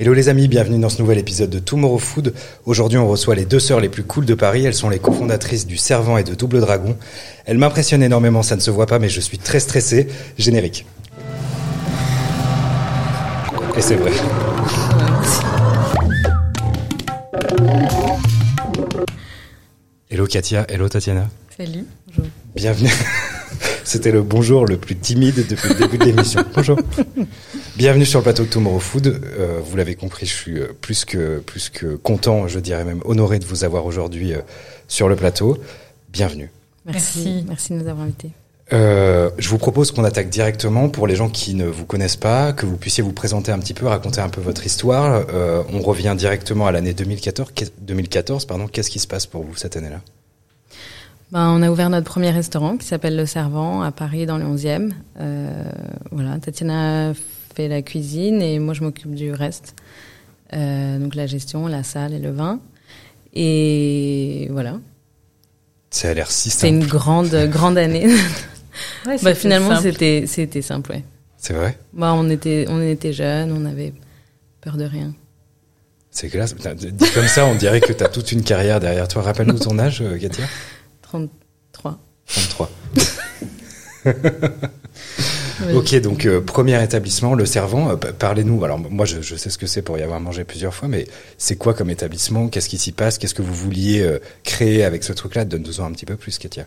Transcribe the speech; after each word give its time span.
Hello 0.00 0.14
les 0.14 0.30
amis, 0.30 0.48
bienvenue 0.48 0.78
dans 0.78 0.88
ce 0.88 1.02
nouvel 1.02 1.18
épisode 1.18 1.50
de 1.50 1.58
Tomorrow 1.58 1.98
Food. 1.98 2.32
Aujourd'hui 2.64 2.96
on 2.96 3.06
reçoit 3.06 3.34
les 3.34 3.44
deux 3.44 3.58
sœurs 3.58 3.80
les 3.80 3.90
plus 3.90 4.02
cool 4.02 4.24
de 4.24 4.32
Paris, 4.32 4.64
elles 4.64 4.72
sont 4.72 4.88
les 4.88 4.98
cofondatrices 4.98 5.66
du 5.66 5.76
Servant 5.76 6.16
et 6.16 6.24
de 6.24 6.34
Double 6.34 6.58
Dragon. 6.60 6.96
Elles 7.44 7.58
m'impressionnent 7.58 8.02
énormément, 8.02 8.42
ça 8.42 8.56
ne 8.56 8.62
se 8.62 8.70
voit 8.70 8.86
pas 8.86 8.98
mais 8.98 9.10
je 9.10 9.20
suis 9.20 9.36
très 9.36 9.60
stressé. 9.60 10.08
Générique. 10.38 10.86
Et 13.76 13.82
c'est 13.82 13.96
vrai. 13.96 14.12
Hello 20.08 20.26
Katia, 20.26 20.64
hello 20.70 20.88
Tatiana. 20.88 21.28
Salut, 21.54 21.84
bonjour. 22.06 22.24
Bienvenue. 22.54 22.88
C'était 23.90 24.12
le 24.12 24.22
bonjour 24.22 24.66
le 24.66 24.76
plus 24.76 24.94
timide 24.94 25.44
depuis 25.48 25.70
le 25.70 25.74
début 25.74 25.98
de 25.98 26.04
l'émission. 26.04 26.44
Bonjour. 26.54 26.78
Bienvenue 27.74 28.06
sur 28.06 28.20
le 28.20 28.22
plateau 28.22 28.44
de 28.44 28.48
Tomorrow 28.48 28.78
Food. 28.78 29.08
Euh, 29.08 29.58
vous 29.64 29.76
l'avez 29.76 29.96
compris, 29.96 30.26
je 30.26 30.32
suis 30.32 30.60
euh, 30.60 30.68
plus 30.80 31.04
que 31.04 31.40
plus 31.40 31.70
que 31.70 31.96
content, 31.96 32.46
je 32.46 32.60
dirais 32.60 32.84
même 32.84 33.00
honoré 33.04 33.40
de 33.40 33.44
vous 33.44 33.64
avoir 33.64 33.86
aujourd'hui 33.86 34.32
euh, 34.32 34.42
sur 34.86 35.08
le 35.08 35.16
plateau. 35.16 35.58
Bienvenue. 36.12 36.52
Merci, 36.86 37.44
merci, 37.48 37.72
de 37.72 37.78
nous 37.80 37.88
avoir 37.88 38.04
invités. 38.04 38.30
Euh, 38.72 39.30
je 39.38 39.48
vous 39.48 39.58
propose 39.58 39.90
qu'on 39.90 40.04
attaque 40.04 40.28
directement 40.28 40.88
pour 40.88 41.08
les 41.08 41.16
gens 41.16 41.28
qui 41.28 41.54
ne 41.54 41.66
vous 41.66 41.84
connaissent 41.84 42.14
pas, 42.14 42.52
que 42.52 42.66
vous 42.66 42.76
puissiez 42.76 43.02
vous 43.02 43.12
présenter 43.12 43.50
un 43.50 43.58
petit 43.58 43.74
peu, 43.74 43.86
raconter 43.86 44.20
un 44.20 44.28
peu 44.28 44.40
votre 44.40 44.64
histoire. 44.64 45.24
Euh, 45.34 45.64
on 45.72 45.80
revient 45.80 46.14
directement 46.16 46.68
à 46.68 46.70
l'année 46.70 46.94
2014. 46.94 47.50
2014, 47.80 48.44
pardon. 48.44 48.68
Qu'est-ce 48.68 48.90
qui 48.90 49.00
se 49.00 49.08
passe 49.08 49.26
pour 49.26 49.42
vous 49.42 49.56
cette 49.56 49.76
année-là? 49.76 50.00
Ben, 51.32 51.48
on 51.48 51.62
a 51.62 51.70
ouvert 51.70 51.90
notre 51.90 52.10
premier 52.10 52.30
restaurant 52.30 52.76
qui 52.76 52.86
s'appelle 52.86 53.16
Le 53.16 53.24
Servant 53.24 53.82
à 53.82 53.92
Paris 53.92 54.26
dans 54.26 54.36
le 54.36 54.44
11e. 54.44 54.90
Euh, 55.20 55.62
voilà, 56.10 56.38
Tatiana 56.38 57.12
fait 57.54 57.68
la 57.68 57.82
cuisine 57.82 58.42
et 58.42 58.58
moi 58.58 58.74
je 58.74 58.82
m'occupe 58.82 59.14
du 59.14 59.32
reste. 59.32 59.76
Euh, 60.52 60.98
donc 60.98 61.14
la 61.14 61.26
gestion, 61.26 61.68
la 61.68 61.84
salle 61.84 62.14
et 62.14 62.18
le 62.18 62.30
vin. 62.32 62.58
Et 63.32 64.48
voilà. 64.50 64.80
Ça 65.90 66.10
a 66.10 66.14
l'air 66.14 66.30
si 66.32 66.50
simple. 66.50 66.60
C'est 66.60 66.68
une 66.68 66.86
grande 66.86 67.34
grande 67.50 67.78
année. 67.78 68.06
ouais, 69.06 69.16
bah, 69.22 69.34
finalement 69.34 69.80
c'était 69.80 70.24
c'était 70.26 70.62
simple, 70.62 70.90
ouais. 70.90 71.04
C'est 71.36 71.52
vrai? 71.52 71.78
Bah 71.92 72.12
on 72.16 72.28
était 72.28 72.66
on 72.68 72.82
était 72.82 73.12
jeunes, 73.12 73.52
on 73.52 73.66
avait 73.66 73.94
peur 74.60 74.76
de 74.76 74.84
rien. 74.84 75.14
C'est 76.10 76.28
classe. 76.28 76.56
Dit 76.56 77.10
comme 77.14 77.28
ça, 77.28 77.46
on 77.46 77.54
dirait 77.54 77.80
que 77.80 77.92
tu 77.92 78.02
as 78.02 78.08
toute 78.08 78.32
une 78.32 78.42
carrière 78.42 78.80
derrière 78.80 79.06
toi. 79.06 79.22
Rappelle-nous 79.22 79.60
ton 79.60 79.78
âge, 79.78 80.02
Katia. 80.20 80.44
33. 81.10 81.98
33. 82.26 82.70
Ok, 85.74 85.94
donc 86.00 86.24
euh, 86.24 86.40
premier 86.40 86.82
établissement, 86.82 87.34
le 87.34 87.44
Servant. 87.44 87.90
Euh, 87.90 87.96
Parlez-nous. 87.96 88.64
Alors 88.64 88.78
moi, 88.78 89.04
je, 89.04 89.20
je, 89.20 89.36
sais 89.36 89.50
ce 89.50 89.58
que 89.58 89.66
c'est 89.66 89.82
pour 89.82 89.98
y 89.98 90.02
avoir 90.02 90.18
mangé 90.18 90.44
plusieurs 90.44 90.72
fois, 90.72 90.88
mais 90.88 91.06
c'est 91.36 91.56
quoi 91.56 91.74
comme 91.74 91.90
établissement? 91.90 92.48
Qu'est-ce 92.48 92.70
qui 92.70 92.78
s'y 92.78 92.92
passe? 92.92 93.18
Qu'est-ce 93.18 93.34
que 93.34 93.42
vous 93.42 93.52
vouliez 93.52 94.00
euh, 94.00 94.20
créer 94.42 94.84
avec 94.84 95.04
ce 95.04 95.12
truc-là? 95.12 95.44
Donne-nous 95.44 95.82
un 95.82 95.92
petit 95.92 96.06
peu 96.06 96.16
plus, 96.16 96.38
Katia. 96.38 96.64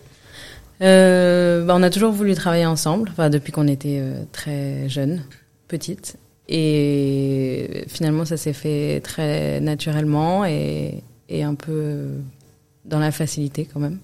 Bah, 0.78 1.74
on 1.74 1.82
a 1.82 1.90
toujours 1.90 2.12
voulu 2.12 2.34
travailler 2.34 2.66
ensemble, 2.66 3.08
enfin, 3.10 3.30
depuis 3.30 3.50
qu'on 3.50 3.66
était 3.66 4.00
très 4.30 4.88
jeunes, 4.88 5.24
petites. 5.66 6.16
Et 6.48 7.84
finalement, 7.88 8.24
ça 8.24 8.36
s'est 8.36 8.52
fait 8.52 9.00
très 9.02 9.60
naturellement 9.60 10.44
et, 10.44 11.02
et 11.28 11.42
un 11.42 11.56
peu 11.56 12.10
dans 12.84 13.00
la 13.00 13.10
facilité 13.10 13.66
quand 13.72 13.80
même 13.80 13.98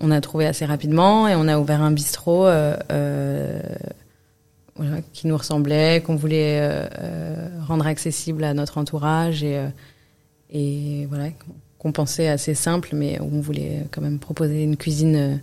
on 0.00 0.10
a 0.10 0.20
trouvé 0.20 0.46
assez 0.46 0.64
rapidement 0.64 1.28
et 1.28 1.34
on 1.34 1.46
a 1.46 1.58
ouvert 1.58 1.82
un 1.82 1.90
bistrot 1.90 2.46
euh, 2.46 2.76
euh, 2.90 3.60
voilà, 4.76 5.02
qui 5.12 5.26
nous 5.26 5.36
ressemblait, 5.36 6.02
qu'on 6.04 6.16
voulait 6.16 6.58
euh, 6.60 7.48
rendre 7.66 7.86
accessible 7.86 8.44
à 8.44 8.54
notre 8.54 8.78
entourage 8.78 9.44
et, 9.44 9.62
et 10.50 11.06
voilà, 11.06 11.28
qu'on 11.78 11.92
pensait 11.92 12.28
assez 12.28 12.54
simple, 12.54 12.90
mais 12.94 13.20
on 13.20 13.40
voulait 13.40 13.86
quand 13.90 14.00
même 14.00 14.18
proposer 14.18 14.62
une 14.62 14.76
cuisine 14.76 15.40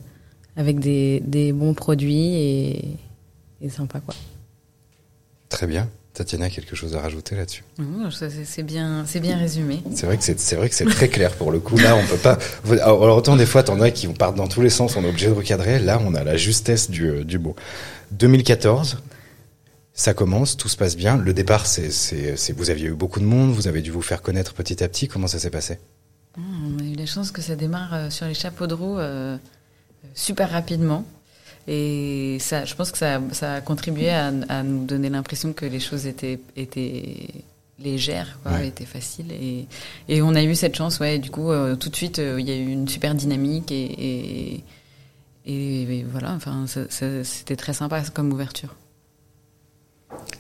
avec 0.56 0.80
des, 0.80 1.22
des 1.26 1.54
bons 1.54 1.76
produits 1.76 2.34
et, 2.36 2.98
et 3.62 3.70
sympa 3.70 4.00
quoi. 4.00 4.16
Très 5.50 5.68
bien. 5.68 5.88
Tatiana, 6.18 6.50
quelque 6.50 6.76
chose 6.76 6.96
à 6.96 7.00
rajouter 7.00 7.36
là-dessus? 7.36 7.64
C'est 8.10 8.64
bien, 8.64 9.04
c'est 9.06 9.20
bien 9.20 9.38
résumé. 9.38 9.84
C'est 9.94 10.08
vrai 10.08 10.18
que 10.18 10.24
c'est 10.24 10.56
vrai 10.56 10.68
que 10.68 10.74
c'est 10.74 10.86
très 10.86 11.10
clair 11.10 11.32
pour 11.34 11.52
le 11.52 11.60
coup. 11.60 11.78
Là, 11.78 11.96
on 11.96 12.04
peut 12.08 12.18
pas. 12.18 12.40
Alors 12.82 13.16
autant 13.16 13.36
des 13.36 13.46
fois, 13.46 13.62
t'en 13.62 13.80
as 13.82 13.92
qui 13.92 14.08
partent 14.08 14.36
dans 14.36 14.48
tous 14.48 14.64
les 14.64 14.72
sens, 14.72 14.96
on 14.96 15.04
est 15.04 15.10
obligé 15.10 15.28
de 15.28 15.34
recadrer. 15.34 15.78
Là, 15.78 16.02
on 16.04 16.16
a 16.16 16.24
la 16.24 16.36
justesse 16.36 16.90
du 16.90 17.08
euh, 17.08 17.24
du 17.24 17.38
mot. 17.38 17.56
2014, 18.14 18.98
ça 19.94 20.16
commence, 20.16 20.58
tout 20.58 20.70
se 20.70 20.76
passe 20.78 20.98
bien. 20.98 21.18
Le 21.18 21.36
départ, 21.36 21.68
c'est 21.68 21.92
vous 22.58 22.70
aviez 22.72 22.88
eu 22.88 22.94
beaucoup 22.94 23.20
de 23.20 23.26
monde, 23.26 23.52
vous 23.52 23.68
avez 23.68 23.82
dû 23.84 23.92
vous 23.92 24.02
faire 24.02 24.24
connaître 24.24 24.56
petit 24.56 24.84
à 24.84 24.88
petit. 24.88 25.08
Comment 25.08 25.28
ça 25.28 25.38
s'est 25.38 25.52
passé? 25.52 25.78
Mmh, 26.36 26.42
On 26.42 26.80
a 26.84 26.88
eu 26.88 26.96
la 26.96 27.06
chance 27.06 27.30
que 27.30 27.44
ça 27.44 27.56
démarre 27.56 27.94
euh, 27.94 28.10
sur 28.10 28.26
les 28.26 28.34
chapeaux 28.34 28.66
de 28.66 28.74
roue 28.74 28.98
euh, 28.98 29.38
super 30.16 30.50
rapidement. 30.50 31.06
Et 31.68 32.38
ça, 32.40 32.64
je 32.64 32.74
pense 32.76 32.92
que 32.92 32.98
ça, 32.98 33.22
ça 33.34 33.56
a 33.56 33.62
contribué 33.62 34.10
à, 34.10 34.32
à 34.48 34.64
nous 34.64 34.86
donner 34.86 35.10
l'impression 35.10 35.52
que 35.52 35.66
les 35.66 35.82
choses 35.82 36.08
étaient, 36.08 36.40
étaient 36.56 37.28
légères, 37.80 38.40
quoi, 38.42 38.54
ouais. 38.54 38.70
étaient 38.70 38.86
faciles. 38.86 39.32
Et, 39.32 39.68
et 40.08 40.22
on 40.22 40.34
a 40.36 40.44
eu 40.44 40.56
cette 40.56 40.76
chance, 40.76 41.00
ouais. 41.00 41.20
Du 41.20 41.30
coup, 41.30 41.52
euh, 41.52 41.76
tout 41.76 41.90
de 41.90 41.96
suite, 41.96 42.20
euh, 42.20 42.40
il 42.40 42.48
y 42.48 42.52
a 42.52 42.56
eu 42.56 42.68
une 42.68 42.88
super 42.88 43.14
dynamique 43.16 43.72
et, 43.72 44.64
et, 45.46 45.82
et 45.92 46.06
voilà. 46.10 46.34
Enfin, 46.34 46.66
c'était 47.24 47.56
très 47.56 47.74
sympa 47.74 48.02
comme 48.14 48.32
ouverture. 48.32 48.76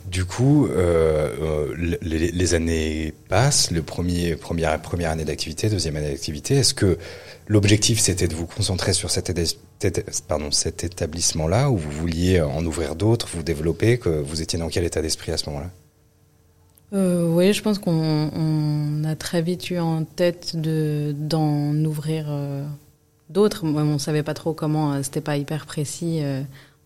Du 0.06 0.24
coup, 0.24 0.68
euh, 0.68 1.76
les, 2.02 2.32
les, 2.32 2.54
années 2.54 3.14
passent, 3.28 3.72
le 3.72 3.84
premier, 3.84 4.38
première, 4.38 4.82
première 4.82 5.12
année 5.12 5.26
d'activité, 5.26 5.70
deuxième 5.70 5.98
année 5.98 6.12
d'activité. 6.12 6.56
Est-ce 6.56 6.74
que 6.74 6.98
l'objectif 7.48 8.00
c'était 8.00 8.28
de 8.28 8.36
vous 8.36 8.46
concentrer 8.46 8.94
sur 8.94 9.10
cet, 9.10 9.32
pardon, 10.28 10.52
cet 10.52 10.84
établissement-là 10.84 11.70
ou 11.70 11.78
vous 11.78 11.92
vouliez 11.92 12.42
en 12.42 12.66
ouvrir 12.66 12.96
d'autres, 12.96 13.28
vous 13.34 13.44
développer, 13.44 13.98
que 13.98 14.10
vous 14.10 14.42
étiez 14.42 14.60
dans 14.60 14.70
quel 14.70 14.84
état 14.84 15.02
d'esprit 15.02 15.32
à 15.32 15.38
ce 15.38 15.50
moment-là? 15.50 15.70
Euh, 16.94 17.28
Oui, 17.34 17.54
je 17.54 17.62
pense 17.62 17.80
qu'on 17.80 18.30
on 18.34 19.04
a 19.04 19.16
très 19.16 19.42
vite 19.42 19.70
eu 19.70 19.80
en 19.80 20.04
tête 20.04 20.56
de 20.56 21.14
d'en 21.18 21.74
ouvrir 21.86 22.26
euh, 22.30 22.66
d'autres. 23.30 23.66
On 23.66 23.98
savait 23.98 24.24
pas 24.24 24.34
trop 24.34 24.54
comment, 24.54 24.94
euh, 24.94 25.04
c'était 25.04 25.22
pas 25.22 25.38
hyper 25.38 25.66
précis. 25.66 26.20
Euh, 26.24 26.42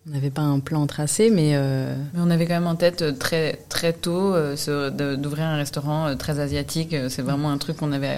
on 0.08 0.12
n'avait 0.12 0.32
pas 0.32 0.42
un 0.42 0.60
plan 0.60 0.88
tracé, 0.88 1.30
mais, 1.30 1.52
euh... 1.54 1.96
mais 2.14 2.22
on 2.24 2.32
avait 2.32 2.48
quand 2.48 2.56
même 2.56 2.66
en 2.66 2.76
tête 2.76 3.20
très 3.20 3.60
très 3.70 3.94
tôt 3.94 4.34
euh, 4.34 5.16
d'ouvrir 5.16 5.46
un 5.46 5.58
restaurant 5.58 6.08
euh, 6.08 6.16
très 6.16 6.40
asiatique. 6.40 6.96
C'est 7.10 7.22
vraiment 7.22 7.52
un 7.52 7.60
truc 7.60 7.78
qu'on 7.78 7.92
avait 7.92 8.18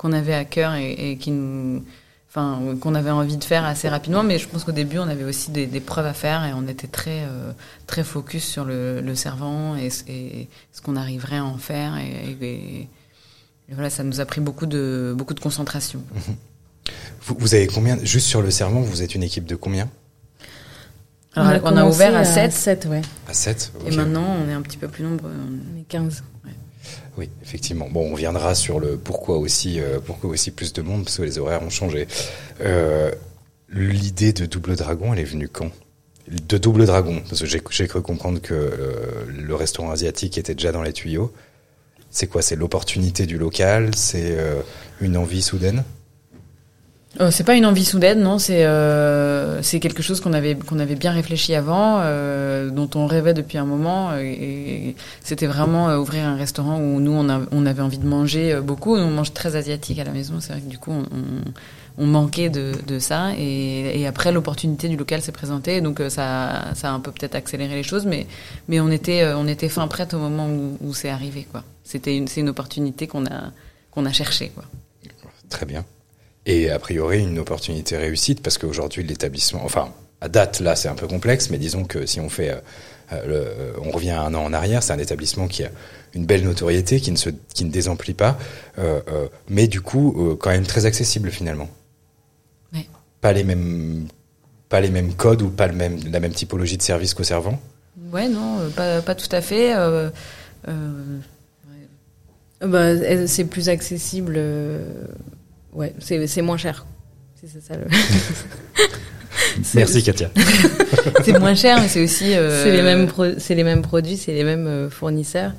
qu'on 0.00 0.12
avait 0.12 0.34
à 0.34 0.46
cœur 0.46 0.72
et, 0.76 0.92
et 0.92 1.16
qui 1.18 1.30
nous, 1.30 1.84
enfin, 2.30 2.58
qu'on 2.80 2.94
avait 2.94 3.10
envie 3.10 3.36
de 3.36 3.44
faire 3.44 3.66
assez 3.66 3.86
rapidement. 3.86 4.22
Mais 4.22 4.38
je 4.38 4.48
pense 4.48 4.64
qu'au 4.64 4.72
début, 4.72 4.98
on 4.98 5.06
avait 5.06 5.24
aussi 5.24 5.50
des, 5.50 5.66
des, 5.66 5.80
preuves 5.80 6.06
à 6.06 6.14
faire 6.14 6.42
et 6.46 6.54
on 6.54 6.66
était 6.68 6.86
très 6.86 7.24
euh, 7.24 7.52
très 7.86 8.02
focus 8.02 8.42
sur 8.42 8.64
le, 8.64 9.02
le 9.02 9.14
servant 9.14 9.76
et, 9.76 9.90
et, 10.08 10.48
ce 10.72 10.80
qu'on 10.80 10.96
arriverait 10.96 11.36
à 11.36 11.44
en 11.44 11.58
faire. 11.58 11.98
Et, 11.98 12.34
et, 12.40 12.88
voilà, 13.72 13.90
ça 13.90 14.02
nous 14.02 14.20
a 14.20 14.24
pris 14.24 14.40
beaucoup 14.40 14.64
de 14.64 15.14
beaucoup 15.16 15.34
de 15.34 15.40
concentration. 15.40 16.02
Vous, 17.22 17.36
vous 17.38 17.54
avez 17.54 17.66
combien 17.66 18.02
juste 18.02 18.26
sur 18.26 18.40
le 18.40 18.50
servant 18.50 18.80
Vous 18.80 19.02
êtes 19.02 19.14
une 19.14 19.22
équipe 19.22 19.44
de 19.44 19.54
combien? 19.54 19.90
Alors, 21.34 21.60
on 21.62 21.66
a, 21.66 21.72
on 21.72 21.76
a 21.76 21.84
ouvert 21.84 22.16
à 22.16 22.24
7. 22.24 22.50
7 22.50 22.86
ouais. 22.86 23.02
À 23.28 23.34
7 23.34 23.72
okay. 23.78 23.92
Et 23.92 23.96
maintenant, 23.96 24.24
on 24.42 24.48
est 24.48 24.54
un 24.54 24.62
petit 24.62 24.78
peu 24.78 24.88
plus 24.88 25.04
nombreux. 25.04 25.30
On 25.30 25.78
est 25.78 25.84
15. 25.84 26.24
Ouais. 26.44 26.50
Oui, 27.16 27.28
effectivement. 27.42 27.88
Bon, 27.90 28.10
on 28.10 28.14
viendra 28.14 28.54
sur 28.54 28.80
le 28.80 28.96
pourquoi 28.96 29.38
aussi, 29.38 29.80
euh, 29.80 29.98
pourquoi 30.04 30.30
aussi 30.30 30.50
plus 30.50 30.72
de 30.72 30.82
monde, 30.82 31.04
parce 31.04 31.18
que 31.18 31.22
les 31.22 31.38
horaires 31.38 31.62
ont 31.62 31.70
changé. 31.70 32.06
Euh, 32.60 33.12
L'idée 33.72 34.32
de 34.32 34.46
Double 34.46 34.74
Dragon, 34.74 35.12
elle 35.12 35.20
est 35.20 35.24
venue 35.24 35.48
quand? 35.48 35.70
De 36.28 36.58
Double 36.58 36.86
Dragon, 36.86 37.22
parce 37.28 37.40
que 37.40 37.46
j'ai 37.46 37.86
cru 37.86 38.02
comprendre 38.02 38.40
que 38.40 38.54
euh, 38.54 39.24
le 39.28 39.54
restaurant 39.54 39.92
asiatique 39.92 40.38
était 40.38 40.54
déjà 40.54 40.72
dans 40.72 40.82
les 40.82 40.92
tuyaux. 40.92 41.32
C'est 42.10 42.26
quoi? 42.26 42.42
C'est 42.42 42.56
l'opportunité 42.56 43.26
du 43.26 43.38
local? 43.38 43.94
C'est 43.94 44.36
une 45.00 45.16
envie 45.16 45.42
soudaine? 45.42 45.84
Euh, 47.18 47.32
c'est 47.32 47.42
pas 47.42 47.56
une 47.56 47.66
envie 47.66 47.84
soudaine, 47.84 48.22
non. 48.22 48.38
C'est 48.38 48.64
euh, 48.64 49.62
c'est 49.62 49.80
quelque 49.80 50.00
chose 50.00 50.20
qu'on 50.20 50.32
avait 50.32 50.54
qu'on 50.54 50.78
avait 50.78 50.94
bien 50.94 51.10
réfléchi 51.10 51.56
avant, 51.56 51.98
euh, 52.02 52.70
dont 52.70 52.88
on 52.94 53.06
rêvait 53.06 53.34
depuis 53.34 53.58
un 53.58 53.64
moment. 53.64 54.16
Et, 54.16 54.28
et 54.90 54.96
c'était 55.20 55.48
vraiment 55.48 55.90
euh, 55.90 55.98
ouvrir 55.98 56.24
un 56.24 56.36
restaurant 56.36 56.78
où 56.78 57.00
nous 57.00 57.10
on, 57.10 57.46
on 57.50 57.66
avait 57.66 57.82
envie 57.82 57.98
de 57.98 58.06
manger 58.06 58.52
euh, 58.52 58.60
beaucoup. 58.60 58.94
On 58.94 59.10
mange 59.10 59.32
très 59.32 59.56
asiatique 59.56 59.98
à 59.98 60.04
la 60.04 60.12
maison. 60.12 60.34
C'est 60.38 60.52
vrai 60.52 60.60
que 60.62 60.68
du 60.68 60.78
coup 60.78 60.92
on, 60.92 61.04
on, 61.98 62.06
manquait 62.06 62.48
de, 62.48 62.74
de 62.86 63.00
ça. 63.00 63.32
Et, 63.36 64.00
et 64.00 64.06
après 64.06 64.30
l'opportunité 64.30 64.88
du 64.88 64.96
local 64.96 65.20
s'est 65.20 65.32
présentée, 65.32 65.80
donc 65.80 65.98
euh, 65.98 66.10
ça 66.10 66.66
ça 66.74 66.90
a 66.90 66.92
un 66.92 67.00
peu 67.00 67.10
peut-être 67.10 67.34
accéléré 67.34 67.74
les 67.74 67.82
choses, 67.82 68.06
mais 68.06 68.28
mais 68.68 68.78
on 68.78 68.90
était 68.90 69.26
on 69.34 69.48
était 69.48 69.68
fin 69.68 69.88
prête 69.88 70.14
au 70.14 70.18
moment 70.18 70.46
où, 70.48 70.78
où 70.80 70.94
c'est 70.94 71.10
arrivé 71.10 71.44
quoi. 71.50 71.64
C'était 71.82 72.16
une 72.16 72.28
c'est 72.28 72.40
une 72.40 72.50
opportunité 72.50 73.08
qu'on 73.08 73.26
a 73.26 73.50
qu'on 73.90 74.06
a 74.06 74.12
cherché 74.12 74.50
quoi. 74.54 74.62
Très 75.48 75.66
bien. 75.66 75.84
Et 76.46 76.70
a 76.70 76.78
priori, 76.78 77.20
une 77.20 77.38
opportunité 77.38 77.96
réussite 77.96 78.42
parce 78.42 78.58
qu'aujourd'hui, 78.58 79.02
l'établissement, 79.02 79.64
enfin, 79.64 79.92
à 80.20 80.28
date, 80.28 80.60
là, 80.60 80.76
c'est 80.76 80.88
un 80.88 80.94
peu 80.94 81.06
complexe, 81.06 81.50
mais 81.50 81.58
disons 81.58 81.84
que 81.84 82.06
si 82.06 82.20
on 82.20 82.28
fait 82.28 82.62
Euh, 83.12 83.72
on 83.82 83.90
revient 83.90 84.12
un 84.12 84.32
an 84.34 84.44
en 84.44 84.52
arrière, 84.52 84.84
c'est 84.84 84.92
un 84.92 84.98
établissement 85.00 85.48
qui 85.48 85.64
a 85.64 85.70
une 86.14 86.26
belle 86.26 86.44
notoriété, 86.44 87.00
qui 87.00 87.10
ne 87.10 87.16
se, 87.16 87.30
qui 87.52 87.64
ne 87.64 87.70
désemplit 87.72 88.14
pas, 88.14 88.38
mais 89.48 89.66
du 89.66 89.80
coup 89.80 90.36
quand 90.38 90.50
même 90.50 90.64
très 90.64 90.86
accessible 90.86 91.32
finalement. 91.32 91.68
Pas 93.20 93.32
les 93.32 93.42
mêmes, 93.42 94.06
pas 94.68 94.80
les 94.80 94.90
mêmes 94.90 95.12
codes 95.14 95.42
ou 95.42 95.50
pas 95.50 95.66
le 95.66 95.74
même, 95.74 95.98
la 96.08 96.20
même 96.20 96.32
typologie 96.32 96.76
de 96.76 96.82
service 96.82 97.12
qu'au 97.12 97.24
servant. 97.24 97.60
Ouais, 98.12 98.28
non, 98.28 98.70
pas, 98.76 99.02
pas 99.02 99.16
tout 99.16 99.28
à 99.32 99.40
fait. 99.40 99.74
Bah, 102.60 103.26
c'est 103.26 103.44
plus 103.44 103.68
accessible. 103.68 104.40
Ouais, 105.72 105.94
c'est 105.98 106.42
moins 106.42 106.56
cher. 106.56 106.86
C'est 107.34 107.62
ça 107.62 107.74
le. 107.76 107.86
Merci 109.74 110.02
Katia. 110.02 110.30
c'est 111.24 111.38
moins 111.38 111.54
cher, 111.54 111.80
mais 111.80 111.88
c'est 111.88 112.02
aussi. 112.02 112.34
Euh... 112.34 112.62
C'est 112.62 112.72
les 112.72 112.82
mêmes, 112.82 113.08
c'est 113.38 113.54
les 113.54 113.64
mêmes 113.64 113.82
produits, 113.82 114.16
c'est 114.16 114.32
les 114.32 114.44
mêmes 114.44 114.66
euh, 114.66 114.90
fournisseurs. 114.90 115.52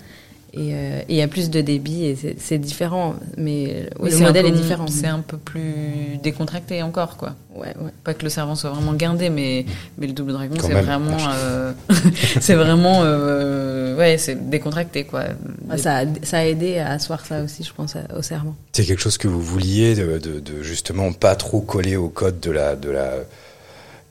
Euh, 0.57 1.00
et 1.07 1.13
il 1.13 1.15
y 1.15 1.21
a 1.21 1.27
plus 1.30 1.50
de 1.50 1.62
débit 1.62 2.06
et 2.06 2.36
c'est 2.38 2.57
différent, 2.57 3.15
mais 3.38 3.89
le 4.01 4.18
modèle 4.18 4.48
est 4.48 4.51
différent. 4.51 4.88
C'est 4.88 5.07
un 5.07 5.21
peu 5.21 5.38
plus 5.38 6.18
décontracté 6.21 6.83
encore, 6.83 7.15
quoi. 7.15 7.36
Ouais, 7.56 7.74
ouais. 7.80 7.92
Pas 8.03 8.13
que 8.13 8.24
le 8.24 8.30
servant 8.30 8.56
soit 8.56 8.69
vraiment 8.71 8.94
guindé, 8.94 9.30
mais 9.30 9.65
mais 9.98 10.07
le 10.07 10.13
double 10.13 10.33
dragon, 10.33 10.56
c'est 10.59 10.74
vraiment, 10.74 11.18
euh, 11.33 11.71
c'est 12.42 12.56
vraiment, 12.56 13.01
euh, 13.03 13.95
ouais, 13.98 14.18
c'est 14.18 14.50
décontracté, 14.50 15.06
quoi. 15.06 15.24
Ah, 15.69 15.77
ça, 15.77 16.00
a, 16.00 16.03
ça 16.24 16.39
a 16.39 16.45
aidé 16.45 16.80
à 16.80 16.92
asseoir 16.92 17.25
ça 17.25 17.44
aussi, 17.44 17.63
je 17.63 17.74
pense, 17.74 17.95
au 18.15 18.21
serment. 18.21 18.56
C'est 18.74 18.83
quelque 18.83 19.01
chose 19.01 19.18
que 19.18 19.30
vous 19.30 19.42
vouliez 19.42 19.95
de, 19.95 20.18
de, 20.18 20.39
de, 20.39 20.63
justement 20.63 21.13
pas 21.13 21.36
trop 21.36 21.62
coller 21.62 21.95
au 21.95 22.09
code 22.09 22.39
de 22.42 22.51
la 22.51 22.75
de 22.75 22.89
la 22.89 23.13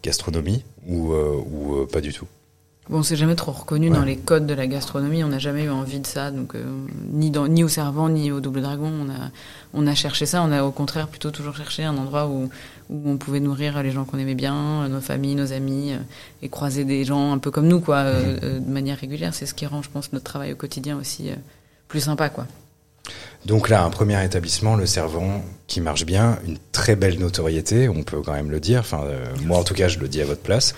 gastronomie 0.02 0.64
ou 0.88 1.12
ou 1.12 1.86
pas 1.92 2.00
du 2.00 2.14
tout? 2.14 2.26
Bon, 2.90 2.98
on 2.98 3.02
s'est 3.04 3.14
jamais 3.14 3.36
trop 3.36 3.52
reconnu 3.52 3.88
dans 3.88 4.02
les 4.02 4.16
codes 4.16 4.46
de 4.46 4.54
la 4.54 4.66
gastronomie. 4.66 5.22
On 5.22 5.28
n'a 5.28 5.38
jamais 5.38 5.62
eu 5.62 5.70
envie 5.70 6.00
de 6.00 6.06
ça, 6.08 6.32
donc 6.32 6.56
euh, 6.56 6.64
ni 7.12 7.30
dans, 7.30 7.46
ni 7.46 7.62
au 7.62 7.68
servant 7.68 8.08
ni 8.08 8.32
au 8.32 8.40
double 8.40 8.62
dragon. 8.62 8.90
On 8.90 9.08
a 9.08 9.30
on 9.74 9.86
a 9.86 9.94
cherché 9.94 10.26
ça. 10.26 10.42
On 10.42 10.50
a 10.50 10.64
au 10.64 10.72
contraire 10.72 11.06
plutôt 11.06 11.30
toujours 11.30 11.54
cherché 11.54 11.84
un 11.84 11.96
endroit 11.96 12.26
où 12.26 12.50
où 12.88 13.02
on 13.08 13.16
pouvait 13.16 13.38
nourrir 13.38 13.80
les 13.84 13.92
gens 13.92 14.04
qu'on 14.04 14.18
aimait 14.18 14.34
bien, 14.34 14.88
nos 14.88 15.00
familles, 15.00 15.36
nos 15.36 15.52
amis, 15.52 15.92
euh, 15.92 15.98
et 16.42 16.48
croiser 16.48 16.84
des 16.84 17.04
gens 17.04 17.32
un 17.32 17.38
peu 17.38 17.52
comme 17.52 17.68
nous, 17.68 17.78
quoi, 17.78 17.98
euh, 17.98 18.58
de 18.58 18.70
manière 18.70 18.98
régulière. 18.98 19.34
C'est 19.34 19.46
ce 19.46 19.54
qui 19.54 19.66
rend, 19.66 19.82
je 19.82 19.88
pense, 19.88 20.12
notre 20.12 20.24
travail 20.24 20.52
au 20.52 20.56
quotidien 20.56 20.98
aussi 20.98 21.30
plus 21.86 22.00
sympa, 22.00 22.28
quoi. 22.28 22.48
Donc 23.46 23.68
là, 23.68 23.84
un 23.84 23.90
premier 23.90 24.22
établissement, 24.24 24.76
le 24.76 24.84
Servant, 24.84 25.42
qui 25.66 25.80
marche 25.80 26.04
bien, 26.04 26.38
une 26.46 26.58
très 26.72 26.94
belle 26.94 27.18
notoriété, 27.18 27.88
on 27.88 28.02
peut 28.02 28.20
quand 28.20 28.34
même 28.34 28.50
le 28.50 28.60
dire. 28.60 28.80
Enfin, 28.80 29.02
euh, 29.04 29.24
moi 29.44 29.58
en 29.58 29.64
tout 29.64 29.72
cas, 29.72 29.88
je 29.88 29.98
le 29.98 30.08
dis 30.08 30.20
à 30.20 30.24
votre 30.26 30.42
place. 30.42 30.74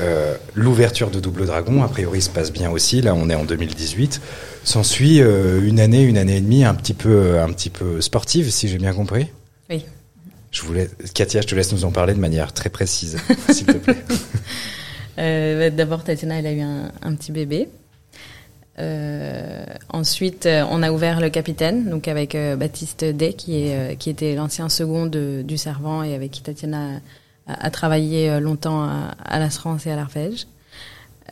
Euh, 0.00 0.34
L'ouverture 0.54 1.10
de 1.10 1.20
Double 1.20 1.46
Dragon, 1.46 1.82
a 1.82 1.88
priori, 1.88 2.20
se 2.20 2.30
passe 2.30 2.52
bien 2.52 2.70
aussi. 2.70 3.00
Là, 3.00 3.14
on 3.14 3.30
est 3.30 3.34
en 3.34 3.44
2018. 3.44 4.20
S'ensuit 4.64 5.20
euh, 5.20 5.62
une 5.62 5.78
année, 5.78 6.02
une 6.02 6.18
année 6.18 6.38
et 6.38 6.40
demie, 6.40 6.64
un 6.64 6.74
petit 6.74 6.94
peu, 6.94 7.38
un 7.38 7.52
petit 7.52 7.70
peu 7.70 8.00
sportive, 8.00 8.50
si 8.50 8.68
j'ai 8.68 8.78
bien 8.78 8.92
compris. 8.92 9.28
Oui. 9.68 9.84
Je 10.50 10.62
voulais, 10.62 10.90
Katia, 11.14 11.42
je 11.42 11.46
te 11.46 11.54
laisse 11.54 11.72
nous 11.72 11.84
en 11.84 11.92
parler 11.92 12.12
de 12.12 12.18
manière 12.18 12.52
très 12.52 12.70
précise, 12.70 13.18
s'il 13.50 13.66
te 13.66 13.72
plaît. 13.72 14.02
D'abord, 15.70 16.02
Tatiana, 16.02 16.40
elle 16.40 16.46
a 16.46 16.52
eu 16.52 16.60
un, 16.60 16.90
un 17.02 17.14
petit 17.14 17.30
bébé. 17.30 17.68
Euh, 18.80 19.64
ensuite, 19.90 20.46
euh, 20.46 20.64
on 20.70 20.82
a 20.82 20.90
ouvert 20.90 21.20
le 21.20 21.28
Capitaine, 21.28 21.90
donc 21.90 22.08
avec 22.08 22.34
euh, 22.34 22.56
Baptiste 22.56 23.04
Day, 23.04 23.34
qui, 23.34 23.56
est, 23.56 23.96
qui 23.98 24.10
était 24.10 24.34
l'ancien 24.34 24.68
second 24.68 25.06
du 25.06 25.58
Servant 25.58 26.02
et 26.02 26.14
avec 26.14 26.30
qui 26.30 26.42
Tatiana 26.42 27.00
a, 27.46 27.70
travaillé 27.70 28.40
longtemps 28.40 28.82
à, 28.82 29.14
à 29.24 29.38
la 29.38 29.50
France 29.50 29.86
et 29.86 29.90
à 29.90 29.96
l'Arpège. 29.96 30.46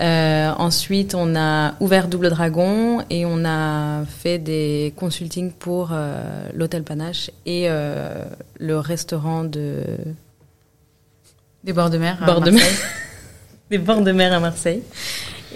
ensuite, 0.00 1.14
on 1.14 1.36
a 1.36 1.74
ouvert 1.80 2.08
Double 2.08 2.30
Dragon 2.30 3.02
et 3.08 3.24
on 3.24 3.44
a 3.44 4.04
fait 4.04 4.38
des 4.38 4.92
consultings 4.96 5.52
pour 5.52 5.92
l'hôtel 6.54 6.82
Panache 6.82 7.30
et 7.46 7.68
le 7.68 8.78
restaurant 8.78 9.44
de 9.44 9.82
des 11.64 11.72
bords 11.72 11.90
de 11.90 11.98
mer, 11.98 12.18
bords 12.24 12.40
de 12.40 12.50
mer, 12.50 12.64
des 13.70 13.78
bords 13.78 14.02
de 14.02 14.12
mer 14.12 14.32
à 14.32 14.40
Marseille. 14.40 14.82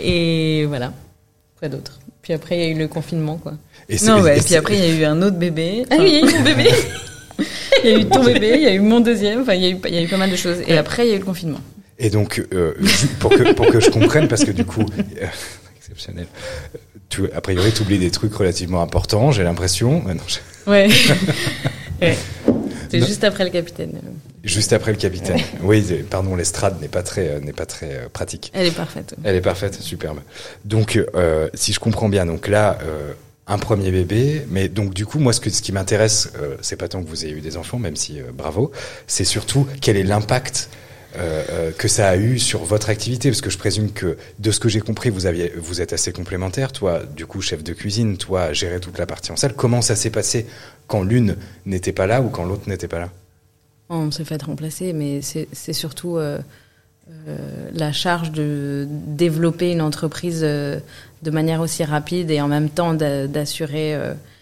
Et 0.01 0.65
voilà 0.67 0.93
d'autres. 1.69 1.99
Puis 2.23 2.33
après, 2.33 2.57
il 2.57 2.61
y 2.63 2.65
a 2.65 2.69
eu 2.69 2.79
le 2.79 2.89
confinement, 2.89 3.37
quoi. 3.37 3.55
Et 3.89 3.97
non, 4.05 4.21
ouais, 4.21 4.41
puis 4.41 4.55
après, 4.55 4.77
il 4.79 4.81
y 4.81 4.91
a 4.91 5.01
eu 5.01 5.05
un 5.05 5.21
autre 5.23 5.37
bébé. 5.37 5.85
Ah 5.91 5.97
oui, 5.99 6.07
il 6.09 6.15
y 6.15 6.17
a 6.17 6.31
eu 6.31 6.39
mon 6.39 6.45
bébé. 6.45 6.71
il 7.85 7.91
y 7.91 7.95
a 7.95 7.99
eu 7.99 8.05
ton 8.07 8.25
bébé, 8.33 8.53
il 8.57 8.63
y 8.63 8.67
a 8.67 8.73
eu 8.75 8.81
mon 8.81 9.01
deuxième. 9.01 9.43
Enfin, 9.43 9.55
il 9.55 9.63
y 9.63 9.67
a 9.67 9.71
eu, 9.71 9.79
il 9.89 9.95
y 9.95 9.99
a 9.99 10.03
eu 10.03 10.09
pas 10.09 10.17
mal 10.17 10.31
de 10.31 10.37
choses. 10.37 10.59
Et 10.67 10.77
après, 10.79 11.07
il 11.07 11.11
y 11.11 11.13
a 11.13 11.17
eu 11.17 11.19
le 11.19 11.25
confinement. 11.25 11.61
Et 11.99 12.11
donc, 12.11 12.45
euh, 12.53 12.75
pour, 13.19 13.31
que, 13.31 13.53
pour 13.53 13.67
que 13.67 13.81
je 13.81 13.91
comprenne, 13.91 14.29
parce 14.29 14.45
que 14.45 14.51
du 14.51 14.65
coup, 14.65 14.83
euh, 14.83 15.27
exceptionnel. 15.77 16.27
Tu, 17.09 17.31
a 17.33 17.41
priori, 17.41 17.73
tu 17.73 17.83
oublies 17.83 17.99
des 17.99 18.11
trucs 18.11 18.35
relativement 18.35 18.83
importants, 18.83 19.33
j'ai 19.33 19.43
l'impression. 19.43 20.03
non, 20.07 20.15
Ouais. 20.67 20.89
ouais. 22.01 22.17
C'est 22.91 23.05
juste 23.07 23.25
après 23.25 23.45
le 23.45 23.51
capitaine. 23.51 24.01
Juste 24.45 24.73
après 24.73 24.91
le 24.91 24.99
capitaine. 24.99 25.41
oui, 25.63 25.85
pardon, 26.11 26.35
l'estrade 26.35 26.81
n'est 26.81 26.89
pas 26.89 27.03
très, 27.03 27.29
euh, 27.29 27.41
n'est 27.41 27.53
pas 27.53 27.67
très 27.67 27.95
euh, 27.95 28.09
pratique. 28.13 28.51
Elle 28.55 28.67
est 28.67 28.77
parfaite. 28.77 29.15
Elle 29.23 29.37
est 29.37 29.41
parfaite, 29.41 29.75
superbe. 29.81 30.21
Donc, 30.65 31.01
euh, 31.15 31.49
si 31.55 31.73
je 31.73 31.81
comprends 31.81 32.09
bien, 32.09 32.27
donc 32.27 32.49
là, 32.49 32.79
euh, 32.83 33.13
un 33.47 33.59
premier 33.59 33.91
bébé, 33.91 34.45
mais 34.51 34.69
donc 34.69 34.95
du 34.95 35.07
coup, 35.07 35.19
moi, 35.21 35.33
ce, 35.33 35.41
que, 35.41 35.51
ce 35.51 35.63
qui 35.63 35.73
m'intéresse, 35.73 36.33
euh, 36.41 36.57
c'est 36.61 36.77
pas 36.77 36.89
tant 36.89 37.03
que 37.03 37.09
vous 37.09 37.25
ayez 37.25 37.35
eu 37.35 37.41
des 37.41 37.57
enfants, 37.57 37.79
même 37.79 37.97
si 37.97 38.21
bravo, 38.35 38.73
c'est 39.07 39.25
surtout 39.25 39.67
quel 39.81 39.97
est 39.97 40.05
l'impact 40.05 40.69
que 41.77 41.89
ça 41.89 42.09
a 42.09 42.17
eu 42.17 42.39
sur 42.39 42.65
votre 42.65 42.89
activité, 42.89 43.29
parce 43.29 43.43
que 43.43 43.51
je 43.51 43.59
présume 43.59 43.93
que 43.93 44.17
de 44.39 44.51
ce 44.51 44.59
que 44.59 44.71
j'ai 44.71 44.81
compris, 44.81 45.11
vous 45.11 45.27
aviez, 45.27 45.53
vous 45.59 45.83
êtes 45.83 45.93
assez 45.93 46.11
complémentaires. 46.11 46.73
Toi, 46.73 47.03
du 47.15 47.27
coup, 47.27 47.43
chef 47.43 47.63
de 47.63 47.75
cuisine, 47.75 48.17
toi, 48.17 48.55
gérer 48.55 48.81
toute 48.81 48.97
la 48.99 49.05
partie 49.05 49.31
en 49.31 49.37
salle. 49.37 49.53
Comment 49.53 49.83
ça 49.83 49.95
s'est 49.95 50.09
passé 50.09 50.47
quand 50.87 51.03
l'une 51.03 51.37
n'était 51.67 51.93
pas 51.93 52.07
là 52.07 52.23
ou 52.23 52.31
quand 52.31 52.47
l'autre 52.47 52.67
n'était 52.67 52.89
pas 52.89 52.99
là? 52.99 53.11
On 53.93 54.11
s'est 54.11 54.25
fait 54.25 54.43
remplacer, 54.43 54.93
mais 54.93 55.21
c'est 55.23 55.73
surtout 55.73 56.17
euh, 56.17 56.39
euh, 57.29 57.71
la 57.75 57.93
charge 57.93 58.33
de 58.33 58.87
développer 58.89 59.73
une 59.73 59.83
entreprise 59.83 60.41
euh, 60.43 60.81
de 61.23 61.31
manière 61.31 61.61
aussi 61.61 61.85
rapide 61.85 62.31
et 62.31 62.41
en 62.41 62.49
même 62.49 62.71
temps 62.71 62.95
d'assurer 62.95 63.95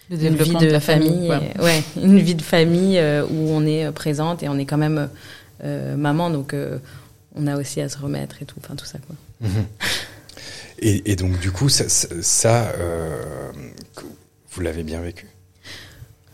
une 0.09 0.35
vie 0.35 0.55
de, 0.55 0.79
famille, 0.79 1.31
ouais. 1.61 1.83
une 2.01 2.19
vie 2.19 2.35
de 2.35 2.41
famille 2.41 2.99
où 2.99 3.49
on 3.49 3.65
est 3.65 3.91
présente 3.91 4.41
et 4.43 4.49
on 4.49 4.57
est 4.57 4.65
quand 4.65 4.77
même 4.77 5.09
maman, 5.63 6.29
donc 6.31 6.55
on 7.35 7.47
a 7.47 7.55
aussi 7.57 7.81
à 7.81 7.89
se 7.89 7.97
remettre 7.97 8.41
et 8.41 8.45
tout, 8.45 8.55
enfin 8.63 8.75
tout 8.75 8.85
ça 8.85 8.97
quoi. 8.99 9.15
Mhm. 9.41 9.65
Et, 10.83 11.15
donc 11.15 11.39
du 11.39 11.51
coup, 11.51 11.69
ça 11.69 11.85
vous 14.51 14.61
l'avez 14.61 14.81
bien 14.81 14.99
vécu? 14.99 15.27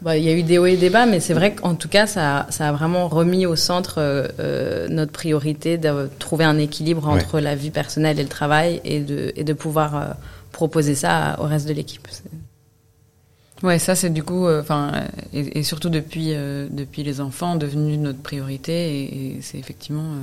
Bah, 0.01 0.15
il 0.15 0.23
y 0.23 0.29
a 0.29 0.33
eu 0.33 0.43
des 0.43 0.59
hauts 0.59 0.67
et 0.67 0.77
des 0.77 0.91
bas, 0.91 1.07
mais 1.07 1.19
c'est 1.19 1.33
vrai 1.33 1.55
qu'en 1.55 1.73
tout 1.73 1.89
cas, 1.89 2.05
ça, 2.05 2.45
ça 2.51 2.69
a 2.69 2.71
vraiment 2.71 3.07
remis 3.07 3.47
au 3.47 3.55
centre 3.55 3.95
euh, 3.97 4.27
euh 4.39 4.87
notre 4.89 5.11
priorité 5.11 5.77
de 5.77 6.07
trouver 6.19 6.45
un 6.45 6.59
équilibre 6.59 7.07
entre 7.07 7.39
la 7.39 7.55
vie 7.55 7.71
personnelle 7.71 8.19
et 8.19 8.23
le 8.23 8.29
travail 8.29 8.79
et 8.83 8.99
de, 8.99 9.33
et 9.35 9.43
de 9.43 9.53
pouvoir 9.53 9.95
euh, 9.95 10.05
proposer 10.51 10.93
ça 10.93 11.35
au 11.39 11.43
reste 11.43 11.67
de 11.67 11.73
l'équipe. 11.73 12.07
Ouais, 13.63 13.79
ça 13.79 13.95
c'est 13.95 14.11
du 14.11 14.21
coup, 14.21 14.45
euh, 14.45 14.61
enfin, 14.61 14.91
et, 15.33 15.59
et, 15.59 15.63
surtout 15.63 15.89
depuis 15.89 16.31
depuis 16.69 17.01
les 17.01 17.19
enfants, 17.19 17.55
devenu 17.55 17.97
notre 17.97 18.19
priorité, 18.19 19.01
et, 19.01 19.37
et 19.37 19.41
c'est 19.41 19.57
effectivement 19.57 20.13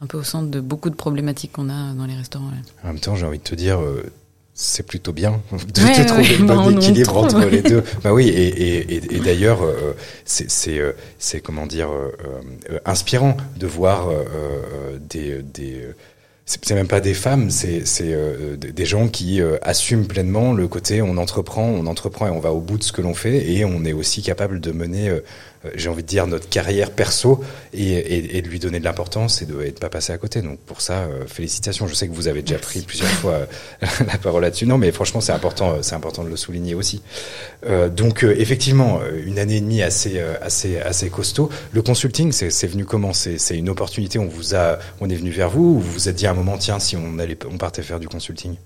un 0.00 0.06
peu 0.06 0.16
au 0.16 0.22
centre 0.22 0.48
de 0.48 0.60
beaucoup 0.60 0.90
de 0.90 0.94
problématiques 0.94 1.52
qu'on 1.52 1.70
a 1.70 1.92
dans 1.92 2.06
les 2.06 2.14
restaurants. 2.14 2.50
En 2.84 2.86
même 2.86 3.00
temps, 3.00 3.16
j'ai 3.16 3.26
envie 3.26 3.38
de 3.38 3.42
te 3.42 3.56
dire, 3.56 3.80
c'est 4.54 4.86
plutôt 4.86 5.12
bien 5.12 5.40
de, 5.52 6.06
trouver 6.06 6.36
le 6.36 6.44
bon 6.44 6.70
bah, 6.70 6.72
équilibre 6.72 7.16
entre 7.16 7.44
les 7.46 7.62
deux. 7.62 7.82
Bah 8.04 8.12
oui, 8.12 8.28
et, 8.28 8.48
et, 8.78 9.16
et, 9.16 9.20
d'ailleurs, 9.20 9.62
euh, 9.62 9.94
c'est 10.24 10.50
c'est 10.50 10.78
euh, 10.78 10.92
c'est 11.18 11.40
comment 11.40 11.66
dire 11.66 11.90
euh, 11.90 12.78
inspirant 12.84 13.36
de 13.56 13.66
voir 13.66 14.08
des 15.08 15.42
des 15.42 15.86
c'est 16.44 16.70
même 16.72 16.88
pas 16.88 17.00
des 17.00 17.14
femmes, 17.14 17.50
c'est 17.50 17.86
c'est 17.86 18.14
des 18.58 18.84
gens 18.84 19.08
qui 19.08 19.40
assument 19.62 20.06
pleinement 20.06 20.52
le 20.52 20.68
côté 20.68 21.00
on 21.00 21.16
entreprend, 21.16 21.64
on 21.64 21.86
entreprend 21.86 22.26
et 22.26 22.30
on 22.30 22.40
va 22.40 22.52
au 22.52 22.60
bout 22.60 22.78
de 22.78 22.82
ce 22.82 22.92
que 22.92 23.00
l'on 23.00 23.14
fait 23.14 23.50
et 23.52 23.64
on 23.64 23.84
est 23.84 23.92
aussi 23.92 24.22
capable 24.22 24.60
de 24.60 24.72
mener 24.72 25.10
j'ai 25.74 25.88
envie 25.88 26.02
de 26.02 26.08
dire, 26.08 26.26
notre 26.26 26.48
carrière 26.48 26.90
perso 26.90 27.42
et, 27.72 28.36
et, 28.36 28.42
de 28.42 28.48
lui 28.48 28.58
donner 28.58 28.80
de 28.80 28.84
l'importance 28.84 29.42
et 29.42 29.46
de 29.46 29.54
ne 29.54 29.70
pas 29.70 29.88
passer 29.88 30.12
à 30.12 30.18
côté. 30.18 30.42
Donc 30.42 30.58
pour 30.58 30.80
ça, 30.80 31.00
euh, 31.00 31.26
félicitations. 31.26 31.86
Je 31.86 31.94
sais 31.94 32.08
que 32.08 32.12
vous 32.12 32.28
avez 32.28 32.42
déjà 32.42 32.58
pris 32.58 32.80
plusieurs 32.80 33.08
fois 33.08 33.32
euh, 33.32 33.46
la 34.06 34.18
parole 34.18 34.42
là-dessus. 34.42 34.66
Non, 34.66 34.78
mais 34.78 34.92
franchement, 34.92 35.20
c'est 35.20 35.32
important, 35.32 35.82
c'est 35.82 35.94
important 35.94 36.24
de 36.24 36.28
le 36.28 36.36
souligner 36.36 36.74
aussi. 36.74 37.02
Euh, 37.66 37.88
donc 37.88 38.24
effectivement, 38.24 39.00
une 39.24 39.38
année 39.38 39.56
et 39.56 39.60
demie 39.60 39.82
assez, 39.82 40.20
assez, 40.20 40.78
assez 40.78 41.10
costaud. 41.10 41.50
Le 41.72 41.82
consulting, 41.82 42.32
c'est 42.32 42.66
venu 42.66 42.84
comment? 42.84 43.12
C'est 43.12 43.56
une 43.56 43.68
opportunité. 43.68 44.18
On 44.18 44.26
vous 44.26 44.54
a, 44.54 44.78
on 45.00 45.08
est 45.08 45.14
venu 45.14 45.30
vers 45.30 45.50
vous 45.50 45.76
ou 45.76 45.80
vous 45.80 45.92
vous 45.92 46.08
êtes 46.08 46.16
dit 46.16 46.26
à 46.26 46.30
un 46.30 46.34
moment, 46.34 46.58
tiens, 46.58 46.78
si 46.78 46.96
on 46.96 47.18
allait, 47.18 47.38
on 47.50 47.58
partait 47.58 47.82
faire 47.82 48.00
du 48.00 48.08
consulting? 48.08 48.56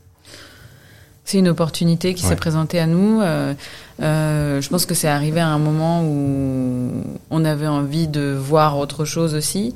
C'est 1.27 1.39
une 1.39 1.49
opportunité 1.49 2.15
qui 2.15 2.23
s'est 2.23 2.37
présentée 2.37 2.79
à 2.79 2.87
nous. 2.87 3.21
Euh, 3.21 3.53
euh, 4.01 4.61
je 4.61 4.69
pense 4.69 4.87
que 4.87 4.95
c'est 4.95 5.09
arrivé 5.09 5.41
à 5.41 5.49
un 5.49 5.59
moment 5.59 6.05
où 6.05 7.03
on 7.31 7.45
avait 7.45 7.67
envie 7.67 8.07
de 8.07 8.33
voir 8.33 8.79
autre 8.79 9.05
chose 9.05 9.35
aussi. 9.35 9.75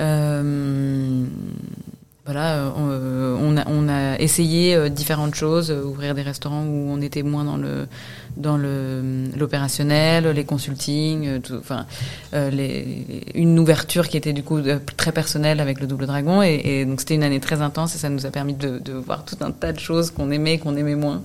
Euh, 0.00 1.24
voilà, 2.30 2.72
on, 2.76 3.56
a, 3.56 3.64
on 3.66 3.88
a 3.88 4.16
essayé 4.20 4.88
différentes 4.88 5.34
choses, 5.34 5.72
ouvrir 5.72 6.14
des 6.14 6.22
restaurants 6.22 6.64
où 6.64 6.88
on 6.88 7.00
était 7.00 7.24
moins 7.24 7.44
dans 7.44 7.56
le 7.56 7.88
dans 8.36 8.56
le 8.56 9.26
l'opérationnel, 9.36 10.28
les 10.28 10.44
consulting, 10.44 11.40
tout, 11.40 11.56
enfin 11.58 11.86
une 13.34 13.58
ouverture 13.58 14.08
qui 14.08 14.16
était 14.16 14.32
du 14.32 14.44
coup 14.44 14.60
très 14.96 15.10
personnelle 15.10 15.58
avec 15.58 15.80
le 15.80 15.88
Double 15.88 16.06
Dragon. 16.06 16.40
Et, 16.42 16.84
donc 16.84 17.00
c'était 17.00 17.14
une 17.14 17.22
année 17.22 17.40
très 17.40 17.62
intense 17.62 17.94
et 17.94 17.98
ça 17.98 18.08
nous 18.08 18.26
a 18.26 18.30
permis 18.30 18.54
de, 18.54 18.92
voir 18.92 19.24
tout 19.24 19.36
un 19.40 19.50
tas 19.50 19.72
de 19.72 19.80
choses 19.80 20.10
qu'on 20.10 20.30
aimait, 20.30 20.58
qu'on 20.58 20.76
aimait 20.76 20.94
moins. 20.94 21.22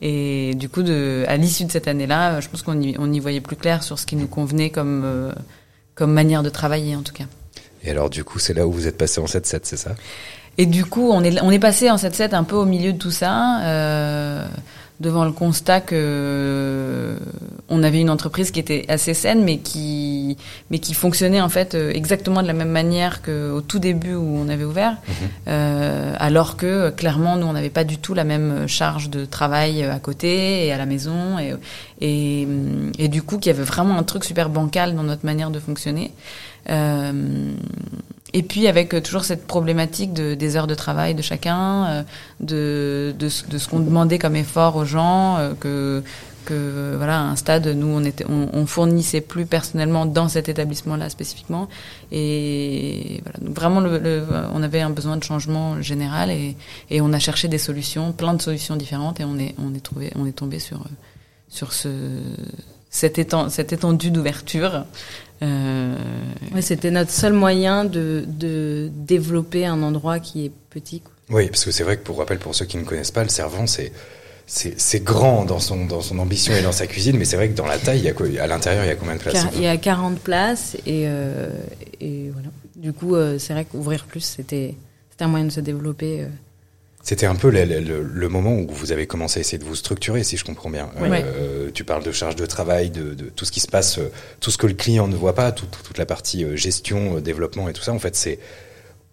Et 0.00 0.54
du 0.56 0.68
coup, 0.68 0.82
à 1.26 1.36
l'issue 1.36 1.64
de 1.64 1.70
cette 1.70 1.88
année-là, 1.88 2.40
je 2.40 2.48
pense 2.48 2.62
qu'on 2.62 2.80
y, 2.80 2.96
on 2.98 3.12
y 3.12 3.20
voyait 3.20 3.40
plus 3.40 3.56
clair 3.56 3.82
sur 3.82 3.98
ce 3.98 4.06
qui 4.06 4.16
nous 4.16 4.26
convenait 4.26 4.70
comme, 4.70 5.02
euh, 5.04 5.32
comme 5.94 6.12
manière 6.12 6.42
de 6.42 6.50
travailler, 6.50 6.96
en 6.96 7.02
tout 7.02 7.12
cas. 7.12 7.26
Et 7.84 7.90
alors, 7.90 8.10
du 8.10 8.24
coup, 8.24 8.38
c'est 8.38 8.54
là 8.54 8.66
où 8.66 8.72
vous 8.72 8.88
êtes 8.88 8.98
passé 8.98 9.20
en 9.20 9.26
7-7, 9.26 9.60
c'est 9.62 9.76
ça? 9.76 9.94
Et 10.58 10.66
du 10.66 10.84
coup, 10.84 11.10
on 11.10 11.22
est, 11.22 11.40
on 11.42 11.50
est 11.50 11.58
passé 11.58 11.90
en 11.90 11.96
7-7 11.96 12.34
un 12.34 12.44
peu 12.44 12.56
au 12.56 12.66
milieu 12.66 12.92
de 12.92 12.98
tout 12.98 13.10
ça. 13.10 13.60
Euh, 13.62 14.46
devant 15.02 15.24
le 15.24 15.32
constat 15.32 15.80
que 15.80 17.16
on 17.68 17.82
avait 17.82 18.00
une 18.00 18.08
entreprise 18.08 18.50
qui 18.50 18.60
était 18.60 18.84
assez 18.88 19.14
saine, 19.14 19.42
mais 19.42 19.58
qui 19.58 20.38
mais 20.70 20.78
qui 20.78 20.94
fonctionnait 20.94 21.40
en 21.40 21.48
fait 21.48 21.74
euh, 21.74 21.90
exactement 21.92 22.40
de 22.40 22.46
la 22.46 22.52
même 22.52 22.70
manière 22.70 23.20
qu'au 23.20 23.60
tout 23.60 23.80
début 23.80 24.14
où 24.14 24.36
on 24.36 24.48
avait 24.48 24.64
ouvert, 24.64 24.92
mhm. 24.92 25.14
euh, 25.48 26.14
alors 26.18 26.56
que 26.56 26.90
clairement 26.90 27.36
nous 27.36 27.46
on 27.46 27.52
n'avait 27.52 27.68
pas 27.68 27.84
du 27.84 27.98
tout 27.98 28.14
la 28.14 28.24
même 28.24 28.68
charge 28.68 29.10
de 29.10 29.24
travail 29.24 29.82
à 29.82 29.98
côté 29.98 30.66
et 30.66 30.72
à 30.72 30.78
la 30.78 30.86
maison 30.86 31.38
et 31.38 31.54
et, 32.00 32.46
et 32.98 33.08
du 33.08 33.22
coup 33.22 33.38
qu'il 33.38 33.50
y 33.52 33.54
avait 33.54 33.64
vraiment 33.64 33.98
un 33.98 34.04
truc 34.04 34.24
super 34.24 34.48
bancal 34.48 34.94
dans 34.94 35.02
notre 35.02 35.26
manière 35.26 35.50
de 35.50 35.58
fonctionner. 35.58 36.12
Euh, 36.70 37.52
et 38.34 38.42
puis 38.42 38.66
avec 38.66 38.94
euh, 38.94 39.00
toujours 39.00 39.24
cette 39.24 39.46
problématique 39.46 40.12
de, 40.12 40.34
des 40.34 40.56
heures 40.56 40.66
de 40.66 40.74
travail 40.74 41.14
de 41.14 41.22
chacun, 41.22 41.84
euh, 41.86 42.02
de, 42.40 43.14
de, 43.18 43.28
de 43.50 43.58
ce 43.58 43.68
qu'on 43.68 43.80
demandait 43.80 44.18
comme 44.18 44.36
effort 44.36 44.76
aux 44.76 44.84
gens, 44.84 45.38
euh, 45.38 45.52
que 45.58 46.02
que 46.44 46.94
voilà 46.96 47.20
à 47.20 47.22
un 47.22 47.36
stade 47.36 47.68
nous 47.68 47.86
on 47.86 48.02
était 48.02 48.24
on, 48.28 48.48
on 48.52 48.66
fournissait 48.66 49.20
plus 49.20 49.46
personnellement 49.46 50.06
dans 50.06 50.26
cet 50.26 50.48
établissement 50.48 50.96
là 50.96 51.08
spécifiquement. 51.08 51.68
Et 52.10 53.22
voilà 53.22 53.38
vraiment 53.54 53.78
le, 53.80 53.98
le, 53.98 54.24
on 54.52 54.60
avait 54.62 54.80
un 54.80 54.90
besoin 54.90 55.16
de 55.16 55.22
changement 55.22 55.80
général 55.80 56.32
et, 56.32 56.56
et 56.90 57.00
on 57.00 57.12
a 57.12 57.20
cherché 57.20 57.46
des 57.46 57.58
solutions 57.58 58.10
plein 58.10 58.34
de 58.34 58.42
solutions 58.42 58.74
différentes 58.74 59.20
et 59.20 59.24
on 59.24 59.38
est 59.38 59.54
on 59.64 59.72
est 59.72 59.84
trouvé 59.84 60.10
on 60.16 60.26
est 60.26 60.32
tombé 60.32 60.58
sur 60.58 60.84
sur 61.48 61.72
ce 61.72 61.88
cette 62.90 63.18
étendue 63.18 64.10
d'ouverture 64.10 64.84
euh... 65.42 65.96
Ouais, 66.54 66.62
C'était 66.62 66.90
notre 66.90 67.10
seul 67.10 67.32
moyen 67.32 67.84
de, 67.84 68.24
de 68.26 68.90
développer 68.94 69.66
un 69.66 69.82
endroit 69.82 70.18
qui 70.18 70.46
est 70.46 70.52
petit. 70.70 71.00
Quoi. 71.00 71.12
Oui, 71.30 71.48
parce 71.48 71.64
que 71.64 71.70
c'est 71.70 71.84
vrai 71.84 71.96
que 71.96 72.02
pour 72.02 72.18
rappel, 72.18 72.38
pour 72.38 72.54
ceux 72.54 72.64
qui 72.64 72.76
ne 72.76 72.84
connaissent 72.84 73.10
pas, 73.10 73.22
le 73.22 73.28
Servant, 73.28 73.66
c'est 73.66 73.92
c'est 74.44 75.02
grand 75.02 75.44
dans 75.44 75.60
son, 75.60 75.86
dans 75.86 76.02
son 76.02 76.18
ambition 76.18 76.52
et 76.52 76.62
dans 76.62 76.72
sa 76.72 76.86
cuisine, 76.86 77.16
mais 77.16 77.24
c'est 77.24 77.36
vrai 77.36 77.48
que 77.48 77.54
dans 77.54 77.64
la 77.64 77.78
taille, 77.78 78.00
il 78.00 78.04
y 78.04 78.08
a 78.08 78.12
quoi, 78.12 78.26
à 78.38 78.46
l'intérieur, 78.46 78.84
il 78.84 78.88
y 78.88 78.90
a 78.90 78.96
combien 78.96 79.14
de 79.14 79.20
places? 79.20 79.46
Il 79.54 79.62
y 79.62 79.66
a 79.66 79.76
40 79.78 80.18
places 80.18 80.74
et, 80.84 81.04
euh, 81.06 81.48
et 82.00 82.28
voilà. 82.30 82.48
Du 82.76 82.92
coup, 82.92 83.14
euh, 83.14 83.38
c'est 83.38 83.54
vrai 83.54 83.64
qu'ouvrir 83.64 84.04
plus, 84.04 84.20
c'était 84.20 84.74
un 85.20 85.28
moyen 85.28 85.46
de 85.46 85.52
se 85.52 85.60
développer. 85.60 86.26
Euh. 87.02 87.06
C'était 87.08 87.26
un 87.26 87.34
peu 87.34 87.50
le, 87.50 87.64
le, 87.64 88.02
le, 88.02 88.28
moment 88.28 88.54
où 88.54 88.68
vous 88.70 88.92
avez 88.92 89.06
commencé 89.06 89.38
à 89.38 89.40
essayer 89.40 89.58
de 89.58 89.64
vous 89.64 89.74
structurer, 89.74 90.22
si 90.22 90.36
je 90.36 90.44
comprends 90.44 90.70
bien. 90.70 90.90
Ouais. 91.00 91.24
Euh, 91.24 91.70
tu 91.74 91.84
parles 91.84 92.04
de 92.04 92.12
charge 92.12 92.36
de 92.36 92.46
travail, 92.46 92.90
de, 92.90 93.14
de, 93.14 93.24
tout 93.24 93.44
ce 93.44 93.52
qui 93.52 93.60
se 93.60 93.68
passe, 93.68 93.98
euh, 93.98 94.10
tout 94.40 94.50
ce 94.50 94.58
que 94.58 94.66
le 94.66 94.74
client 94.74 95.08
ne 95.08 95.16
voit 95.16 95.34
pas, 95.34 95.52
tout, 95.52 95.66
toute 95.84 95.98
la 95.98 96.06
partie 96.06 96.44
euh, 96.44 96.56
gestion, 96.56 97.20
développement 97.20 97.68
et 97.68 97.72
tout 97.72 97.82
ça. 97.82 97.92
En 97.92 97.98
fait, 97.98 98.16
c'est 98.16 98.38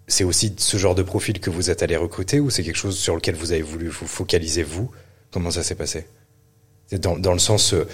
c'est 0.09 0.23
aussi 0.23 0.53
ce 0.57 0.77
genre 0.77 0.95
de 0.95 1.03
profil 1.03 1.39
que 1.39 1.49
vous 1.49 1.69
êtes 1.69 1.83
allé 1.83 1.95
recruter 1.95 2.39
ou 2.39 2.49
c'est 2.49 2.63
quelque 2.63 2.77
chose 2.77 2.97
sur 2.97 3.15
lequel 3.15 3.35
vous 3.35 3.51
avez 3.51 3.61
voulu 3.61 3.87
vous 3.87 4.07
focaliser 4.07 4.63
vous? 4.63 4.89
Comment 5.31 5.51
ça 5.51 5.63
s'est 5.63 5.75
passé? 5.75 6.05
Dans, 6.91 7.15
dans, 7.15 7.33
le 7.33 7.39
sens, 7.39 7.75
euh, 7.75 7.85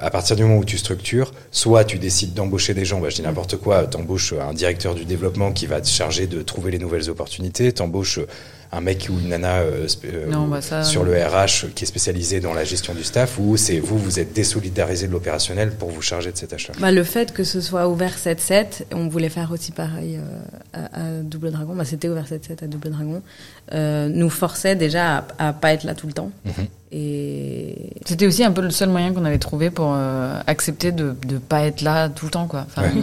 à 0.00 0.10
partir 0.10 0.36
du 0.36 0.44
moment 0.44 0.58
où 0.58 0.64
tu 0.64 0.78
structures, 0.78 1.32
soit 1.50 1.84
tu 1.84 1.98
décides 1.98 2.34
d'embaucher 2.34 2.72
des 2.72 2.84
gens, 2.84 3.00
bah, 3.00 3.10
je 3.10 3.16
dis 3.16 3.22
n'importe 3.22 3.56
quoi, 3.56 3.84
t'embauches 3.84 4.32
un 4.32 4.54
directeur 4.54 4.94
du 4.94 5.04
développement 5.04 5.50
qui 5.50 5.66
va 5.66 5.80
te 5.80 5.88
charger 5.88 6.28
de 6.28 6.40
trouver 6.40 6.70
les 6.70 6.78
nouvelles 6.78 7.10
opportunités, 7.10 7.72
t'embauches 7.72 8.20
un 8.76 8.80
mec 8.80 9.08
ou 9.10 9.18
une 9.20 9.28
nana 9.28 9.58
euh, 9.60 9.86
non, 10.28 10.48
bah 10.48 10.60
ça, 10.60 10.82
sur 10.82 11.04
le 11.04 11.12
RH 11.12 11.72
qui 11.74 11.84
est 11.84 11.86
spécialisé 11.86 12.40
dans 12.40 12.52
la 12.54 12.64
gestion 12.64 12.94
du 12.94 13.04
staff 13.04 13.38
ou 13.38 13.56
c'est 13.56 13.78
vous, 13.78 13.98
vous 13.98 14.18
êtes 14.20 14.32
désolidarisé 14.32 15.06
de 15.06 15.12
l'opérationnel 15.12 15.70
pour 15.72 15.90
vous 15.90 16.02
charger 16.02 16.32
de 16.32 16.36
cette 16.36 16.52
achat 16.52 16.72
bah, 16.80 16.90
Le 16.90 17.04
fait 17.04 17.32
que 17.32 17.44
ce 17.44 17.60
soit 17.60 17.88
ouvert 17.88 18.16
7-7, 18.16 18.84
on 18.92 19.08
voulait 19.08 19.28
faire 19.28 19.50
aussi 19.52 19.72
pareil 19.72 20.18
euh, 20.18 20.40
à, 20.72 21.00
à, 21.00 21.22
Double 21.22 21.50
Dragon, 21.52 21.74
bah, 21.74 21.84
c'était 21.84 22.08
ouvert 22.08 22.26
7-7 22.26 22.64
à 22.64 22.66
Double 22.66 22.90
Dragon, 22.90 23.22
euh, 23.72 24.08
nous 24.08 24.30
forçait 24.30 24.76
déjà 24.76 25.18
à, 25.38 25.48
à 25.48 25.52
pas 25.52 25.72
être 25.72 25.84
là 25.84 25.94
tout 25.94 26.06
le 26.06 26.12
temps. 26.12 26.30
Mm 26.44 26.50
-hmm. 26.50 26.66
Et 26.96 27.90
c'était 28.06 28.26
aussi 28.26 28.44
un 28.44 28.52
peu 28.52 28.62
le 28.62 28.70
seul 28.70 28.88
moyen 28.88 29.12
qu'on 29.12 29.24
avait 29.24 29.38
trouvé 29.48 29.70
pour 29.70 29.90
euh, 29.96 30.40
accepter 30.46 30.92
de 30.92 31.16
ne 31.32 31.38
pas 31.38 31.62
être 31.66 31.80
là 31.80 32.08
tout 32.08 32.26
le 32.26 32.30
temps. 32.30 32.46
quoi. 32.46 32.64
Enfin, 32.68 32.82
Ouais. 32.82 33.02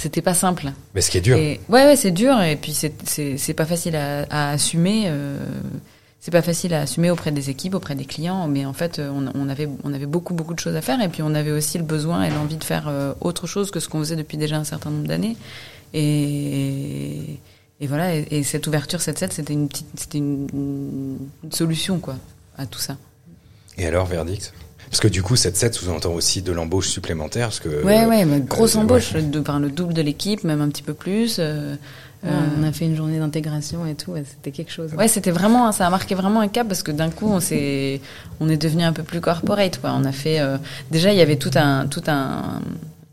C'était 0.00 0.22
pas 0.22 0.34
simple. 0.34 0.72
Mais 0.94 1.00
ce 1.00 1.10
qui 1.10 1.18
est 1.18 1.20
dur. 1.20 1.36
Et, 1.36 1.60
ouais, 1.68 1.84
ouais, 1.84 1.96
c'est 1.96 2.10
dur 2.10 2.40
et 2.42 2.56
puis 2.56 2.72
c'est 2.72 2.92
c'est 3.04 3.54
pas 3.54 3.66
facile 3.66 3.96
à, 3.96 4.22
à 4.30 4.50
assumer. 4.50 5.04
Euh, 5.06 5.38
c'est 6.20 6.30
pas 6.30 6.42
facile 6.42 6.74
à 6.74 6.82
assumer 6.82 7.10
auprès 7.10 7.32
des 7.32 7.48
équipes, 7.48 7.74
auprès 7.74 7.94
des 7.94 8.04
clients, 8.04 8.46
mais 8.46 8.66
en 8.66 8.74
fait, 8.74 8.98
on, 8.98 9.30
on, 9.34 9.48
avait 9.48 9.68
on 9.84 9.94
avait 9.94 10.06
beaucoup 10.06 10.34
beaucoup 10.34 10.52
de 10.52 10.58
choses 10.58 10.76
à 10.76 10.82
faire 10.82 11.00
et 11.00 11.08
puis 11.08 11.22
on 11.22 11.34
avait 11.34 11.50
aussi 11.50 11.78
le 11.78 11.84
besoin 11.84 12.24
et 12.24 12.30
l'envie 12.30 12.58
de 12.58 12.64
faire 12.64 12.88
euh, 12.88 13.14
autre 13.22 13.46
chose 13.46 13.70
que 13.70 13.80
ce 13.80 13.88
qu'on 13.88 14.00
faisait 14.00 14.16
depuis 14.16 14.36
déjà 14.36 14.56
un 14.56 14.64
certain 14.64 14.90
nombre 14.90 15.08
d'années. 15.08 15.36
Et, 15.94 17.38
et 17.80 17.86
voilà, 17.86 18.14
et, 18.14 18.26
et, 18.30 18.42
cette 18.42 18.66
ouverture 18.66 18.98
7-7, 18.98 19.32
c'était 19.32 19.54
une 19.54 19.68
petite, 19.68 19.86
c'était 19.96 20.18
une, 20.18 20.46
une 21.42 21.52
solution 21.52 21.98
quoi 21.98 22.16
à 22.58 22.66
tout 22.66 22.78
ça. 22.78 22.96
Et 23.78 23.86
alors, 23.86 24.06
verdict? 24.06 24.52
Parce 24.90 25.00
que 25.00 25.08
du 25.08 25.22
coup, 25.22 25.34
7-7 25.34 25.72
sous-entend 25.72 26.12
aussi 26.12 26.42
de 26.42 26.50
l'embauche 26.50 26.88
supplémentaire. 26.88 27.46
Parce 27.46 27.60
que, 27.60 27.68
ouais, 27.84 28.06
ouais, 28.06 28.24
mais 28.24 28.40
grosse 28.40 28.74
euh, 28.74 28.80
embauche, 28.80 29.14
ouais. 29.14 29.22
de, 29.22 29.38
enfin, 29.38 29.60
le 29.60 29.70
double 29.70 29.94
de 29.94 30.02
l'équipe, 30.02 30.42
même 30.42 30.60
un 30.60 30.68
petit 30.68 30.82
peu 30.82 30.94
plus. 30.94 31.36
Euh, 31.38 31.74
ouais, 32.24 32.30
euh, 32.30 32.40
on 32.58 32.64
a 32.64 32.72
fait 32.72 32.86
une 32.86 32.96
journée 32.96 33.20
d'intégration 33.20 33.86
et 33.86 33.94
tout, 33.94 34.14
c'était 34.28 34.50
quelque 34.50 34.72
chose. 34.72 34.92
Ouais, 34.94 35.06
c'était 35.06 35.30
vraiment, 35.30 35.70
ça 35.70 35.86
a 35.86 35.90
marqué 35.90 36.16
vraiment 36.16 36.40
un 36.40 36.48
cap 36.48 36.66
parce 36.66 36.82
que 36.82 36.90
d'un 36.90 37.10
coup, 37.10 37.28
on 37.30 37.38
s'est, 37.38 38.00
on 38.40 38.48
est 38.48 38.56
devenu 38.56 38.82
un 38.82 38.92
peu 38.92 39.04
plus 39.04 39.20
corporate, 39.20 39.80
quoi. 39.80 39.92
On 39.96 40.04
a 40.04 40.12
fait, 40.12 40.40
euh, 40.40 40.58
déjà, 40.90 41.12
il 41.12 41.18
y 41.18 41.22
avait 41.22 41.36
tout 41.36 41.52
un, 41.54 41.86
tout 41.86 42.02
un, 42.08 42.60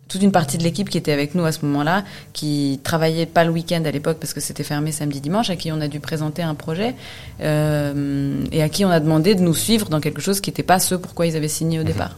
toute 0.07 0.21
une 0.21 0.31
partie 0.31 0.57
de 0.57 0.63
l'équipe 0.63 0.89
qui 0.89 0.97
était 0.97 1.11
avec 1.11 1.35
nous 1.35 1.45
à 1.45 1.51
ce 1.51 1.65
moment-là, 1.65 2.03
qui 2.33 2.79
travaillait 2.83 3.25
pas 3.25 3.43
le 3.43 3.51
week-end 3.51 3.83
à 3.85 3.91
l'époque 3.91 4.17
parce 4.19 4.33
que 4.33 4.39
c'était 4.39 4.63
fermé 4.63 4.91
samedi 4.91 5.21
dimanche, 5.21 5.49
à 5.49 5.55
qui 5.55 5.71
on 5.71 5.81
a 5.81 5.87
dû 5.87 5.99
présenter 5.99 6.41
un 6.41 6.55
projet 6.55 6.95
euh, 7.41 8.43
et 8.51 8.61
à 8.61 8.69
qui 8.69 8.85
on 8.85 8.89
a 8.89 8.99
demandé 8.99 9.35
de 9.35 9.41
nous 9.41 9.53
suivre 9.53 9.89
dans 9.89 9.99
quelque 9.99 10.21
chose 10.21 10.41
qui 10.41 10.49
n'était 10.49 10.63
pas 10.63 10.79
ce 10.79 10.95
pourquoi 10.95 11.27
ils 11.27 11.35
avaient 11.35 11.47
signé 11.47 11.79
au 11.79 11.83
mmh. 11.83 11.85
départ. 11.85 12.17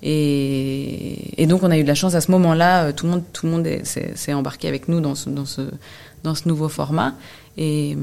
Et, 0.00 1.42
et, 1.42 1.46
donc 1.46 1.64
on 1.64 1.70
a 1.72 1.78
eu 1.78 1.82
de 1.82 1.88
la 1.88 1.96
chance 1.96 2.14
à 2.14 2.20
ce 2.20 2.30
moment-là, 2.30 2.92
tout 2.92 3.06
le 3.06 3.12
monde, 3.12 3.22
tout 3.32 3.46
le 3.46 3.52
monde 3.52 3.68
s'est 3.82 4.32
embarqué 4.32 4.68
avec 4.68 4.88
nous 4.88 5.00
dans 5.00 5.16
ce, 5.16 5.28
dans 5.28 5.44
ce, 5.44 5.62
dans 6.22 6.36
ce 6.36 6.46
nouveau 6.46 6.68
format. 6.68 7.14
Et 7.56 7.96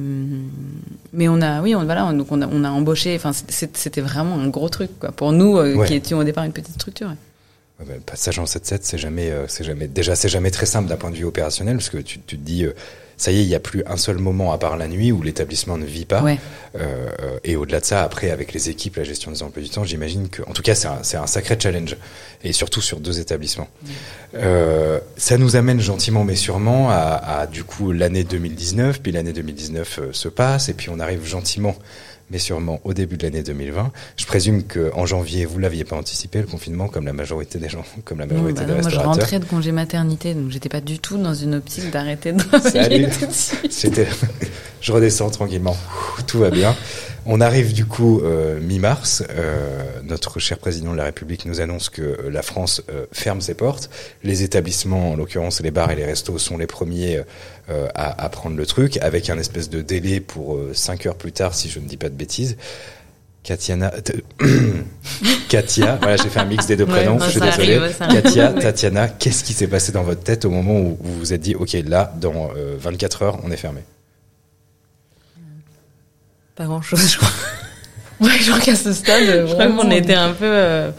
mais 1.14 1.30
on 1.30 1.42
a, 1.42 1.62
oui, 1.62 1.74
on, 1.74 1.86
voilà, 1.86 2.12
donc 2.12 2.28
on 2.32 2.42
a, 2.42 2.48
on 2.48 2.66
a 2.66 2.70
embauché. 2.70 3.16
Enfin, 3.16 3.32
c'était 3.32 4.02
vraiment 4.02 4.36
un 4.36 4.48
gros 4.50 4.68
truc 4.68 5.00
quoi 5.00 5.14
pour 5.14 5.32
nous 5.32 5.58
euh, 5.58 5.76
ouais. 5.76 5.88
qui 5.88 5.94
étions 5.94 6.18
au 6.18 6.26
départ 6.26 6.44
une 6.44 6.52
petite 6.52 6.74
structure. 6.74 7.10
Ouais, 7.80 7.86
bah, 7.88 7.94
passage 8.06 8.40
en 8.40 8.46
7-7, 8.46 8.80
c'est 8.82 8.98
jamais, 8.98 9.32
euh, 9.32 9.48
c'est 9.48 9.64
jamais, 9.64 9.88
déjà, 9.88 10.16
c'est 10.16 10.30
jamais 10.30 10.52
très 10.52 10.66
simple 10.66 10.88
d'un 10.88 10.98
point 10.98 11.12
de 11.12 11.16
vue 11.16 11.26
opérationnel, 11.26 11.78
parce 11.78 11.90
que 11.90 11.98
tu, 11.98 12.20
tu 12.20 12.38
te 12.38 12.44
dis, 12.44 12.66
euh, 12.66 12.74
ça 13.18 13.32
y 13.32 13.40
est, 13.40 13.44
il 13.44 13.48
n'y 13.48 13.56
a 13.56 13.60
plus 13.60 13.84
un 13.86 13.98
seul 13.98 14.18
moment 14.18 14.52
à 14.52 14.58
part 14.58 14.78
la 14.78 14.88
nuit 14.88 15.12
où 15.12 15.22
l'établissement 15.22 15.78
ne 15.78 15.86
vit 15.86 16.06
pas. 16.06 16.22
Ouais. 16.22 16.38
Euh, 16.78 17.08
et 17.44 17.56
au-delà 17.56 17.80
de 17.80 17.86
ça, 17.86 18.04
après, 18.04 18.30
avec 18.30 18.54
les 18.54 18.70
équipes, 18.70 18.98
la 18.98 19.04
gestion 19.04 19.32
des 19.32 19.42
emplois 19.42 19.64
du 19.64 19.70
temps, 19.70 19.84
j'imagine 19.86 20.28
que, 20.30 20.42
en 20.44 20.52
tout 20.52 20.62
cas, 20.62 20.76
c'est 20.76 20.88
un, 20.88 21.00
c'est 21.04 21.18
un 21.18 21.28
sacré 21.28 21.58
challenge. 21.60 21.96
Et 22.44 22.52
surtout 22.52 22.82
sur 22.82 23.00
deux 23.00 23.20
établissements. 23.20 23.70
Euh, 24.36 25.00
ça 25.18 25.38
nous 25.38 25.56
amène 25.56 25.80
gentiment 25.80 26.24
mais 26.24 26.36
sûrement 26.36 26.90
à, 26.92 26.96
à 26.96 27.48
du 27.48 27.64
coup, 27.64 27.92
l'année 27.92 28.24
2019, 28.24 29.02
puis 29.02 29.12
l'année 29.12 29.34
2019 29.34 30.00
euh, 30.00 30.10
se 30.12 30.28
passe, 30.28 30.70
et 30.70 30.74
puis 30.74 30.90
on 30.90 31.00
arrive 31.00 31.26
gentiment 31.26 31.76
mais 32.32 32.40
sûrement 32.40 32.80
au 32.84 32.94
début 32.94 33.18
de 33.18 33.24
l'année 33.24 33.44
2020. 33.44 33.92
Je 34.18 34.26
présume 34.26 34.64
qu'en 34.64 35.06
janvier, 35.06 35.46
vous 35.46 35.60
l'aviez 35.60 35.84
pas 35.84 35.96
anticipé, 35.96 36.40
le 36.40 36.48
confinement, 36.48 36.88
comme 36.88 37.06
la 37.06 37.14
majorité 37.14 37.60
des 37.60 37.70
gens, 37.70 37.84
comme 38.04 38.20
la 38.20 38.26
majorité 38.26 38.62
non, 38.62 38.68
des 38.68 38.74
bah 38.74 38.80
non, 38.82 38.84
restaurateurs. 38.84 39.06
Moi, 39.06 39.16
je 39.16 39.20
rentrais 39.20 39.40
de 39.40 39.46
congé 39.46 39.72
maternité, 39.72 40.34
donc 40.34 40.50
j'étais 40.50 40.70
pas 40.70 40.82
du 40.82 41.00
tout 41.00 41.18
dans 41.18 41.34
une 41.34 41.56
optique 41.56 41.92
d'arrêter 41.92 42.34
de 42.34 42.42
travailler 42.42 43.10
tout 43.10 43.26
de 43.26 43.32
suite. 43.32 44.02
Je 44.82 44.92
redescends 44.92 45.32
tranquillement. 45.32 45.76
Tout 46.28 46.38
va 46.38 46.52
bien. 46.52 46.76
On 47.28 47.42
arrive 47.42 47.74
du 47.74 47.86
coup 47.86 48.22
euh, 48.24 48.60
mi-mars. 48.60 49.24
Euh, 49.32 49.84
notre 50.04 50.40
cher 50.40 50.60
président 50.60 50.92
de 50.92 50.98
la 50.98 51.06
République 51.06 51.46
nous 51.46 51.60
annonce 51.60 51.90
que 51.90 52.28
la 52.30 52.44
France 52.44 52.84
euh, 52.90 53.06
ferme 53.12 53.42
ses 53.42 53.56
portes. 53.56 53.90
Les 54.24 54.44
établissements, 54.44 55.12
en 55.12 55.16
l'occurrence 55.16 55.62
les 55.62 55.72
bars 55.72 55.90
et 55.92 55.96
les 55.96 56.06
restos, 56.06 56.38
sont 56.38 56.58
les 56.58 56.68
premiers 56.68 57.24
euh, 57.70 57.88
à, 57.96 58.24
à, 58.24 58.30
prendre 58.30 58.56
le 58.56 58.66
truc, 58.68 58.98
avec 58.98 59.32
un 59.32 59.40
espèce 59.40 59.72
de 59.72 59.82
délai 59.82 60.20
pour 60.20 60.56
euh, 60.56 60.72
cinq 60.76 61.08
heures 61.08 61.16
plus 61.16 61.32
tard, 61.32 61.56
si 61.56 61.68
je 61.68 61.80
ne 61.80 61.88
dis 61.88 61.98
pas 61.98 62.10
de 62.10 62.16
bêtises. 62.16 62.58
Katiana, 63.42 63.92
Katia, 65.50 65.98
voilà, 66.02 66.18
j'ai 66.18 66.30
fait 66.30 66.40
un 66.40 66.46
mix 66.46 66.68
des 66.68 66.76
deux 66.76 66.86
prénoms, 66.86 67.18
ouais, 67.18 67.26
je 67.26 67.32
suis 67.32 67.40
désolé. 67.40 67.78
Arrive, 67.78 67.98
Katia, 67.98 68.54
Tatiana, 68.54 69.08
qu'est-ce 69.08 69.44
qui 69.44 69.54
s'est 69.54 69.68
passé 69.68 69.92
dans 69.92 70.04
votre 70.04 70.22
tête 70.22 70.46
au 70.46 70.52
moment 70.52 70.80
où 70.80 70.98
vous 71.00 71.20
vous 71.20 71.34
êtes 71.34 71.42
dit, 71.42 71.56
ok, 71.56 71.76
là, 71.86 72.14
dans 72.20 72.52
24 72.80 73.22
heures, 73.24 73.40
on 73.44 73.52
est 73.52 73.58
fermé? 73.58 73.82
Pas 76.56 76.66
grand 76.66 76.82
chose, 76.82 77.12
je 77.12 77.18
crois. 77.18 77.30
Ouais, 78.22 78.30
je 78.40 78.50
crois 78.50 78.62
qu'à 78.62 78.76
ce 78.76 78.94
stade, 78.94 79.46
Je 79.46 79.52
crois 79.54 79.68
qu'on 79.68 79.92
était 79.92 80.14
un 80.14 80.32
peu. 80.32 80.46
euh, 80.46 80.90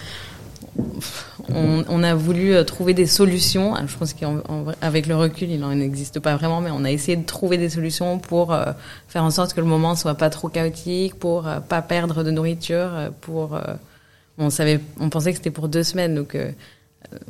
on, 1.49 1.83
on 1.89 2.03
a 2.03 2.15
voulu 2.15 2.55
euh, 2.55 2.63
trouver 2.63 2.93
des 2.93 3.07
solutions. 3.07 3.75
Ah, 3.75 3.85
Je 3.87 3.97
pense 3.97 4.13
qu'avec 4.13 5.07
le 5.07 5.17
recul, 5.17 5.49
il 5.51 5.61
n'en 5.61 5.71
existe 5.81 6.21
pas 6.21 6.37
vraiment, 6.37 6.61
mais 6.61 6.71
on 6.71 6.85
a 6.85 6.91
essayé 6.91 7.17
de 7.17 7.25
trouver 7.25 7.57
des 7.57 7.71
solutions 7.71 8.19
pour 8.19 8.53
euh, 8.53 8.67
faire 9.09 9.25
en 9.25 9.31
sorte 9.31 9.55
que 9.55 9.61
le 9.63 9.67
moment 9.67 9.95
soit 9.97 10.15
pas 10.15 10.29
trop 10.29 10.49
chaotique, 10.51 11.15
pour 11.15 11.49
euh, 11.49 11.61
pas 11.61 11.81
perdre 11.81 12.23
de 12.23 12.31
nourriture, 12.31 12.91
pour. 13.23 13.55
euh, 13.55 13.63
on 14.37 14.51
savait, 14.51 14.81
on 15.01 15.09
pensait 15.09 15.31
que 15.31 15.39
c'était 15.39 15.51
pour 15.51 15.69
deux 15.69 15.83
semaines, 15.85 16.15
donc 16.15 16.37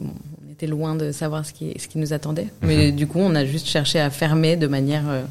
on 0.01 0.51
était 0.53 0.67
loin 0.67 0.97
de 0.97 1.13
savoir 1.13 1.47
ce 1.47 1.53
qui, 1.53 1.73
ce 1.79 1.87
qui 1.87 1.99
nous 1.99 2.13
attendait. 2.13 2.49
Mais 2.63 2.91
du 2.91 3.07
coup, 3.07 3.21
on 3.21 3.37
a 3.37 3.45
juste 3.45 3.69
cherché 3.69 4.01
à 4.01 4.11
fermer 4.11 4.57
de 4.57 4.67
manière 4.67 5.05
euh, 5.09 5.23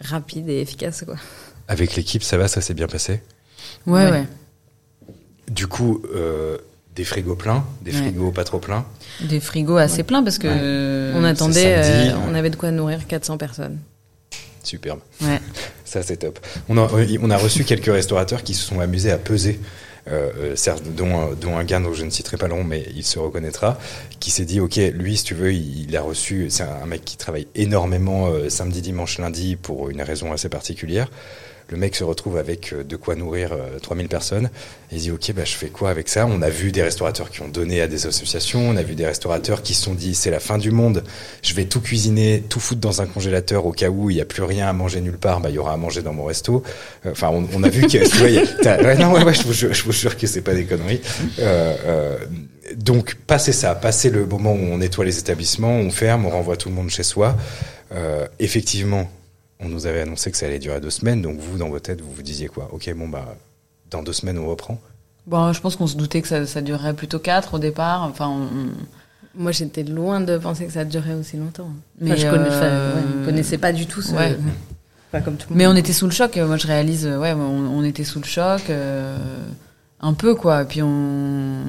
rapide 0.00 0.48
et 0.48 0.62
efficace, 0.62 1.04
quoi. 1.04 1.16
Avec 1.68 1.96
l'équipe, 1.96 2.22
ça 2.22 2.36
va, 2.36 2.48
ça 2.48 2.60
s'est 2.60 2.74
bien 2.74 2.86
passé? 2.86 3.20
Ouais, 3.86 4.04
Ouais. 4.04 4.10
ouais. 4.10 4.24
Du 5.50 5.66
coup, 5.66 6.02
euh, 6.14 6.58
des 6.96 7.04
frigos 7.04 7.36
pleins, 7.36 7.64
des 7.82 7.92
Ouais. 7.92 7.98
frigos 7.98 8.30
pas 8.32 8.44
trop 8.44 8.58
pleins? 8.58 8.84
Des 9.20 9.40
frigos 9.40 9.76
assez 9.76 10.02
pleins 10.02 10.22
parce 10.22 10.38
que. 10.38 10.46
euh, 10.48 11.12
on 11.16 11.24
attendait, 11.24 11.82
samedi, 11.82 12.10
euh, 12.10 12.16
on 12.30 12.34
avait 12.34 12.50
de 12.50 12.56
quoi 12.56 12.70
nourrir 12.70 13.06
400 13.06 13.36
personnes. 13.38 13.78
Superbe. 14.62 15.00
Ouais. 15.20 15.40
Ça, 15.84 16.02
c'est 16.02 16.16
top. 16.18 16.38
On 16.68 16.78
a, 16.78 16.88
on 17.20 17.30
a 17.30 17.36
reçu 17.36 17.64
quelques 17.64 17.92
restaurateurs 17.92 18.42
qui 18.42 18.54
se 18.54 18.64
sont 18.66 18.80
amusés 18.80 19.10
à 19.10 19.18
peser. 19.18 19.60
Euh, 20.06 20.30
euh, 20.36 20.56
certes, 20.56 20.82
dont, 20.94 21.18
un- 21.18 21.32
dont 21.34 21.56
un 21.56 21.64
gars 21.64 21.80
dont 21.80 21.94
je 21.94 22.04
ne 22.04 22.10
citerai 22.10 22.36
pas 22.36 22.46
le 22.46 22.54
nom, 22.54 22.62
mais 22.64 22.86
il 22.94 23.04
se 23.04 23.18
reconnaîtra, 23.18 23.78
qui 24.20 24.30
s'est 24.30 24.44
dit, 24.44 24.60
ok, 24.60 24.76
lui, 24.92 25.16
si 25.16 25.24
tu 25.24 25.34
veux, 25.34 25.52
il, 25.54 25.88
il 25.88 25.96
a 25.96 26.02
reçu, 26.02 26.50
c'est 26.50 26.62
un, 26.62 26.82
un 26.82 26.86
mec 26.86 27.04
qui 27.06 27.16
travaille 27.16 27.46
énormément 27.54 28.26
euh, 28.26 28.50
samedi, 28.50 28.82
dimanche, 28.82 29.18
lundi 29.18 29.56
pour 29.56 29.88
une 29.88 30.02
raison 30.02 30.30
assez 30.32 30.50
particulière. 30.50 31.08
Le 31.74 31.80
mec 31.80 31.96
se 31.96 32.04
retrouve 32.04 32.36
avec 32.36 32.72
euh, 32.72 32.84
de 32.84 32.94
quoi 32.94 33.16
nourrir 33.16 33.52
euh, 33.52 33.80
3000 33.80 34.06
personnes 34.06 34.48
et 34.92 34.94
il 34.94 35.00
dit 35.00 35.10
ok 35.10 35.32
bah 35.32 35.42
je 35.44 35.54
fais 35.54 35.70
quoi 35.70 35.90
avec 35.90 36.08
ça? 36.08 36.24
On 36.24 36.40
a 36.40 36.48
vu 36.48 36.70
des 36.70 36.84
restaurateurs 36.84 37.30
qui 37.30 37.42
ont 37.42 37.48
donné 37.48 37.80
à 37.80 37.88
des 37.88 38.06
associations, 38.06 38.60
on 38.60 38.76
a 38.76 38.82
vu 38.84 38.94
des 38.94 39.04
restaurateurs 39.04 39.60
qui 39.60 39.74
se 39.74 39.82
sont 39.82 39.94
dit 39.94 40.14
c'est 40.14 40.30
la 40.30 40.38
fin 40.38 40.56
du 40.56 40.70
monde, 40.70 41.02
je 41.42 41.52
vais 41.52 41.64
tout 41.64 41.80
cuisiner, 41.80 42.44
tout 42.48 42.60
foutre 42.60 42.80
dans 42.80 43.02
un 43.02 43.06
congélateur 43.06 43.66
au 43.66 43.72
cas 43.72 43.88
où 43.88 44.08
il 44.08 44.14
n'y 44.14 44.20
a 44.20 44.24
plus 44.24 44.44
rien 44.44 44.68
à 44.68 44.72
manger 44.72 45.00
nulle 45.00 45.18
part, 45.18 45.40
bah 45.40 45.50
il 45.50 45.56
y 45.56 45.58
aura 45.58 45.72
à 45.72 45.76
manger 45.76 46.02
dans 46.02 46.12
mon 46.12 46.26
resto. 46.26 46.62
Euh, 47.06 47.10
Enfin 47.10 47.30
on, 47.32 47.62
a 47.64 47.68
vu 47.68 47.88
que 47.88 48.84
ouais, 48.84 48.96
non 48.96 49.32
je 49.32 49.42
vous 49.42 49.52
jure, 49.52 49.74
je 49.74 49.82
vous 49.82 49.92
jure 49.92 50.16
que 50.16 50.28
c'est 50.28 50.42
pas 50.42 50.54
des 50.54 50.66
conneries. 50.66 51.00
Euh, 51.40 51.74
euh, 51.86 52.18
donc 52.76 53.16
passer 53.26 53.52
ça, 53.52 53.74
passer 53.74 54.10
le 54.10 54.26
moment 54.26 54.52
où 54.52 54.62
on 54.70 54.78
nettoie 54.78 55.04
les 55.04 55.18
établissements, 55.18 55.74
on 55.74 55.90
ferme, 55.90 56.24
on 56.24 56.30
renvoie 56.30 56.56
tout 56.56 56.68
le 56.68 56.76
monde 56.76 56.90
chez 56.90 57.02
soi. 57.02 57.36
Euh, 57.92 58.26
effectivement, 58.38 59.10
on 59.64 59.68
nous 59.68 59.86
avait 59.86 60.00
annoncé 60.02 60.30
que 60.30 60.36
ça 60.36 60.46
allait 60.46 60.58
durer 60.58 60.80
deux 60.80 60.90
semaines, 60.90 61.22
donc 61.22 61.38
vous, 61.38 61.58
dans 61.58 61.68
votre 61.68 61.84
tête, 61.86 62.00
vous 62.00 62.12
vous 62.12 62.22
disiez 62.22 62.48
quoi? 62.48 62.68
Ok, 62.72 62.92
bon, 62.94 63.08
bah, 63.08 63.34
dans 63.90 64.02
deux 64.02 64.12
semaines, 64.12 64.38
on 64.38 64.46
reprend. 64.46 64.78
Bon, 65.26 65.52
je 65.52 65.60
pense 65.60 65.76
qu'on 65.76 65.86
se 65.86 65.96
doutait 65.96 66.20
que 66.20 66.28
ça, 66.28 66.46
ça 66.46 66.60
durerait 66.60 66.92
plutôt 66.94 67.18
quatre 67.18 67.54
au 67.54 67.58
départ. 67.58 68.02
Enfin, 68.02 68.28
on- 68.28 68.48
Moi, 69.36 69.50
j'étais 69.50 69.82
loin 69.82 70.20
de 70.20 70.38
penser 70.38 70.64
que 70.66 70.72
ça 70.72 70.84
durait 70.84 71.14
aussi 71.14 71.36
longtemps. 71.36 71.70
Mais, 72.00 72.16
je 72.16 72.28
connais, 72.30 72.48
euh, 72.50 72.94
ouais, 72.94 73.02
je 73.20 73.24
connaissais 73.24 73.58
pas 73.58 73.72
du 73.72 73.86
tout 73.86 74.00
ce. 74.00 74.12
Ouais. 74.12 74.38
Pas 75.10 75.20
comme 75.22 75.36
tout 75.36 75.48
le 75.50 75.56
Mais 75.56 75.66
on 75.66 75.74
était 75.74 75.92
sous 75.92 76.04
le 76.06 76.12
choc. 76.12 76.36
Moi, 76.36 76.56
je 76.56 76.66
réalise, 76.68 77.06
ouais, 77.06 77.32
on, 77.32 77.78
on 77.78 77.82
était 77.82 78.04
sous 78.04 78.20
le 78.20 78.26
choc, 78.26 78.62
euh, 78.70 79.16
un 80.00 80.12
peu 80.14 80.34
quoi. 80.36 80.62
Et 80.62 80.64
puis 80.66 80.82
on, 80.82 81.62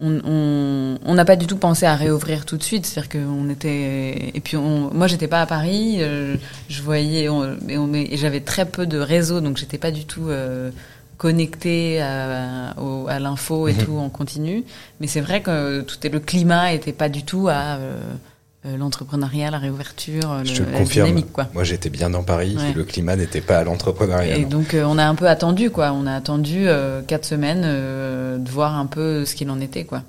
on, 0.00 1.14
n'a 1.14 1.24
pas 1.24 1.36
du 1.36 1.46
tout 1.46 1.56
pensé 1.56 1.86
à 1.86 1.94
réouvrir 1.96 2.44
tout 2.44 2.56
de 2.56 2.62
suite. 2.62 2.84
C'est-à-dire 2.86 3.10
qu'on 3.22 3.48
était, 3.48 4.30
et 4.34 4.40
puis 4.40 4.56
on, 4.56 4.92
moi, 4.92 5.06
j'étais 5.06 5.28
pas 5.28 5.40
à 5.42 5.46
Paris. 5.46 5.96
euh, 6.00 6.36
je 6.68 6.82
voyais, 6.82 7.28
on, 7.28 7.56
et, 7.68 7.78
on- 7.78 7.92
et 7.94 8.16
j'avais 8.16 8.40
très 8.40 8.66
peu 8.66 8.86
de 8.86 8.98
réseau, 8.98 9.40
donc 9.40 9.56
j'étais 9.56 9.78
pas 9.78 9.90
du 9.90 10.04
tout 10.04 10.28
euh, 10.28 10.70
connectée 11.16 12.00
à, 12.02 12.70
à 13.08 13.18
l'info 13.18 13.68
et 13.68 13.72
Mhm. 13.72 13.84
tout 13.84 13.96
en 13.98 14.08
continu. 14.10 14.64
Mais 15.00 15.06
c'est 15.06 15.22
vrai 15.22 15.40
que 15.40 15.80
tout 15.80 15.96
est, 16.06 16.10
le 16.10 16.20
climat 16.20 16.72
était 16.74 16.92
pas 16.92 17.08
du 17.08 17.22
tout 17.24 17.48
à 17.48 17.76
euh, 17.76 17.98
l'entrepreneuriat, 18.76 19.50
la 19.50 19.58
réouverture, 19.58 20.44
Je 20.44 20.50
le- 20.52 20.58
te 20.58 20.62
le 20.64 20.72
la 20.72 20.78
confirme. 20.78 21.06
dynamique, 21.08 21.32
quoi. 21.32 21.48
Moi, 21.54 21.62
j'étais 21.64 21.90
bien 21.90 22.10
dans 22.10 22.22
Paris, 22.22 22.56
Ouais. 22.58 22.70
et 22.70 22.74
le 22.74 22.84
climat 22.84 23.16
n'était 23.16 23.40
pas 23.40 23.58
à 23.58 23.64
l'entrepreneuriat. 23.64 24.36
Et 24.36 24.42
non. 24.42 24.48
donc 24.48 24.74
euh, 24.74 24.84
on 24.84 24.98
a 24.98 25.04
un 25.04 25.14
peu 25.14 25.28
attendu 25.28 25.70
quoi. 25.70 25.92
On 25.92 26.06
a 26.06 26.14
attendu 26.14 26.68
euh, 26.68 27.02
quatre 27.02 27.24
semaines 27.26 27.62
euh, 27.64 28.38
de 28.38 28.50
voir 28.50 28.76
un 28.76 28.86
peu 28.86 29.24
ce 29.24 29.34
qu'il 29.34 29.50
en 29.50 29.60
était 29.60 29.84
quoi. 29.84 30.02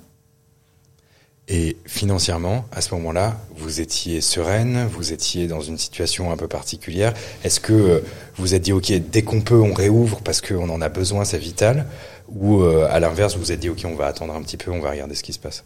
Et 1.50 1.78
financièrement, 1.86 2.65
à 2.74 2.82
ce 2.82 2.93
moment-là, 2.96 3.38
vous 3.56 3.80
étiez 3.80 4.20
sereine, 4.20 4.86
vous 4.91 5.13
étiez 5.13 5.48
dans 5.48 5.62
une 5.62 5.78
situation 5.78 6.30
un 6.30 6.36
peu 6.36 6.50
particulière. 6.50 7.13
Est-ce 7.46 7.62
que 7.62 7.72
euh, 7.72 8.00
vous 8.36 8.54
êtes 8.54 8.63
dit, 8.63 8.74
OK, 8.74 8.91
dès 9.12 9.22
qu'on 9.22 9.39
peut, 9.39 9.56
on 9.62 9.74
réouvre 9.74 10.20
parce 10.26 10.41
qu'on 10.41 10.67
en 10.70 10.82
a 10.82 10.89
besoin, 10.89 11.24
c'est 11.24 11.38
vital? 11.38 11.86
Ou 12.28 12.60
euh, 12.63 12.86
à 12.91 13.00
l'inverse, 13.00 13.36
vous 13.36 13.39
vous 13.39 13.52
êtes 13.54 13.62
dit, 13.62 13.70
OK, 13.70 13.80
on 13.86 13.96
va 13.96 14.08
attendre 14.08 14.34
un 14.36 14.41
petit 14.41 14.58
peu, 14.58 14.72
on 14.72 14.82
va 14.82 14.89
regarder 14.91 15.15
ce 15.15 15.24
qui 15.24 15.32
se 15.32 15.39
passe? 15.39 15.63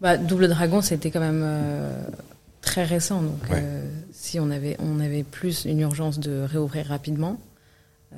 Bah, 0.00 0.16
Double 0.16 0.48
Dragon, 0.48 0.80
c'était 0.80 1.10
quand 1.10 1.20
même 1.20 1.42
euh, 1.44 1.92
très 2.62 2.84
récent. 2.84 3.20
Donc, 3.22 3.42
Ouais. 3.50 3.60
euh, 3.62 3.84
si 4.12 4.38
on 4.38 4.50
avait, 4.50 4.76
on 4.78 5.00
avait 5.00 5.24
plus 5.24 5.64
une 5.64 5.80
urgence 5.80 6.18
de 6.20 6.42
réouvrir 6.42 6.86
rapidement. 6.86 7.38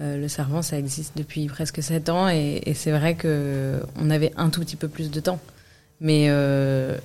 Euh, 0.00 0.16
le 0.18 0.28
servant, 0.28 0.62
ça 0.62 0.78
existe 0.78 1.16
depuis 1.16 1.46
presque 1.48 1.82
sept 1.82 2.08
ans 2.10 2.28
et, 2.28 2.62
et 2.64 2.74
c'est 2.74 2.92
vrai 2.92 3.14
que 3.16 3.80
on 3.96 4.08
avait 4.10 4.32
un 4.36 4.48
tout 4.50 4.60
petit 4.60 4.76
peu 4.76 4.88
plus 4.88 5.10
de 5.10 5.18
temps. 5.20 5.40
Mais 6.00 6.26
euh, 6.28 6.96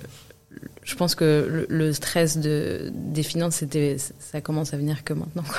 je 0.84 0.94
pense 0.94 1.14
que 1.14 1.46
le, 1.50 1.66
le 1.68 1.92
stress 1.92 2.38
de, 2.38 2.90
des 2.94 3.22
finances, 3.22 3.56
c'était, 3.56 3.96
ça 4.20 4.40
commence 4.40 4.72
à 4.72 4.76
venir 4.76 5.02
que 5.04 5.14
maintenant. 5.14 5.42
Quoi. 5.42 5.58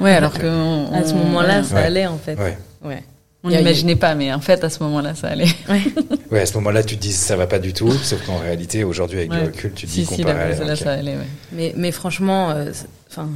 Ouais, 0.00 0.12
alors 0.12 0.32
que 0.38 0.46
on- 0.46 0.92
À 0.92 1.04
ce 1.04 1.14
moment-là, 1.14 1.64
ça 1.64 1.78
allait 1.78 2.06
en 2.06 2.18
fait. 2.18 2.36
Ouais. 2.38 2.56
Ouais. 2.82 3.02
On 3.44 3.50
n'imaginait 3.50 3.96
pas, 3.96 4.14
mais 4.14 4.32
en 4.32 4.40
fait 4.40 4.62
à 4.64 4.70
ce 4.70 4.82
moment-là 4.82 5.14
ça 5.14 5.28
allait. 5.28 5.46
Ouais, 6.30 6.40
à 6.40 6.46
ce 6.46 6.52
moment-là, 6.58 6.82
tu 6.82 6.96
te 6.96 7.00
dis, 7.00 7.12
ça 7.12 7.36
va 7.36 7.46
pas 7.46 7.58
du 7.58 7.72
tout, 7.72 7.90
sauf 7.90 8.22
qu'en 8.26 8.36
réalité, 8.36 8.84
aujourd'hui, 8.84 9.20
avec 9.20 9.30
Ouais. 9.32 9.40
du 9.40 9.46
recul, 9.46 9.72
tu 9.72 9.86
te 9.86 9.90
si 9.90 10.00
dis, 10.00 10.06
si, 10.06 10.16
comparé 10.22 10.50
là, 10.50 10.56
à 10.60 10.64
là, 10.66 10.72
ok. 10.74 10.78
ça 10.78 10.92
allait. 10.92 11.16
Ouais. 11.16 11.26
Mais, 11.52 11.72
mais 11.74 11.90
franchement, 11.90 12.50
euh, 12.50 12.70
enfin, 13.08 13.30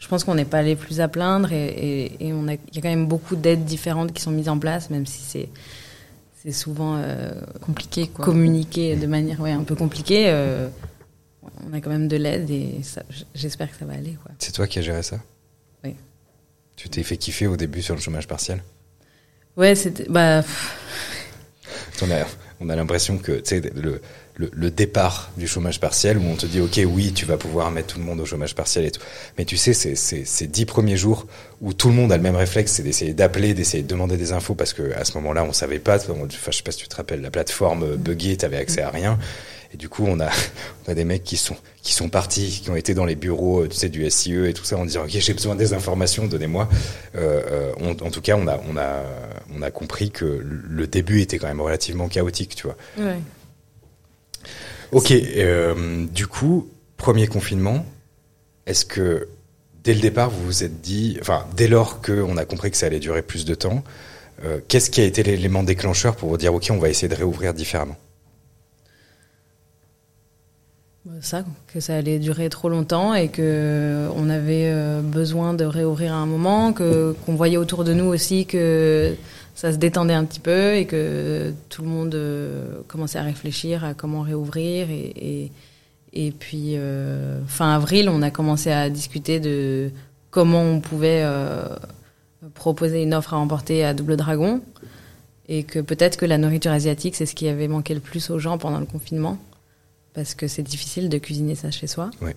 je 0.00 0.08
pense 0.08 0.24
qu'on 0.24 0.34
n'est 0.34 0.44
pas 0.44 0.60
les 0.62 0.74
plus 0.74 1.00
à 1.00 1.06
plaindre 1.06 1.52
et, 1.52 1.66
et, 1.68 2.26
et 2.26 2.32
on 2.32 2.48
a, 2.48 2.54
il 2.54 2.74
y 2.74 2.78
a 2.78 2.82
quand 2.82 2.88
même 2.88 3.06
beaucoup 3.06 3.36
d'aides 3.36 3.64
différentes 3.64 4.12
qui 4.12 4.20
sont 4.22 4.32
mises 4.32 4.48
en 4.48 4.58
place, 4.58 4.90
même 4.90 5.06
si 5.06 5.20
c'est 5.22 5.48
c'est 6.42 6.50
souvent 6.50 6.96
euh, 6.98 7.30
Compliqué 7.60 8.08
quoi. 8.08 8.24
communiqué 8.24 8.96
de 8.96 9.06
manière 9.06 9.40
ouais, 9.40 9.52
un 9.52 9.62
peu 9.62 9.76
compliquée. 9.76 10.24
euh, 10.26 10.68
on 11.70 11.72
a 11.72 11.80
quand 11.80 11.90
même 11.90 12.08
de 12.08 12.16
l'aide 12.16 12.50
et 12.50 12.80
j'espère 13.36 13.70
que 13.70 13.76
ça 13.78 13.84
va 13.84 13.94
aller. 13.94 14.16
C'est 14.40 14.50
toi 14.52 14.66
qui 14.66 14.80
as 14.80 14.82
géré 14.82 15.04
ça? 15.04 15.20
Oui. 15.84 15.94
Tu 16.74 16.88
t'es 16.88 17.04
fait 17.04 17.16
kiffer 17.16 17.46
au 17.46 17.56
début 17.56 17.82
sur 17.82 17.94
le 17.94 18.00
chômage 18.00 18.26
partiel? 18.26 18.62
Ouais, 19.56 19.74
c'était 19.74 20.06
bah 20.08 20.42
on 22.02 22.10
a, 22.10 22.26
on 22.60 22.68
a 22.68 22.76
l'impression 22.76 23.16
que 23.18 23.40
tu 23.40 23.60
le, 23.74 24.00
le, 24.36 24.50
le 24.52 24.70
départ 24.70 25.30
du 25.36 25.48
chômage 25.48 25.80
partiel 25.80 26.18
où 26.18 26.24
on 26.24 26.36
te 26.36 26.44
dit 26.44 26.60
ok 26.60 26.80
oui 26.86 27.12
tu 27.14 27.24
vas 27.24 27.38
pouvoir 27.38 27.70
mettre 27.70 27.94
tout 27.94 27.98
le 27.98 28.04
monde 28.04 28.20
au 28.20 28.26
chômage 28.26 28.54
partiel 28.54 28.84
et 28.84 28.90
tout. 28.90 29.00
Mais 29.38 29.44
tu 29.46 29.56
sais 29.56 29.72
c'est 29.72 29.94
ces 29.96 30.46
dix 30.46 30.66
premiers 30.66 30.96
jours 30.96 31.26
où 31.62 31.72
tout 31.72 31.88
le 31.88 31.94
monde 31.94 32.12
a 32.12 32.16
le 32.18 32.22
même 32.22 32.36
réflexe 32.36 32.72
c'est 32.72 32.82
d'essayer 32.82 33.14
d'appeler 33.14 33.54
d'essayer 33.54 33.82
de 33.82 33.88
demander 33.88 34.18
des 34.18 34.32
infos 34.32 34.54
parce 34.54 34.74
que 34.74 34.92
à 34.92 35.04
ce 35.04 35.14
moment-là 35.14 35.44
on 35.44 35.52
savait 35.52 35.78
pas. 35.78 35.96
Enfin, 35.96 36.14
je 36.50 36.56
sais 36.56 36.62
pas 36.62 36.72
si 36.72 36.78
tu 36.78 36.88
te 36.88 36.96
rappelles 36.96 37.22
la 37.22 37.30
plateforme 37.30 37.82
euh, 37.84 37.96
buggée 37.96 38.36
t'avais 38.36 38.58
accès 38.58 38.82
à 38.82 38.90
rien 38.90 39.18
et 39.76 39.78
du 39.78 39.88
coup 39.90 40.04
on 40.08 40.18
a 40.20 40.30
on 40.88 40.90
a 40.90 40.94
des 40.94 41.04
mecs 41.04 41.22
qui 41.22 41.36
sont 41.36 41.56
qui 41.82 41.92
sont 41.92 42.08
partis 42.08 42.60
qui 42.62 42.70
ont 42.70 42.76
été 42.76 42.94
dans 42.94 43.04
les 43.04 43.14
bureaux 43.14 43.62
euh, 43.64 43.68
tu 43.68 43.76
sais 43.76 43.88
du 43.90 44.08
SIE 44.10 44.34
et 44.46 44.54
tout 44.54 44.64
ça 44.64 44.76
en 44.78 44.84
disant 44.86 45.02
ok 45.04 45.10
j'ai 45.10 45.34
besoin 45.34 45.54
des 45.54 45.74
informations 45.74 46.26
donnez-moi. 46.26 46.68
Euh, 47.14 47.42
euh, 47.50 47.72
on- 47.78 47.90
en 48.06 48.10
tout 48.10 48.20
cas 48.22 48.36
on 48.36 48.46
a 48.48 48.58
on 48.68 48.76
a 48.76 49.04
on 49.54 49.62
a 49.62 49.70
compris 49.70 50.10
que 50.10 50.24
le 50.24 50.86
début 50.86 51.20
était 51.20 51.38
quand 51.38 51.46
même 51.48 51.60
relativement 51.60 52.08
chaotique 52.08 52.54
tu 52.56 52.66
vois. 52.66 52.76
Ouais. 52.98 53.18
Ok, 54.92 55.10
euh, 55.10 56.06
du 56.06 56.26
coup, 56.28 56.68
premier 56.96 57.26
confinement, 57.26 57.84
est-ce 58.66 58.84
que 58.84 59.28
dès 59.82 59.94
le 59.94 60.00
départ 60.00 60.30
vous 60.30 60.44
vous 60.44 60.62
êtes 60.64 60.80
dit, 60.80 61.18
enfin 61.20 61.44
dès 61.56 61.66
lors 61.68 62.00
qu'on 62.00 62.36
a 62.36 62.44
compris 62.44 62.70
que 62.70 62.76
ça 62.76 62.86
allait 62.86 63.00
durer 63.00 63.22
plus 63.22 63.44
de 63.44 63.54
temps, 63.56 63.82
euh, 64.44 64.60
qu'est-ce 64.68 64.90
qui 64.90 65.00
a 65.00 65.04
été 65.04 65.22
l'élément 65.24 65.62
déclencheur 65.64 66.14
pour 66.14 66.28
vous 66.28 66.36
dire 66.36 66.54
ok 66.54 66.68
on 66.70 66.78
va 66.78 66.88
essayer 66.88 67.08
de 67.08 67.14
réouvrir 67.16 67.52
différemment 67.54 67.96
Bah, 70.95 70.95
Ça, 71.20 71.44
que 71.68 71.78
ça 71.78 71.96
allait 71.96 72.18
durer 72.18 72.48
trop 72.48 72.68
longtemps 72.68 73.14
et 73.14 73.28
que 73.28 74.08
on 74.16 74.28
avait 74.28 74.70
euh, 74.72 75.00
besoin 75.00 75.54
de 75.54 75.64
réouvrir 75.64 76.12
à 76.12 76.16
un 76.16 76.26
moment, 76.26 76.72
que 76.72 77.14
qu'on 77.24 77.34
voyait 77.36 77.56
autour 77.56 77.84
de 77.84 77.92
nous 77.92 78.06
aussi 78.06 78.44
que 78.44 79.14
ça 79.56 79.72
se 79.72 79.78
détendait 79.78 80.14
un 80.14 80.24
petit 80.24 80.38
peu 80.38 80.74
et 80.74 80.84
que 80.84 81.52
tout 81.70 81.82
le 81.82 81.88
monde 81.88 82.14
euh, 82.14 82.82
commençait 82.88 83.18
à 83.18 83.22
réfléchir 83.22 83.84
à 83.84 83.94
comment 83.94 84.20
réouvrir 84.20 84.90
et 84.90 85.12
et, 85.16 85.52
et 86.12 86.30
puis 86.30 86.76
euh, 86.76 87.40
fin 87.46 87.74
avril, 87.74 88.08
on 88.08 88.20
a 88.22 88.30
commencé 88.30 88.70
à 88.70 88.90
discuter 88.90 89.40
de 89.40 89.90
comment 90.30 90.62
on 90.62 90.80
pouvait 90.80 91.22
euh, 91.24 91.68
proposer 92.54 93.02
une 93.02 93.14
offre 93.14 93.32
à 93.32 93.38
emporter 93.38 93.82
à 93.82 93.94
Double 93.94 94.16
Dragon 94.16 94.60
et 95.48 95.62
que 95.62 95.78
peut-être 95.78 96.18
que 96.18 96.26
la 96.26 96.36
nourriture 96.36 96.72
asiatique 96.72 97.14
c'est 97.14 97.26
ce 97.26 97.34
qui 97.34 97.48
avait 97.48 97.68
manqué 97.68 97.94
le 97.94 98.00
plus 98.00 98.28
aux 98.30 98.38
gens 98.38 98.58
pendant 98.58 98.78
le 98.78 98.86
confinement 98.86 99.38
parce 100.16 100.34
que 100.34 100.48
c'est 100.48 100.62
difficile 100.64 101.08
de 101.08 101.18
cuisiner 101.18 101.54
ça 101.54 101.70
chez 101.70 101.86
soi. 101.86 102.10
Ouais. 102.20 102.34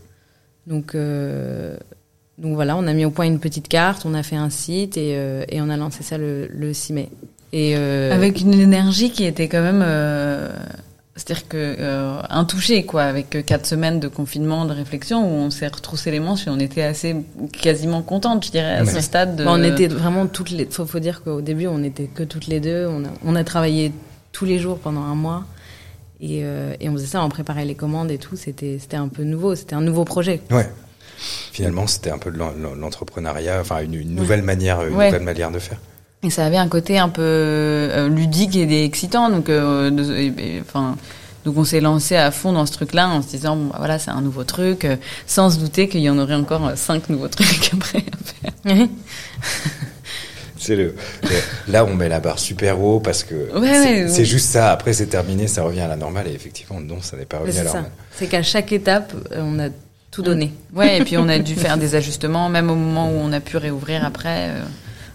Donc, 0.67 0.93
euh, 0.93 1.75
donc 2.37 2.53
voilà, 2.53 2.77
on 2.77 2.85
a 2.85 2.93
mis 2.93 3.05
au 3.05 3.09
point 3.09 3.25
une 3.25 3.39
petite 3.39 3.67
carte, 3.67 4.05
on 4.05 4.13
a 4.13 4.21
fait 4.21 4.35
un 4.35 4.51
site 4.51 4.97
et, 4.97 5.13
euh, 5.15 5.43
et 5.49 5.61
on 5.61 5.69
a 5.69 5.77
lancé 5.77 6.03
ça 6.03 6.17
le, 6.19 6.47
le 6.51 6.73
6 6.73 6.93
mai. 6.93 7.09
Et 7.53 7.75
euh, 7.75 8.13
Avec 8.13 8.41
une 8.41 8.53
énergie 8.53 9.09
qui 9.09 9.23
était 9.25 9.47
quand 9.47 9.61
même, 9.63 9.81
euh, 9.83 10.49
c'est-à-dire 11.15 11.47
que 11.47 11.57
euh, 11.79 12.21
intouchée 12.29 12.85
quoi, 12.85 13.03
avec 13.03 13.43
quatre 13.45 13.65
semaines 13.65 13.99
de 13.99 14.07
confinement, 14.07 14.65
de 14.65 14.73
réflexion 14.73 15.23
où 15.25 15.31
on 15.45 15.49
s'est 15.49 15.67
retroussé 15.67 16.11
les 16.11 16.19
manches 16.19 16.45
et 16.45 16.49
on 16.51 16.59
était 16.59 16.83
assez 16.83 17.15
quasiment 17.51 18.03
contente, 18.03 18.45
je 18.45 18.51
dirais, 18.51 18.75
à 18.75 18.83
Ouais. 18.83 18.91
ce 18.91 19.01
stade. 19.01 19.35
De... 19.37 19.45
bah, 19.45 19.51
on 19.53 19.63
était 19.63 19.87
vraiment 19.87 20.27
toutes 20.27 20.51
les. 20.51 20.65
Faut, 20.65 20.85
faut 20.85 20.99
dire 20.99 21.23
qu'au 21.23 21.41
début, 21.41 21.65
on 21.67 21.81
était 21.83 22.05
que 22.05 22.21
toutes 22.23 22.45
les 22.47 22.59
deux. 22.59 22.85
On 22.87 23.03
a, 23.03 23.09
on 23.25 23.35
a 23.35 23.43
travaillé 23.43 23.91
tous 24.31 24.45
les 24.45 24.59
jours 24.59 24.77
pendant 24.77 25.01
un 25.01 25.15
mois. 25.15 25.45
Et, 26.21 26.41
euh, 26.43 26.73
et 26.79 26.89
on 26.89 26.93
faisait 26.93 27.07
ça, 27.07 27.23
on 27.23 27.29
préparait 27.29 27.65
les 27.65 27.75
commandes 27.75 28.11
et 28.11 28.17
tout. 28.17 28.35
C'était, 28.35 28.77
c'était 28.79 28.97
un 28.97 29.07
peu 29.07 29.23
nouveau. 29.23 29.55
C'était 29.55 29.75
un 29.75 29.81
nouveau 29.81 30.03
projet. 30.05 30.41
Ouais. 30.51 30.69
Finalement, 31.51 31.87
c'était 31.87 32.11
un 32.11 32.17
peu 32.17 32.31
de 32.31 32.37
l'en- 32.37 32.53
l'en- 32.57 32.75
l'entrepreneuriat, 32.75 33.59
enfin 33.61 33.81
une, 33.81 33.93
une 33.93 34.15
nouvelle 34.15 34.41
manière, 34.41 34.85
une 34.85 34.95
Ouais. 34.95 35.07
nouvelle 35.07 35.23
manière 35.23 35.51
de 35.51 35.59
faire. 35.59 35.77
Et 36.23 36.29
ça 36.29 36.45
avait 36.45 36.57
un 36.57 36.67
côté 36.67 36.97
un 36.99 37.09
peu 37.09 37.21
euh, 37.23 38.09
ludique 38.09 38.55
et 38.55 38.83
excitant, 38.85 39.29
donc, 39.29 39.49
euh, 39.49 39.89
de- 39.89 40.13
et- 40.13 40.33
et- 40.37 40.61
enfin, 40.61 40.95
donc 41.45 41.57
on 41.57 41.63
s'est 41.63 41.79
lancé 41.81 42.15
à 42.17 42.31
fond 42.31 42.51
dans 42.53 42.65
ce 42.65 42.73
truc-là 42.73 43.07
en 43.09 43.21
se 43.21 43.27
disant, 43.29 43.55
bon, 43.55 43.65
bah, 43.67 43.75
voilà, 43.79 43.99
c'est 43.99 44.11
un 44.11 44.21
nouveau 44.21 44.43
truc, 44.43 44.83
euh, 44.85 44.97
sans 45.27 45.49
se 45.49 45.59
douter 45.59 45.87
qu'il 45.87 46.01
y 46.01 46.09
en 46.09 46.17
aurait 46.19 46.35
encore 46.35 46.67
euh, 46.67 46.75
cinq 46.75 47.09
nouveaux 47.09 47.27
trucs 47.29 47.71
après 47.73 47.99
à 47.99 48.69
faire. 48.73 48.87
C'est 50.59 50.75
le, 50.75 50.93
le- 51.23 51.71
là 51.71 51.85
on 51.85 51.95
met 51.95 52.09
la 52.09 52.19
barre 52.19 52.37
super 52.37 52.79
haut 52.81 52.99
parce 52.99 53.23
que 53.23 53.35
Ouais, 53.57 54.07
c'est 54.09 54.19
ouais, 54.19 54.25
juste 54.25 54.49
ça. 54.49 54.71
Après 54.71 54.93
c'est 54.93 55.07
terminé, 55.07 55.47
ça 55.47 55.63
revient 55.63 55.81
à 55.81 55.87
la 55.87 55.95
normale 55.95 56.27
et 56.27 56.33
effectivement 56.33 56.79
non, 56.79 57.01
ça 57.01 57.17
n'est 57.17 57.25
pas 57.25 57.39
revenu 57.39 57.57
à 57.57 57.63
la 57.63 57.71
normale. 57.73 57.91
C'est 58.11 58.27
qu'à 58.27 58.43
chaque 58.43 58.71
étape, 58.71 59.13
euh, 59.31 59.41
on 59.41 59.57
a 59.59 59.69
tout 60.11 60.21
donné. 60.21 60.51
Ouais, 60.73 60.97
et 60.99 61.03
puis 61.03 61.17
on 61.17 61.29
a 61.29 61.39
dû 61.39 61.55
faire 61.65 61.77
des 61.77 61.95
ajustements, 61.95 62.49
même 62.49 62.69
au 62.69 62.75
moment 62.75 63.09
où 63.09 63.15
on 63.15 63.31
a 63.31 63.39
pu 63.39 63.57
réouvrir 63.57 64.03
après. 64.05 64.49
euh, 64.49 64.63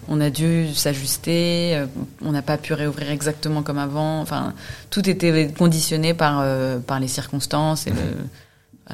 on 0.07 0.21
a 0.21 0.29
dû 0.29 0.71
s'ajuster, 0.75 1.75
euh, 1.75 1.85
on 2.23 2.31
n'a 2.31 2.43
pas 2.43 2.57
pu 2.57 2.73
réouvrir 2.73 3.09
exactement 3.09 3.63
comme 3.63 3.79
avant. 3.79 4.21
Enfin, 4.21 4.53
tout 4.91 5.09
était 5.09 5.49
conditionné 5.57 6.13
par 6.13 6.39
euh, 6.41 6.77
par 6.79 6.99
les 6.99 7.07
circonstances 7.07 7.87
et 7.87 7.93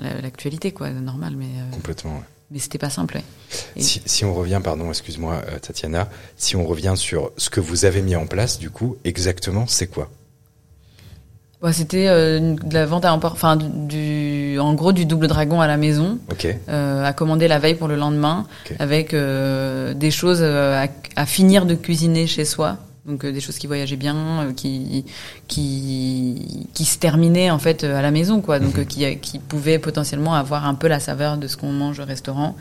la- 0.02 0.22
l'actualité, 0.22 0.72
quoi, 0.72 0.90
normal. 0.90 1.34
Mais 1.38 1.48
Complètement. 1.72 2.12
ouais. 2.14 2.24
Mais 2.52 2.60
c'était 2.60 2.78
pas 2.78 2.90
simple. 2.90 3.16
ouais. 3.18 3.24
Et- 3.78 3.82
Si, 3.82 4.02
si 4.06 4.26
on 4.26 4.34
revient, 4.34 4.60
pardon, 4.64 4.90
excuse-moi 4.90 5.42
euh, 5.48 5.60
Tatiana, 5.60 6.10
si 6.38 6.56
on 6.56 6.66
revient 6.66 6.94
sur 6.96 7.32
ce 7.38 7.50
que 7.50 7.60
vous 7.62 7.86
avez 7.86 8.02
mis 8.02 8.16
en 8.16 8.28
place, 8.28 8.60
du 8.60 8.70
coup, 8.70 8.98
exactement, 9.06 9.66
c'est 9.68 9.88
quoi? 9.88 10.10
Ouais, 11.62 11.74
c'était 11.74 12.08
euh, 12.08 12.56
de 12.56 12.74
la 12.74 12.88
vente 12.88 13.06
à 13.06 13.14
emport, 13.14 13.34
enfin 13.34 13.56
du, 13.56 13.68
du- 13.70 14.60
en 14.60 14.74
gros 14.74 14.94
du 14.94 15.06
double 15.06 15.28
dragon 15.28 15.62
à 15.62 15.68
la 15.68 15.78
maison, 15.78 16.18
euh, 16.70 17.04
à 17.06 17.14
commander 17.14 17.48
la 17.48 17.60
veille 17.60 17.76
pour 17.76 17.88
le 17.88 17.96
lendemain, 17.96 18.48
avec 18.80 19.14
euh, 19.14 19.94
des 19.94 20.10
choses 20.10 20.42
à, 20.42 20.88
à 21.16 21.26
finir 21.28 21.68
de 21.68 21.76
cuisiner 21.76 22.26
chez 22.26 22.46
soi. 22.46 22.78
Donc 23.06 23.26
euh, 23.26 23.32
des 23.32 23.40
choses 23.42 23.58
qui 23.58 23.66
voyageaient 23.68 23.96
bien, 23.96 24.16
euh, 24.44 24.54
qui 24.54 25.06
qui 25.48 26.68
qui 26.74 26.86
se 26.86 26.98
terminaient 27.00 27.50
en 27.50 27.58
fait 27.60 27.84
euh, 27.84 27.98
à 27.98 28.02
la 28.02 28.12
maison 28.12 28.42
quoi. 28.42 28.60
Donc 28.60 28.78
Mhm. 28.78 28.86
qui 28.86 29.18
qui 29.20 29.40
pouvaient 29.40 29.80
potentiellement 29.80 30.36
avoir 30.36 30.66
un 30.66 30.76
peu 30.76 30.88
la 30.88 31.00
saveur 31.00 31.38
de 31.38 31.48
ce 31.48 31.58
qu'on 31.58 31.72
mange 31.72 32.00
au 32.00 32.06
restaurant. 32.06 32.56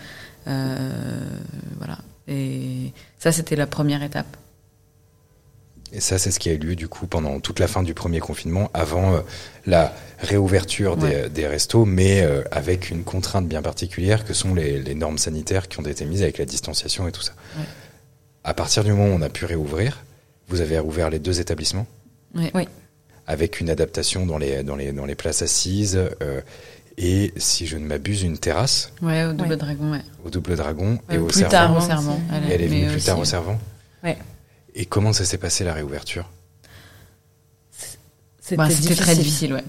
Voilà. 0.47 1.99
Et 2.29 2.93
ça 3.19 3.33
c'était 3.33 3.57
la 3.57 3.67
première 3.67 4.03
étape. 4.03 4.37
Et 5.93 5.99
ça, 6.01 6.19
c'est 6.19 6.31
ce 6.31 6.39
qui 6.39 6.49
a 6.49 6.53
eu 6.53 6.59
lieu 6.59 6.77
du 6.77 6.87
coup 6.87 7.09
pendant 7.09 7.41
toute 7.41 7.59
la 7.59 7.67
fin 7.67 7.83
du 7.83 7.95
premier 7.95 8.21
confinement, 8.21 8.71
avant 8.75 9.13
euh, 9.15 9.21
la 9.67 9.93
réouverture 10.21 10.97
des, 10.97 11.07
Ouais. 11.07 11.29
des 11.29 11.49
restos, 11.49 11.85
mais 11.85 12.23
euh, 12.23 12.45
avec 12.53 12.91
une 12.91 13.03
contrainte 13.03 13.49
bien 13.49 13.61
particulière 13.61 14.25
que 14.25 14.33
sont 14.33 14.55
les, 14.55 14.81
les 14.81 14.95
normes 14.95 15.19
sanitaires 15.19 15.67
qui 15.67 15.81
ont 15.81 15.85
été 15.85 16.05
mises 16.05 16.23
avec 16.23 16.39
la 16.39 16.45
distanciation 16.45 17.09
et 17.09 17.13
tout 17.13 17.23
ça. 17.23 17.33
Ouais. 17.59 17.65
À 18.45 18.55
partir 18.55 18.85
du 18.85 18.93
moment 18.93 19.07
où 19.13 19.19
on 19.19 19.23
a 19.23 19.29
pu 19.31 19.47
réouvrir, 19.47 20.05
vous 20.51 20.61
avez 20.61 20.79
rouvert 20.79 21.09
les 21.11 21.19
deux 21.19 21.41
établissements. 21.41 21.87
Oui. 22.35 22.69
avec 23.27 23.61
une 23.61 23.71
adaptation 23.71 24.25
dans 24.27 24.39
les, 24.39 24.63
dans 24.63 24.77
les, 24.77 24.93
dans 24.93 25.05
les 25.07 25.15
places 25.17 25.43
assises 25.43 25.99
euh, 26.23 26.41
et, 26.99 27.33
si 27.37 27.67
je 27.67 27.77
ne 27.77 27.85
m'abuse, 27.87 28.23
une 28.23 28.37
terrasse 28.39 28.93
Ouais, 29.03 29.25
au 29.25 29.33
double 29.33 29.51
Ouais. 29.51 29.57
dragon, 29.57 29.93
ouais. 29.93 30.03
au 30.25 30.31
double 30.31 30.55
dragon 30.57 30.99
et 31.09 31.13
Ouais, 31.15 31.19
au 31.19 31.27
plus 31.27 31.39
servant. 31.39 31.51
tard 31.51 31.77
au 31.77 31.81
servant. 31.81 32.21
Et 32.49 32.53
elle 32.53 32.63
est 32.63 32.67
venue 32.67 32.89
plus 32.89 33.03
tard 33.03 33.19
au 33.19 33.25
servant. 33.25 33.59
Ouais. 34.05 34.19
Et 34.75 34.85
comment 34.87 35.13
ça 35.13 35.25
s'est 35.25 35.39
passé 35.39 35.65
la 35.65 35.73
réouverture? 35.75 36.29
C'était 38.41 38.57
Bah, 38.57 38.69
c'était 38.71 38.95
très 38.95 39.15
difficile. 39.15 39.55
difficile, 39.55 39.55
ouais. 39.55 39.65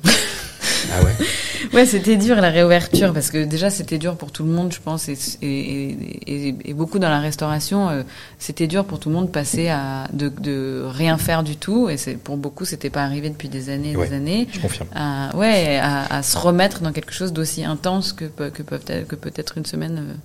Ah 0.93 1.03
ouais? 1.03 1.13
Ouais, 1.73 1.85
c'était 1.85 2.17
dur 2.17 2.35
la 2.41 2.49
réouverture 2.49 3.13
parce 3.13 3.31
que 3.31 3.43
déjà 3.45 3.69
c'était 3.69 3.97
dur 3.97 4.17
pour 4.17 4.31
tout 4.31 4.43
le 4.43 4.49
monde, 4.51 4.73
je 4.73 4.79
pense, 4.81 5.07
et, 5.07 5.17
et, 5.41 5.89
et, 6.27 6.55
et 6.65 6.73
beaucoup 6.73 6.99
dans 6.99 7.09
la 7.09 7.19
restauration, 7.19 7.89
euh, 7.89 8.03
c'était 8.39 8.67
dur 8.67 8.83
pour 8.85 8.99
tout 8.99 9.09
le 9.09 9.15
monde 9.15 9.27
de 9.27 9.31
passer 9.31 9.69
à 9.69 10.07
de, 10.11 10.27
de 10.29 10.83
rien 10.85 11.17
faire 11.17 11.43
du 11.43 11.55
tout. 11.55 11.89
Et 11.89 11.97
c'est 11.97 12.15
pour 12.15 12.35
beaucoup, 12.37 12.65
c'était 12.65 12.89
pas 12.89 13.03
arrivé 13.03 13.29
depuis 13.29 13.47
des 13.49 13.69
années, 13.69 13.91
et 13.91 13.95
Ouais. 13.95 14.09
des 14.09 14.15
années. 14.15 14.47
Je 14.51 14.59
confirme. 14.59 14.89
À, 14.93 15.35
ouais, 15.37 15.77
à, 15.77 16.17
à 16.17 16.23
se 16.23 16.37
remettre 16.37 16.81
dans 16.81 16.91
quelque 16.91 17.13
chose 17.13 17.31
d'aussi 17.31 17.63
intense 17.63 18.11
que 18.13 18.25
que 18.25 18.63
peuvent 18.63 18.83
être- 18.87 19.07
que 19.07 19.15
peut-être 19.15 19.57
une 19.57 19.65
semaine 19.65 20.17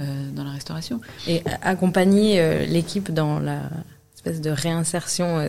euh, 0.00 0.04
euh, 0.04 0.30
dans 0.34 0.44
la 0.44 0.50
restauration. 0.52 1.00
Et 1.26 1.42
a- 1.62 1.70
accompagner 1.70 2.40
euh, 2.40 2.66
l'équipe 2.66 3.12
dans 3.12 3.40
la 3.40 3.60
espèce 4.14 4.40
de 4.40 4.50
réinsertion 4.50 5.38
euh, 5.38 5.48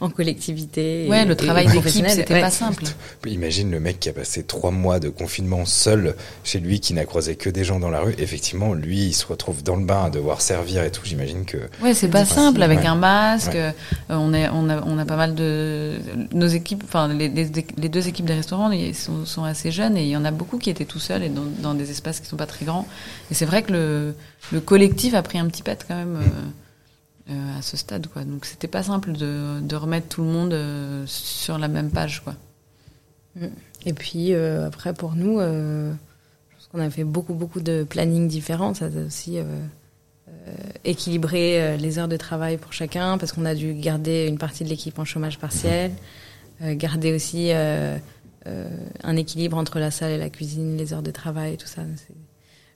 en 0.00 0.10
collectivité. 0.10 1.06
et- 1.06 1.08
Ouais, 1.08 1.24
le 1.24 1.36
travail 1.36 1.66
d'équipe, 1.66 1.80
professionnel. 1.80 2.12
c'était 2.12 2.34
Ouais. 2.34 2.40
pas 2.40 2.50
simple. 2.50 2.84
Imagine 3.26 3.70
le 3.70 3.80
mec 3.80 4.00
qui 4.00 4.08
a 4.08 4.12
passé 4.12 4.42
trois 4.42 4.70
mois 4.70 5.00
de 5.00 5.08
confinement 5.08 5.64
seul 5.64 6.14
chez 6.44 6.58
lui, 6.60 6.80
qui 6.80 6.92
n'a 6.94 7.04
croisé 7.04 7.36
que 7.36 7.48
des 7.50 7.64
gens 7.64 7.78
dans 7.80 7.90
la 7.90 8.00
rue. 8.00 8.14
Effectivement, 8.18 8.74
lui, 8.74 9.06
il 9.06 9.12
se 9.12 9.26
retrouve 9.26 9.62
dans 9.62 9.76
le 9.76 9.84
bain 9.84 10.04
à 10.04 10.10
devoir 10.10 10.40
servir 10.40 10.82
et 10.82 10.90
tout. 10.90 11.02
J'imagine 11.04 11.44
que 11.44 11.58
Ouais, 11.82 11.94
c'est 11.94 12.08
pas 12.08 12.24
simple 12.24 12.62
avec 12.62 12.80
Ouais. 12.80 12.86
un 12.86 12.94
masque. 12.96 13.52
Ouais. 13.52 13.74
euh, 14.10 14.16
on 14.16 14.32
est, 14.34 14.48
on 14.52 14.68
a, 14.68 14.82
on 14.82 14.98
a 14.98 15.04
pas 15.04 15.16
mal 15.16 15.34
de 15.34 15.94
nos 16.32 16.46
équipes. 16.46 16.82
Enfin, 16.84 17.08
les, 17.12 17.28
les, 17.28 17.46
les 17.76 17.88
deux 17.88 18.08
équipes 18.08 18.26
des 18.26 18.34
restaurants 18.34 18.70
ils 18.70 18.94
sont, 18.94 19.24
sont 19.24 19.44
assez 19.44 19.70
jeunes 19.70 19.96
et 19.96 20.02
il 20.02 20.08
y 20.08 20.16
en 20.16 20.24
a 20.24 20.30
beaucoup 20.30 20.58
qui 20.58 20.70
étaient 20.70 20.84
tout 20.84 20.98
seuls 20.98 21.22
et 21.22 21.28
dans, 21.28 21.44
dans 21.62 21.74
des 21.74 21.90
espaces 21.90 22.20
qui 22.20 22.26
sont 22.26 22.36
pas 22.36 22.46
très 22.46 22.64
grands. 22.64 22.86
Et 23.30 23.34
c'est 23.34 23.46
vrai 23.46 23.62
que 23.62 23.72
le, 23.72 24.14
le 24.52 24.60
collectif 24.60 25.14
a 25.14 25.22
pris 25.22 25.38
un 25.38 25.46
petit 25.46 25.62
pet 25.62 25.84
quand 25.86 25.94
même 25.96 26.16
euh, 26.16 26.20
euh, 26.20 26.50
à 27.28 27.62
ce 27.62 27.76
stade, 27.76 28.06
quoi. 28.06 28.24
Donc 28.24 28.44
c'était 28.44 28.68
pas 28.68 28.82
simple 28.82 29.12
de, 29.12 29.60
de 29.60 29.76
remettre 29.76 30.08
tout 30.08 30.22
le 30.22 30.28
monde 30.28 30.52
euh, 30.52 31.04
sur 31.06 31.58
la 31.58 31.68
même 31.68 31.90
page, 31.90 32.22
quoi. 32.22 32.34
Et 33.84 33.92
puis 33.92 34.32
euh, 34.32 34.66
après, 34.66 34.94
pour 34.94 35.14
nous, 35.14 35.38
euh, 35.40 35.92
je 36.50 36.56
pense 36.56 36.68
qu'on 36.68 36.80
a 36.80 36.88
fait 36.88 37.04
beaucoup, 37.04 37.34
beaucoup 37.34 37.60
de 37.60 37.84
planning 37.84 38.28
différents. 38.28 38.74
Ça 38.74 38.86
a 38.86 39.06
aussi 39.06 39.38
euh, 39.38 39.42
euh, 40.28 40.54
équilibré 40.84 41.60
euh, 41.60 41.76
les 41.76 41.98
heures 41.98 42.08
de 42.08 42.16
travail 42.16 42.56
pour 42.56 42.72
chacun, 42.72 43.18
parce 43.18 43.32
qu'on 43.32 43.44
a 43.44 43.54
dû 43.54 43.74
garder 43.74 44.26
une 44.26 44.38
partie 44.38 44.64
de 44.64 44.68
l'équipe 44.68 44.98
en 44.98 45.04
chômage 45.04 45.38
partiel, 45.38 45.90
euh, 46.62 46.74
garder 46.74 47.12
aussi 47.12 47.50
euh, 47.52 47.98
euh, 48.46 48.68
un 49.02 49.16
équilibre 49.16 49.56
entre 49.58 49.78
la 49.80 49.90
salle 49.90 50.12
et 50.12 50.18
la 50.18 50.30
cuisine, 50.30 50.76
les 50.76 50.92
heures 50.92 51.02
de 51.02 51.10
travail, 51.10 51.56
tout 51.56 51.66
ça. 51.66 51.82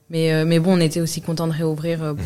Mais, 0.09 0.31
euh, 0.33 0.45
mais 0.45 0.59
bon, 0.59 0.77
on 0.77 0.79
était 0.81 1.01
aussi 1.01 1.21
content 1.21 1.47
de 1.47 1.53
réouvrir 1.53 2.03
euh, 2.03 2.13
Mhm. 2.13 2.19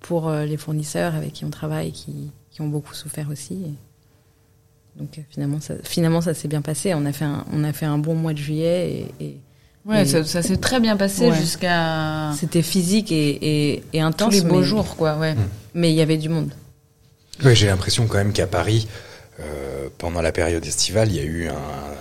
Pour 0.00 0.28
euh, 0.28 0.44
les 0.44 0.56
fournisseurs 0.56 1.14
avec 1.14 1.32
qui 1.32 1.44
on 1.44 1.50
travaille, 1.50 1.92
qui, 1.92 2.30
qui 2.50 2.60
ont 2.60 2.68
beaucoup 2.68 2.94
souffert 2.94 3.28
aussi. 3.30 3.54
Et 3.54 4.98
donc 4.98 5.18
euh, 5.18 5.22
finalement, 5.30 5.60
ça, 5.60 5.74
finalement, 5.82 6.20
ça 6.20 6.34
s'est 6.34 6.48
bien 6.48 6.62
passé. 6.62 6.94
On 6.94 7.04
a 7.06 7.12
fait 7.12 7.24
un, 7.24 7.44
on 7.52 7.64
a 7.64 7.72
fait 7.72 7.86
un 7.86 7.98
bon 7.98 8.14
mois 8.14 8.32
de 8.32 8.38
juillet 8.38 9.06
et, 9.20 9.24
et 9.24 9.40
Ouais, 9.84 10.02
Et- 10.02 10.06
ça, 10.06 10.24
ça 10.24 10.42
s'est 10.42 10.56
très 10.56 10.80
bien 10.80 10.96
passé 10.96 11.30
Ouais. 11.30 11.36
jusqu'à 11.36 12.32
c'était 12.36 12.62
physique 12.62 13.12
et, 13.12 13.28
et, 13.28 13.72
et 13.76 13.82
tous 13.92 13.98
intense. 14.00 14.34
les 14.34 14.40
beaux 14.40 14.58
mais, 14.58 14.64
jours, 14.64 14.96
quoi. 14.96 15.16
Ouais. 15.16 15.36
Mais 15.74 15.92
il 15.92 15.94
y 15.94 16.00
avait 16.00 16.16
du 16.18 16.28
monde. 16.28 16.50
Ouais, 17.44 17.54
j'ai 17.54 17.68
l'impression 17.68 18.06
quand 18.08 18.16
même 18.18 18.32
qu'à 18.32 18.48
Paris, 18.48 18.88
euh, 19.40 19.88
pendant 19.98 20.22
la 20.22 20.32
période 20.32 20.64
estivale, 20.64 21.08
il 21.10 21.16
y 21.16 21.20
a 21.20 21.22
eu 21.24 21.48
un, 21.48 21.52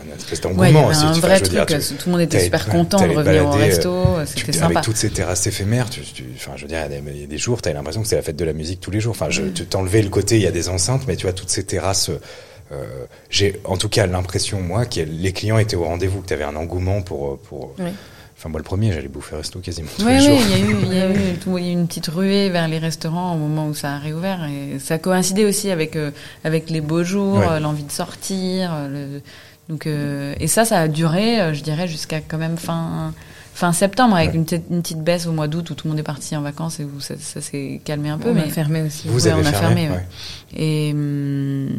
une 0.06 0.13
espèce 0.17 0.39
Ouais, 0.39 0.43
d'engouement 0.71 0.88
aussi. 0.88 1.04
un 1.06 1.12
tu 1.12 1.19
vrai 1.19 1.39
truc. 1.39 1.52
dire, 1.52 1.65
tu- 1.65 1.80
tout 1.95 2.04
le 2.08 2.12
monde 2.13 2.21
était 2.21 2.39
super 2.39 2.65
ouais, 2.67 2.71
content 2.71 3.06
de 3.06 3.13
revenir 3.13 3.45
au 3.45 3.52
resto. 3.52 3.89
euh, 3.91 4.26
C'était 4.26 4.54
sympa. 4.54 4.65
Avec 4.67 4.82
toutes 4.82 4.95
ces 4.98 5.10
terrasses 5.10 5.45
éphémères, 5.48 5.89
tu, 5.89 6.02
tu- 6.02 6.24
enfin, 6.36 6.54
je 6.56 6.62
veux 6.62 6.67
dire, 6.69 6.80
il 6.89 7.19
y 7.21 7.24
a 7.24 7.28
des, 7.28 7.38
jours, 7.38 7.62
tu 7.62 7.67
as 7.69 7.74
l'impression 7.74 8.02
que 8.02 8.08
c'est 8.08 8.15
la 8.15 8.21
fête 8.21 8.38
de 8.38 8.45
la 8.45 8.54
musique 8.54 8.80
tous 8.80 8.91
les 8.91 9.00
jours. 9.02 9.12
Enfin, 9.12 9.30
je, 9.30 9.41
Mm. 9.41 9.54
tu 9.54 9.65
t'enlevais 9.65 10.02
le 10.02 10.10
côté, 10.10 10.36
il 10.38 10.41
y 10.43 10.48
a 10.48 10.52
des 10.52 10.69
enceintes, 10.69 11.02
mais 11.08 11.15
tu 11.17 11.24
vois, 11.24 11.34
toutes 11.34 11.50
ces 11.50 11.65
terrasses, 11.65 12.10
euh, 12.71 12.86
j'ai 13.30 13.60
en 13.65 13.76
tout 13.78 13.89
cas 13.89 14.08
l'impression, 14.08 14.62
moi, 14.62 14.86
que 14.86 15.02
les 15.02 15.34
clients 15.34 15.58
étaient 15.58 15.76
au 15.76 15.84
rendez-vous, 15.84 16.21
que 16.21 16.28
tu 16.28 16.34
avais 16.34 16.45
un 16.45 16.56
engouement 16.56 17.02
pour, 17.02 17.38
pour, 17.39 17.76
Ouais. 17.80 17.91
Enfin, 18.38 18.50
moi, 18.50 18.60
le 18.60 18.63
premier, 18.63 18.91
j'allais 18.91 19.08
bouffer 19.08 19.36
resto 19.38 19.60
quasiment 19.60 19.89
tous 19.98 20.06
Oui, 20.06 20.13
les 20.13 20.19
oui, 20.19 20.26
jours. 20.26 20.39
il 20.41 20.50
y 20.50 20.54
a 20.54 20.58
eu, 20.65 20.76
il 20.84 20.93
y 20.93 21.02
a 21.02 21.10
eu, 21.12 21.36
tout- 21.43 21.58
il 21.58 21.63
y 21.65 21.67
a 21.67 21.71
eu 21.71 21.74
une 21.74 21.88
petite 21.88 22.08
ruée 22.08 22.50
vers 22.50 22.67
les 22.67 22.78
restaurants 22.80 23.34
au 23.36 23.38
moment 23.38 23.67
où 23.67 23.74
ça 23.74 23.93
a 23.93 23.98
réouvert 24.00 24.45
et 24.45 24.80
ça 24.80 24.98
coïncidait 24.98 25.45
aussi 25.45 25.71
avec 25.71 25.95
euh, 25.95 26.12
avec 26.43 26.69
les 26.69 26.82
beaux 26.82 27.04
jours, 27.04 27.38
Ouais. 27.39 27.48
euh, 27.50 27.60
l'envie 27.60 27.84
de 27.84 27.91
sortir. 27.91 28.71
euh, 28.74 28.88
le- 29.17 29.21
donc 29.67 29.88
euh, 29.88 30.36
et 30.39 30.48
ça, 30.48 30.63
ça 30.63 30.80
a 30.82 30.88
duré, 30.88 31.54
je 31.56 31.63
dirais, 31.63 31.88
jusqu'à 31.88 32.21
quand 32.21 32.38
même 32.38 32.58
fin 32.58 33.13
fin 33.56 33.71
septembre 33.71 34.17
avec 34.17 34.32
Ouais. 34.32 34.36
une, 34.36 34.43
petite, 34.43 34.65
une 34.69 34.82
petite 34.82 35.02
baisse 35.02 35.28
au 35.28 35.32
mois 35.32 35.48
d'août 35.48 35.69
où 35.69 35.76
tout 35.76 35.88
le 35.88 35.91
monde 35.91 36.00
est 36.00 36.04
parti 36.04 36.36
en 36.36 36.41
vacances 36.41 36.82
et 36.82 36.84
où 36.84 37.00
ça, 37.00 37.13
ça 37.17 37.39
s'est 37.39 37.80
calmé 37.86 38.10
un 38.10 38.17
peu. 38.17 38.30
on 38.32 38.34
mais 38.34 38.41
a 38.43 38.50
fermé 38.50 38.82
aussi. 38.82 39.08
Vous 39.08 39.26
Ouais, 39.28 39.32
avez 39.32 39.41
on 39.41 39.45
a 39.45 39.52
fermé, 39.54 39.88
fermé, 39.88 39.89
ouais. 39.89 39.95
ouais. 39.95 40.62
et 40.62 40.91
hum, 40.93 41.69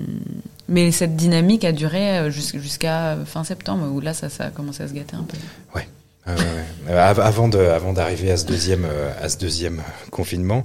mais 0.69 0.91
cette 0.91 1.17
dynamique 1.17 1.65
a 1.65 1.73
duré 1.73 2.31
jus- 2.31 2.59
jusqu'à 2.61 3.19
fin 3.27 3.45
septembre 3.45 3.87
où 3.93 4.01
là 4.01 4.15
ça 4.15 4.31
ça 4.31 4.45
a 4.47 4.51
commencé 4.51 4.83
à 4.83 4.89
se 4.89 4.95
gâter 4.95 5.17
un 5.17 5.23
peu. 5.25 5.37
Ouais, 5.75 5.87
ouais. 6.27 6.93
avant 6.93 7.49
de, 7.49 7.59
avant 7.59 7.93
d'arriver 7.93 8.31
à 8.31 8.37
ce 8.37 8.47
deuxième, 8.47 8.87
à 9.21 9.29
ce 9.29 9.39
deuxième 9.39 9.83
confinement, 10.11 10.65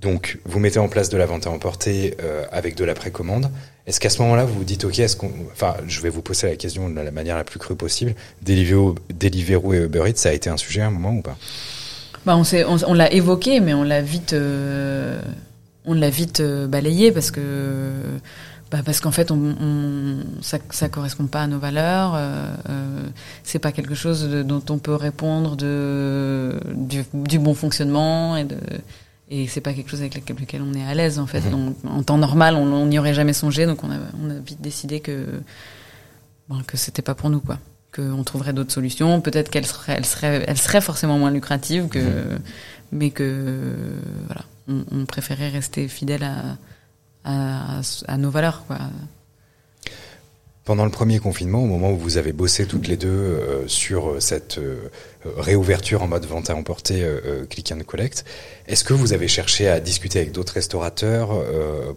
donc 0.00 0.38
vous 0.44 0.58
mettez 0.58 0.78
en 0.78 0.88
place 0.88 1.08
de 1.08 1.16
la 1.16 1.26
vente 1.26 1.46
à 1.46 1.50
emporter 1.50 2.16
avec 2.50 2.74
de 2.76 2.84
la 2.84 2.94
précommande. 2.94 3.50
Est-ce 3.86 3.98
qu'à 3.98 4.10
ce, 4.10 4.22
moment-là, 4.22 4.44
vous 4.44 4.54
vous 4.54 4.64
dites, 4.64 4.84
OK, 4.84 5.00
enfin, 5.52 5.74
je 5.88 6.00
vais 6.00 6.08
vous 6.08 6.22
poser 6.22 6.46
la 6.46 6.56
question 6.56 6.88
de 6.88 7.00
la 7.00 7.10
manière 7.10 7.36
la 7.36 7.42
plus 7.42 7.58
crue 7.58 7.74
possible. 7.74 8.14
Deliveroo, 8.42 8.94
et 9.74 9.78
Uber 9.78 10.04
Eats, 10.08 10.16
ça 10.16 10.28
a 10.28 10.32
été 10.32 10.48
un 10.48 10.56
sujet 10.56 10.82
à 10.82 10.86
un 10.86 10.90
moment 10.90 11.12
ou 11.14 11.22
pas? 11.22 11.36
Bah, 12.24 12.36
on, 12.36 12.42
on, 12.42 12.76
on 12.86 12.94
l'a 12.94 13.12
évoqué, 13.12 13.58
mais 13.58 13.74
on 13.74 13.82
l'a 13.82 14.00
vite, 14.00 14.34
euh, 14.34 15.20
on 15.84 15.94
l'a 15.94 16.10
vite 16.10 16.38
euh, 16.38 16.68
balayé 16.68 17.10
parce 17.10 17.32
que, 17.32 17.40
bah, 18.72 18.78
parce 18.82 19.00
qu'en 19.00 19.10
fait, 19.10 19.30
on, 19.30 19.36
on, 19.60 20.24
ça, 20.40 20.58
ça 20.70 20.88
correspond 20.88 21.26
pas 21.26 21.42
à 21.42 21.46
nos 21.46 21.58
valeurs. 21.58 22.14
Euh, 22.16 22.54
euh 22.70 23.02
c'est 23.44 23.58
pas 23.58 23.70
quelque 23.70 23.94
chose 23.94 24.22
de, 24.22 24.42
dont 24.42 24.62
on 24.70 24.78
peut 24.78 24.94
répondre 24.94 25.56
de 25.56 26.58
du, 26.74 27.04
du 27.12 27.38
bon 27.38 27.52
fonctionnement 27.52 28.34
et 28.38 28.44
de 28.44 28.56
et 29.28 29.46
c'est 29.46 29.60
pas 29.60 29.74
quelque 29.74 29.90
chose 29.90 30.00
avec 30.00 30.14
lequel 30.28 30.62
on 30.62 30.72
est 30.72 30.84
à 30.84 30.94
l'aise 30.94 31.18
en 31.18 31.26
fait. 31.26 31.42
Mhm. 31.42 31.50
Donc, 31.50 31.76
en 31.86 32.02
temps 32.02 32.16
normal, 32.16 32.54
on 32.54 32.86
n'y 32.86 32.98
aurait 32.98 33.12
jamais 33.12 33.34
songé, 33.34 33.66
donc 33.66 33.84
on 33.84 33.90
a, 33.90 33.96
on 34.22 34.30
a 34.30 34.34
vite 34.34 34.62
décidé 34.62 35.00
que 35.00 35.26
bon, 36.48 36.62
que 36.66 36.78
c'était 36.78 37.02
pas 37.02 37.14
pour 37.14 37.28
nous 37.28 37.40
quoi. 37.40 37.58
Qu'on 37.94 38.24
trouverait 38.24 38.54
d'autres 38.54 38.72
solutions. 38.72 39.20
Peut-être 39.20 39.50
qu'elle 39.50 39.66
serait, 39.66 39.96
elle 39.98 40.06
serait, 40.06 40.44
elle 40.48 40.56
serait 40.56 40.80
forcément 40.80 41.18
moins 41.18 41.30
lucrative 41.30 41.88
que, 41.88 41.98
mhm. 41.98 42.38
mais 42.92 43.10
que 43.10 43.74
voilà, 44.28 44.44
on, 44.66 44.82
on, 44.90 45.04
préférait 45.04 45.50
rester 45.50 45.88
fidèle 45.88 46.22
à, 46.22 46.56
à, 47.24 48.16
nos 48.18 48.30
valeurs. 48.30 48.64
Pendant 50.64 50.84
le 50.84 50.90
premier 50.90 51.18
confinement, 51.18 51.62
au 51.62 51.66
moment 51.66 51.90
où 51.90 51.98
vous 51.98 52.18
avez 52.18 52.32
bossé 52.32 52.66
toutes 52.66 52.86
les 52.86 52.96
deux 52.96 53.08
euh, 53.08 53.66
sur 53.66 54.22
cette 54.22 54.58
euh, 54.58 54.88
réouverture 55.36 56.02
en 56.02 56.08
mode 56.08 56.24
vente 56.26 56.50
à 56.50 56.56
emporter, 56.56 57.02
euh, 57.02 57.44
click 57.48 57.72
and 57.72 57.80
collect, 57.86 58.24
est-ce 58.68 58.84
que 58.84 58.92
vous 58.92 59.12
avez 59.12 59.28
cherché 59.28 59.68
à 59.68 59.80
discuter 59.80 60.18
avec 60.20 60.32
d'autres 60.32 60.54
restaurateurs 60.54 61.30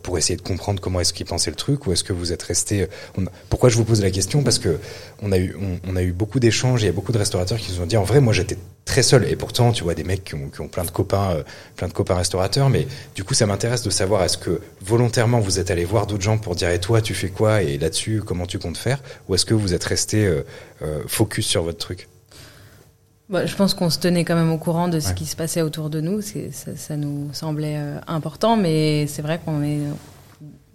pour 0.02 0.18
essayer 0.18 0.36
de 0.36 0.42
comprendre 0.42 0.82
comment 0.82 1.00
est-ce 1.00 1.14
qu'ils 1.14 1.26
pensaient 1.26 1.52
le 1.52 1.56
truc, 1.56 1.86
ou 1.86 1.92
est-ce 1.92 2.04
que 2.04 2.14
vous 2.14 2.34
êtes 2.34 2.44
resté 2.44 2.88
Pourquoi 3.50 3.70
je 3.70 3.78
vous 3.78 3.86
pose 3.86 4.02
la 4.02 4.10
question? 4.10 4.44
Parce 4.44 4.60
que 4.60 4.80
on 5.22 5.32
a 5.32 5.38
eu 5.38 5.56
on, 5.88 5.96
a 5.96 6.02
eu 6.02 6.12
beaucoup 6.12 6.40
d'échanges, 6.40 6.82
il 6.82 6.86
y 6.86 6.90
a 6.90 6.92
beaucoup 6.92 7.12
de 7.12 7.18
restaurateurs 7.18 7.60
qui 7.60 7.72
nous 7.72 7.82
ont 7.82 7.86
dit 7.86 7.98
en 7.98 8.04
vrai, 8.04 8.20
moi 8.20 8.34
j'étais 8.34 8.58
très 8.84 9.04
seul, 9.04 9.28
et 9.30 9.36
pourtant 9.36 9.72
tu 9.72 9.84
vois 9.84 9.94
des 9.94 10.04
mecs 10.04 10.24
qui 10.24 10.36
ont, 10.36 10.50
qui 10.50 10.62
ont 10.62 10.68
plein 10.68 10.84
de 10.84 10.92
copains, 10.92 11.44
plein 11.76 11.88
de 11.88 11.94
copains 11.94 12.16
restaurateurs, 12.16 12.70
mais 12.70 12.88
du 13.14 13.24
coup 13.24 13.34
ça 13.34 13.46
m'intéresse 13.46 13.84
de 13.84 13.90
savoir 13.90 14.24
est-ce 14.24 14.38
que 14.38 14.62
volontairement 14.82 15.40
vous 15.40 15.60
êtes 15.60 15.72
allé 15.72 15.86
voir 15.86 16.08
d'autres 16.08 16.24
gens 16.24 16.38
pour 16.38 16.56
dire 16.56 16.70
et 16.70 16.80
toi 16.80 17.02
tu 17.02 17.14
fais 17.14 17.30
quoi? 17.30 17.62
Et 17.62 17.78
là-dessus 17.78 18.22
comment 18.26 18.48
tu 18.48 18.60
compte 18.60 18.78
faire? 18.78 19.02
Ou 19.28 19.36
est-ce 19.36 19.46
que 19.46 19.54
vous 19.54 19.74
êtes 19.74 19.84
resté 19.84 20.26
euh, 20.26 20.44
euh, 20.82 21.04
focus 21.08 21.46
sur 21.46 21.64
votre 21.64 21.78
truc? 21.78 22.08
Bah, 23.30 23.46
je 23.46 23.56
pense 23.56 23.74
qu'on 23.74 23.90
se 23.90 24.00
tenait 24.00 24.24
quand 24.24 24.36
même 24.36 24.52
au 24.52 24.58
courant 24.58 24.88
de 24.88 25.00
ce 25.00 25.14
qui 25.14 25.26
se 25.26 25.36
passait 25.36 25.62
autour 25.62 25.90
de 25.90 26.02
nous. 26.02 26.22
Ça, 26.22 26.40
ça, 26.76 26.96
nous 26.96 27.30
semblait 27.34 27.78
euh, 27.78 28.00
important, 28.08 28.56
mais 28.56 29.08
c'est 29.08 29.22
vrai 29.22 29.40
qu'on 29.44 29.64
est, 29.64 29.80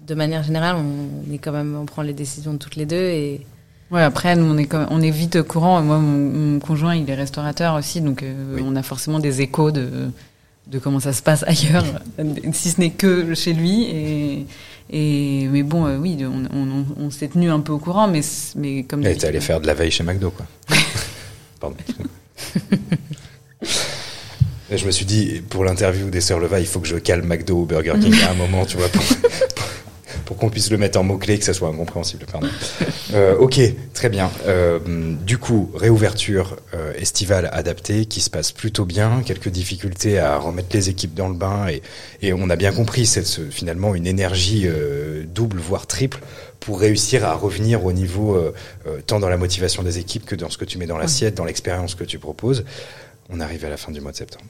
de 0.07 0.15
manière 0.15 0.43
générale, 0.43 0.77
on 0.77 1.33
est 1.33 1.39
quand 1.39 1.53
même, 1.53 1.77
on 1.77 1.87
prend 1.87 2.03
les 2.03 2.13
décisions 2.13 2.53
de 2.53 2.59
toutes 2.59 2.77
les 2.77 2.87
deux 2.87 2.97
et. 2.97 3.47
Ouais, 3.91 4.03
après, 4.03 4.37
nous, 4.37 4.45
on 4.45 4.57
est, 4.57 4.67
quand 4.67 4.87
on 4.91 5.01
est 5.01 5.11
vite 5.11 5.35
au 5.37 5.45
courant. 5.45 5.83
Moi, 5.83 5.99
mon, 5.99 6.61
conjoint, 6.61 6.95
il 6.95 7.11
est 7.11 7.15
restaurateur 7.15 7.75
aussi, 7.75 8.01
donc 8.01 8.25
on 8.61 8.77
a 8.77 8.83
forcément 8.85 9.19
des 9.19 9.41
échos 9.41 9.73
de, 9.73 9.89
de 10.69 10.79
comment 10.79 11.01
ça 11.01 11.13
se 11.13 11.23
passe 11.23 11.45
ailleurs, 11.47 11.85
si 12.53 12.71
ce 12.71 12.81
n'est 12.81 12.91
que 12.91 13.35
chez 13.35 13.53
lui. 13.53 13.85
Et, 13.85 14.47
et 14.91 15.49
mais 15.49 15.63
bon, 15.63 15.87
euh, 15.87 15.99
oui, 15.99 16.19
on, 16.21 16.45
on, 16.57 16.85
on 16.97 17.11
s'est 17.11 17.29
tenu 17.29 17.51
un 17.51 17.61
peu 17.61 17.73
au 17.73 17.79
courant, 17.79 18.09
mais 18.09 18.21
mais 18.57 18.85
comme. 18.85 19.05
Elle 19.05 19.13
était 19.13 19.27
allé 19.27 19.41
faire 19.41 19.61
de 19.61 19.67
la 19.67 19.75
veille 19.75 19.91
chez 19.91 20.05
McDo, 20.05 20.31
quoi. 20.31 20.47
Pardon. 21.61 21.77
Je 24.73 24.87
me 24.87 24.93
suis 24.93 25.05
dit, 25.05 25.43
pour 25.49 25.65
l'interview 25.65 26.11
des 26.11 26.21
Sœurs 26.21 26.39
Leva, 26.39 26.61
il 26.61 26.67
faut 26.67 26.79
que 26.79 26.87
je 26.87 26.97
calme 26.97 27.27
McDo 27.27 27.63
ou 27.63 27.67
Burger 27.67 27.95
King 28.01 28.15
à 28.23 28.31
un 28.31 28.35
moment, 28.35 28.65
tu 28.65 28.77
vois, 28.77 28.89
pour, 30.25 30.37
qu'on 30.37 30.49
puisse 30.49 30.71
le 30.71 30.79
mettre 30.79 30.99
en 30.99 31.03
mots-clés, 31.03 31.39
que 31.41 31.45
ça 31.45 31.53
soit 31.53 31.69
incompréhensible. 31.69 32.25
Pardon. 32.31 32.47
Euh, 33.13 33.37
ok, 33.37 33.61
très 33.95 34.09
bien. 34.09 34.31
Euh, 34.47 34.79
du 35.27 35.39
coup, 35.39 35.73
réouverture 35.75 36.57
euh, 36.73 36.93
estivale 36.95 37.51
adaptée 37.53 38.07
qui 38.07 38.21
se 38.21 38.31
passe 38.31 38.53
plutôt 38.53 38.85
bien, 38.85 39.23
quelques 39.27 39.49
difficultés 39.49 40.21
à 40.21 40.39
remettre 40.39 40.69
les 40.73 40.89
équipes 40.89 41.15
dans 41.15 41.29
le 41.29 41.35
bain 41.35 41.67
et, 41.69 41.83
et 42.23 42.33
on 42.33 42.49
a 42.49 42.55
bien 42.55 42.71
compris, 42.71 43.07
c'est 43.07 43.27
finalement 43.51 43.97
une 43.97 44.07
énergie 44.07 44.69
double, 45.27 45.59
voire 45.59 45.89
triple 45.89 46.21
pour 46.61 46.79
réussir 46.79 47.25
à 47.25 47.35
revenir 47.35 47.85
au 47.85 47.93
niveau 47.93 48.37
euh, 48.37 48.55
euh, 48.87 49.01
tant 49.05 49.19
dans 49.19 49.29
la 49.29 49.39
motivation 49.39 49.83
des 49.83 49.99
équipes 49.99 50.27
que 50.27 50.35
dans 50.37 50.51
ce 50.51 50.59
que 50.59 50.65
tu 50.65 50.79
mets 50.79 50.87
dans 50.87 50.99
l'assiette, 50.99 51.35
dans 51.35 51.45
l'expérience 51.45 51.95
que 51.95 52.05
tu 52.05 52.19
proposes. 52.19 52.65
On 53.31 53.41
arrive 53.41 53.65
à 53.65 53.71
la 53.71 53.77
fin 53.77 53.91
du 53.91 54.01
mois 54.01 54.13
de 54.13 54.17
septembre. 54.17 54.45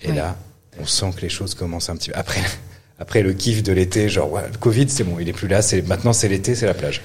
Et 0.00 0.12
là, 0.12 0.36
on 0.80 0.86
sent 0.86 1.10
que 1.16 1.22
les 1.22 1.28
choses 1.28 1.54
commencent 1.54 1.88
un 1.88 1.96
petit 1.96 2.10
peu. 2.10 2.16
Après, 2.16 2.40
après 2.98 3.22
le 3.22 3.32
kiff 3.32 3.62
de 3.62 3.72
l'été, 3.72 4.08
genre, 4.08 4.32
ouais, 4.32 4.42
le 4.50 4.58
Covid, 4.58 4.88
c'est 4.88 5.04
bon, 5.04 5.18
il 5.18 5.28
est 5.28 5.32
plus 5.32 5.48
là, 5.48 5.62
c'est, 5.62 5.82
maintenant 5.82 6.12
c'est 6.12 6.28
l'été, 6.28 6.54
c'est 6.54 6.66
la 6.66 6.74
plage. 6.74 7.02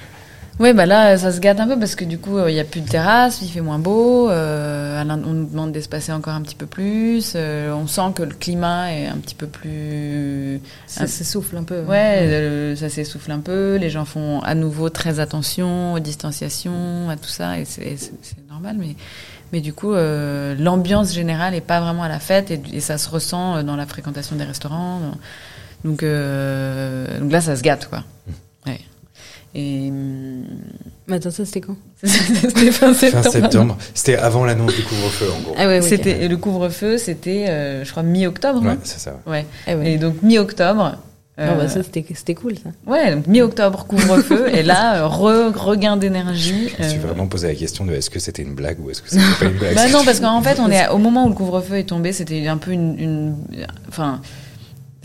Oui, 0.60 0.74
bah 0.74 0.88
là, 0.88 1.15
ça 1.17 1.32
se 1.32 1.39
gâte 1.39 1.60
un 1.60 1.67
peu 1.67 1.78
parce 1.78 1.93
que 1.96 2.04
du 2.04 2.17
coup, 2.17 2.39
il 2.48 2.54
n'y 2.54 2.60
a 2.60 2.63
plus 2.63 2.82
de 2.82 2.89
terrasse, 2.89 3.43
il 3.43 3.50
fait 3.50 3.62
moins 3.62 3.78
beau, 3.78 4.30
euh, 4.30 5.04
on 5.08 5.34
nous 5.34 5.46
demande 5.46 5.72
d'espacer 5.72 6.12
encore 6.12 6.34
un 6.34 6.41
petit 6.41 6.56
peu 6.56 6.65
plus, 6.65 7.34
euh, 7.36 7.72
on 7.74 7.86
sent 7.86 8.13
que 8.15 8.24
le 8.24 8.34
climat 8.34 8.91
est 8.91 9.06
un 9.06 9.17
petit 9.17 9.36
peu 9.36 9.46
plus... 9.46 10.60
Ça 10.88 11.06
s'essouffle 11.06 11.58
un 11.58 11.63
peu. 11.63 11.82
Ouais, 11.82 12.74
ça 12.76 12.89
s'essouffle 12.89 13.32
un 13.32 13.39
peu, 13.39 13.76
les 13.76 13.91
gens 13.91 14.06
font 14.06 14.39
à 14.39 14.56
nouveau 14.56 14.89
très 14.89 15.20
attention 15.20 15.93
aux 15.93 16.00
distanciations, 16.00 17.10
à 17.10 17.17
tout 17.17 17.30
ça, 17.30 17.60
et 17.60 17.65
c'est 17.65 18.12
normal, 18.50 18.78
mais... 18.80 18.96
Mais 19.54 19.62
du 19.62 19.72
coup, 19.72 19.93
euh, 19.93 20.56
l'ambiance 20.60 21.13
générale 21.13 21.56
est 21.56 21.62
pas 21.62 21.80
vraiment 21.80 22.04
à 22.04 22.10
la 22.10 22.20
fête 22.20 22.52
et, 22.52 22.62
et, 22.74 22.82
ça 22.82 22.98
se 22.98 23.10
ressent 23.10 23.63
dans 23.63 23.78
la 23.78 23.86
fréquentation 23.86 24.36
des 24.36 24.43
restaurants. 24.43 25.00
Donc, 25.84 26.04
euh, 26.04 27.20
donc 27.20 27.32
là, 27.32 27.41
ça 27.41 27.56
se 27.56 27.62
gâte, 27.62 27.88
quoi. 27.89 28.04
Et. 29.58 29.91
Mais 31.08 31.15
attends, 31.15 31.32
ça 31.32 31.46
c'était 31.46 31.62
quand? 31.62 31.76
C'était 32.04 32.72
fin 32.72 32.93
septembre. 32.93 33.24
Fin 33.24 33.32
septembre. 33.32 33.78
C'était 33.96 34.15
avant 34.15 34.46
l'annonce 34.46 34.76
du 34.76 34.84
couvre-feu, 34.84 35.26
en 35.36 35.41
gros. 35.41 35.56
Ah 35.58 35.67
ouais, 35.67 35.82
c'était 35.82 36.28
le 36.28 36.38
couvre-feu, 36.38 36.98
c'était, 37.00 37.48
euh, 37.50 37.84
je 37.84 37.89
crois, 37.89 38.04
mi-octobre. 38.04 38.62
Ouais, 38.63 38.78
c'est 38.84 39.00
ça. 39.00 39.20
Ouais. 39.26 39.46
Ah 39.65 39.76
ouais. 39.76 39.93
Et 39.93 39.98
donc 39.98 40.22
mi-octobre. 40.22 40.98
Euh, 41.39 41.56
bah 41.56 41.67
ça 41.67 41.84
c'était 41.84 42.34
cool 42.34 42.56
ça. 42.58 42.72
Ouais, 42.88 43.13
donc 43.13 43.28
mi-octobre 43.28 43.86
couvre-feu 43.86 44.50
et 44.56 44.63
là 44.63 45.06
re, 45.06 45.54
regain 45.56 45.96
d'énergie. 45.96 46.70
Je 46.80 46.84
me 46.84 46.89
suis 46.89 46.98
vraiment 46.98 47.28
posé 47.28 47.48
la 47.48 47.54
question 47.54 47.86
de 47.86 47.93
est-ce 47.93 48.10
que 48.10 48.17
c'était 48.20 48.41
une 48.41 48.56
blague 48.56 48.84
ou 48.84 48.89
est-ce 48.89 49.04
que 49.04 49.10
c'était 49.10 49.24
pas 49.39 49.46
une 49.46 49.52
blague? 49.60 49.76
bah 49.76 49.88
non 49.89 50.04
parce 50.04 50.20
qu'en 50.20 50.41
fait 50.41 50.60
on 50.60 50.72
est 50.72 50.88
au 50.88 50.98
moment 50.98 51.26
où 51.26 51.30
le 51.30 51.36
couvre-feu 51.36 51.78
est 51.78 51.84
tombé, 51.84 52.12
c'était 52.12 52.48
un 52.48 52.58
peu 52.58 52.72
une, 52.72 52.98
une 53.00 53.36
enfin 53.88 54.20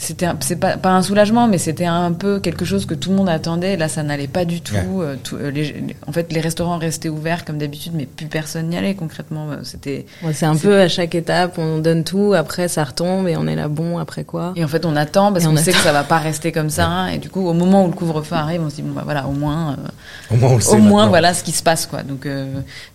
c'était 0.03 0.27
c'est 0.41 0.57
pas, 0.57 0.77
pas 0.77 0.91
un 0.91 1.03
soulagement 1.03 1.49
mais 1.49 1.59
c'était 1.59 1.87
un 1.87 2.12
peu 2.12 2.41
quelque 2.41 2.65
chose 2.65 2.87
que 2.87 2.95
tout 2.95 3.11
le 3.11 3.17
monde 3.17 3.29
attendait. 3.29 3.77
Là 3.77 3.88
ça 3.88 4.03
n'allait 4.03 4.27
pas 4.29 4.45
du 4.45 4.61
tout, 4.61 4.75
ouais. 4.75 5.05
euh, 5.05 5.17
tout 5.23 5.37
euh, 5.37 5.51
les, 5.51 5.75
en 6.07 6.12
fait 6.12 6.33
les 6.33 6.41
restaurants 6.41 6.79
restaient 6.79 7.09
ouverts 7.09 7.45
comme 7.45 7.59
d'habitude 7.59 7.93
mais 7.95 8.07
plus 8.07 8.27
personne 8.27 8.69
n'y 8.69 8.77
allait 8.77 8.95
concrètement. 8.95 9.51
Euh, 9.51 9.57
c'était 9.62 10.07
ouais, 10.23 10.33
c'est 10.33 10.47
un 10.47 10.57
peu 10.57 10.81
à 10.81 10.88
chaque 10.88 11.15
étape 11.15 11.59
on 11.59 11.79
donne 11.79 12.05
tout 12.05 12.35
après 12.35 12.69
ça 12.69 12.85
retombe 12.85 13.29
et 13.29 13.37
on 13.37 13.47
est 13.47 13.57
là 13.57 13.69
bon 13.69 13.99
après 13.99 14.25
quoi? 14.25 14.53
Et 14.57 14.65
en 14.65 14.69
fait 14.69 14.85
on 14.85 14.97
attend 14.97 15.33
parce 15.33 15.47
qu'on 15.47 15.57
sait 15.57 15.73
que 15.73 15.79
ça 15.79 15.93
va 15.93 16.05
pas 16.05 16.19
rester 16.19 16.53
comme 16.53 16.71
ça 16.71 16.87
hein, 16.87 17.07
et 17.09 17.19
du 17.19 17.29
coup 17.29 17.47
au 17.47 17.53
moment 17.53 17.85
où 17.85 17.88
le 17.88 17.95
couvre-feu 17.95 18.35
arrive 18.35 18.62
on 18.62 18.71
se 18.71 18.77
dit 18.77 18.83
bon 18.83 18.93
bah 18.93 19.03
voilà 19.05 19.27
au 19.27 19.33
moins 19.33 19.73
euh, 19.73 20.35
au 20.35 20.37
moins, 20.37 20.51
on 20.51 20.57
le 20.57 20.69
au 20.69 20.79
moins 20.79 21.07
voilà 21.07 21.35
ce 21.35 21.45
qui 21.45 21.53
se 21.53 21.62
passe 21.62 21.87
quoi. 21.87 22.03
Donc 22.03 22.27
euh, 22.27 22.47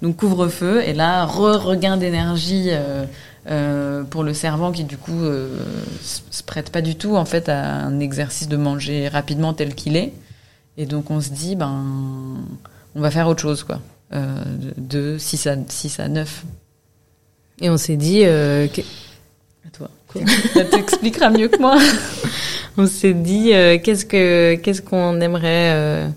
donc 0.01 0.17
couvre-feu 0.17 0.83
et 0.85 0.93
là 0.93 1.25
re 1.25 1.63
regain 1.63 1.97
d'énergie 1.97 2.67
euh, 2.69 3.05
pour 4.09 4.23
le 4.23 4.33
servant 4.33 4.71
qui 4.71 4.83
du 4.83 4.97
coup 4.97 5.23
euh, 5.23 5.57
se 6.01 6.43
prête 6.43 6.69
pas 6.69 6.81
du 6.81 6.95
tout 6.95 7.15
en 7.15 7.25
fait 7.25 7.47
à 7.49 7.63
un 7.63 7.99
exercice 7.99 8.47
de 8.47 8.57
manger 8.57 9.07
rapidement 9.07 9.53
tel 9.53 9.73
qu'il 9.75 9.95
est. 9.95 10.13
Et 10.77 10.85
donc 10.85 11.11
on 11.11 11.21
se 11.21 11.29
dit 11.29 11.55
ben 11.55 11.85
on 12.95 13.01
va 13.01 13.11
faire 13.11 13.27
autre 13.27 13.41
chose 13.41 13.63
quoi. 13.63 13.79
Euh, 14.13 14.43
de 14.77 15.17
6 15.17 15.47
à 15.47 15.55
6 15.67 15.99
à 15.99 16.07
9 16.07 16.45
et 17.61 17.69
on 17.69 17.77
s'est 17.77 17.95
dit 17.97 18.21
euh, 18.23 18.67
que... 18.67 18.81
à 18.81 19.71
toi. 19.71 19.89
Ça 20.53 20.63
t'expliquera 20.63 21.29
mieux 21.29 21.47
que 21.47 21.59
moi. 21.59 21.77
On 22.77 22.85
s'est 22.85 23.15
dit 23.15 23.53
euh, 23.53 23.79
qu'est-ce 23.83 24.05
que 24.05 24.53
qu'est-ce 24.55 24.83
qu'on 24.83 25.19
aimerait 25.19 25.71
euh, 25.73 26.07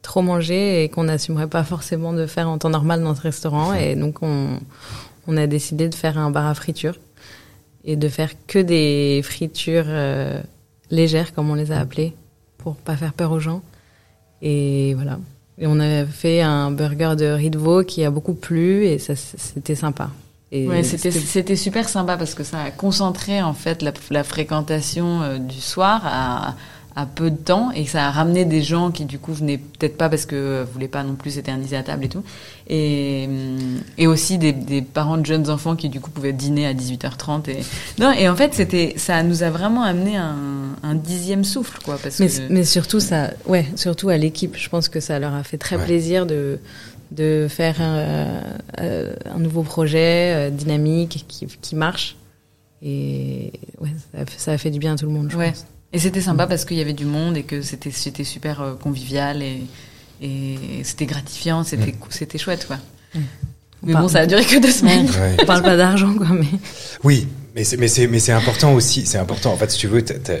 trop 0.00 0.22
manger 0.22 0.82
et 0.82 0.88
qu'on 0.88 1.04
n'assumerait 1.04 1.46
pas 1.46 1.62
forcément 1.62 2.14
de 2.14 2.26
faire 2.26 2.48
en 2.48 2.56
temps 2.56 2.70
normal 2.70 3.02
dans 3.02 3.14
ce 3.14 3.20
restaurant. 3.20 3.74
Et 3.74 3.94
donc 3.94 4.22
on 4.22 4.58
on 5.28 5.36
a 5.36 5.46
décidé 5.46 5.88
de 5.88 5.94
faire 5.94 6.18
un 6.18 6.30
bar 6.30 6.46
à 6.46 6.54
friture 6.54 6.98
et 7.84 7.94
de 7.94 8.08
faire 8.08 8.30
que 8.46 8.58
des 8.58 9.20
fritures 9.22 9.84
euh, 9.86 10.40
légères, 10.90 11.32
comme 11.34 11.50
on 11.50 11.54
les 11.54 11.70
a 11.70 11.78
appelées, 11.78 12.14
pour 12.56 12.74
pas 12.74 12.96
faire 12.96 13.12
peur 13.12 13.30
aux 13.30 13.38
gens. 13.38 13.62
Et 14.42 14.94
voilà. 14.94 15.18
Et 15.58 15.66
on 15.66 15.78
a 15.80 16.04
fait 16.06 16.40
un 16.40 16.70
burger 16.70 17.14
de 17.16 17.26
riz 17.26 17.50
de 17.50 17.58
veau 17.58 17.84
qui 17.84 18.04
a 18.04 18.10
beaucoup 18.10 18.34
plu 18.34 18.86
et 18.86 18.98
ça 18.98 19.14
c'était 19.16 19.74
sympa. 19.74 20.10
Ouais, 20.50 20.82
c'était 20.82 21.10
c'était 21.10 21.56
super 21.56 21.88
sympa 21.88 22.16
parce 22.16 22.34
que 22.34 22.42
ça 22.42 22.62
a 22.62 22.70
concentré 22.70 23.42
en 23.42 23.52
fait 23.52 23.82
la, 23.82 23.92
la 24.10 24.24
fréquentation 24.24 25.20
euh, 25.20 25.38
du 25.38 25.60
soir 25.60 26.00
à 26.06 26.54
à 27.00 27.06
peu 27.06 27.30
de 27.30 27.36
temps 27.36 27.70
et 27.70 27.86
ça 27.86 28.08
a 28.08 28.10
ramené 28.10 28.44
des 28.44 28.60
gens 28.60 28.90
qui 28.90 29.04
du 29.04 29.20
coup 29.20 29.32
venaient 29.32 29.58
peut-être 29.58 29.96
pas 29.96 30.08
parce 30.08 30.26
que 30.26 30.64
voulaient 30.72 30.88
pas 30.88 31.04
non 31.04 31.14
plus 31.14 31.30
s'éterniser 31.30 31.76
à 31.76 31.84
table 31.84 32.04
et 32.06 32.08
tout 32.08 32.24
et, 32.68 33.28
et 33.98 34.06
aussi 34.08 34.36
des, 34.36 34.52
des, 34.52 34.82
parents 34.82 35.16
de 35.16 35.24
jeunes 35.24 35.48
enfants 35.48 35.76
qui 35.76 35.88
du 35.90 36.00
coup 36.00 36.10
pouvaient 36.10 36.32
dîner 36.32 36.66
à 36.66 36.74
18h30 36.74 37.50
et 37.50 37.58
non 38.00 38.10
et 38.10 38.28
en 38.28 38.34
fait 38.34 38.52
c'était 38.52 38.94
ça 38.96 39.22
nous 39.22 39.44
a 39.44 39.50
vraiment 39.50 39.84
amené 39.84 40.16
un, 40.16 40.34
un 40.82 40.94
dixième 40.96 41.44
souffle 41.44 41.78
quoi 41.84 41.98
parce 42.02 42.18
mais, 42.18 42.26
que 42.26 42.52
mais 42.52 42.64
surtout 42.64 42.98
ça 42.98 43.30
ouais 43.46 43.66
surtout 43.76 44.08
à 44.08 44.16
l'équipe 44.16 44.56
je 44.56 44.68
pense 44.68 44.88
que 44.88 44.98
ça 44.98 45.20
leur 45.20 45.34
a 45.34 45.44
fait 45.44 45.56
très 45.58 45.76
Ouais. 45.76 45.84
plaisir 45.84 46.26
de 46.26 46.58
de 47.12 47.46
faire 47.48 47.80
un, 47.80 48.42
euh, 48.80 49.14
un 49.24 49.38
nouveau 49.38 49.62
projet 49.62 50.34
euh, 50.34 50.50
dynamique 50.50 51.24
qui, 51.28 51.46
qui 51.46 51.76
marche 51.76 52.16
et 52.82 53.52
ouais 53.80 53.90
ça 54.12 54.20
a, 54.22 54.26
fait, 54.26 54.38
ça 54.40 54.52
a 54.52 54.58
fait 54.58 54.70
du 54.70 54.78
bien 54.80 54.94
à 54.94 54.96
tout 54.96 55.06
le 55.06 55.12
monde 55.12 55.28
je 55.30 55.36
Ouais. 55.36 55.50
pense 55.52 55.64
Et 55.92 55.98
c'était 55.98 56.20
sympa 56.20 56.46
parce 56.46 56.64
qu'il 56.64 56.76
y 56.76 56.80
avait 56.80 56.92
du 56.92 57.06
monde 57.06 57.36
et 57.36 57.44
que 57.44 57.62
c'était 57.62 57.90
c'était 57.90 58.24
super 58.24 58.60
euh, 58.60 58.74
convivial 58.74 59.42
et, 59.42 59.62
et 60.20 60.58
c'était 60.82 61.06
gratifiant, 61.06 61.64
c'était 61.64 61.94
c'était 62.10 62.38
chouette 62.38 62.66
quoi. 62.66 62.76
Mm. 63.14 63.20
Mais 63.84 63.92
bon, 63.94 64.08
ça 64.08 64.20
a 64.20 64.26
duré 64.26 64.44
que 64.44 64.58
deux 64.60 64.70
semaines. 64.72 65.06
Ouais. 65.06 65.36
on 65.40 65.46
parle 65.46 65.62
pas 65.62 65.76
d'argent 65.76 66.12
quoi 66.14 66.26
mais 66.30 66.46
Oui, 67.04 67.28
mais 67.58 67.64
c'est 67.64 67.76
mais 67.76 67.88
c'est 67.88 68.06
mais 68.06 68.20
c'est 68.20 68.32
important 68.32 68.72
aussi. 68.72 69.04
C'est 69.04 69.18
important. 69.18 69.52
En 69.52 69.56
fait, 69.56 69.70
si 69.70 69.78
tu 69.78 69.88
veux, 69.88 70.02
t'as- 70.04 70.14
t'as- 70.18 70.36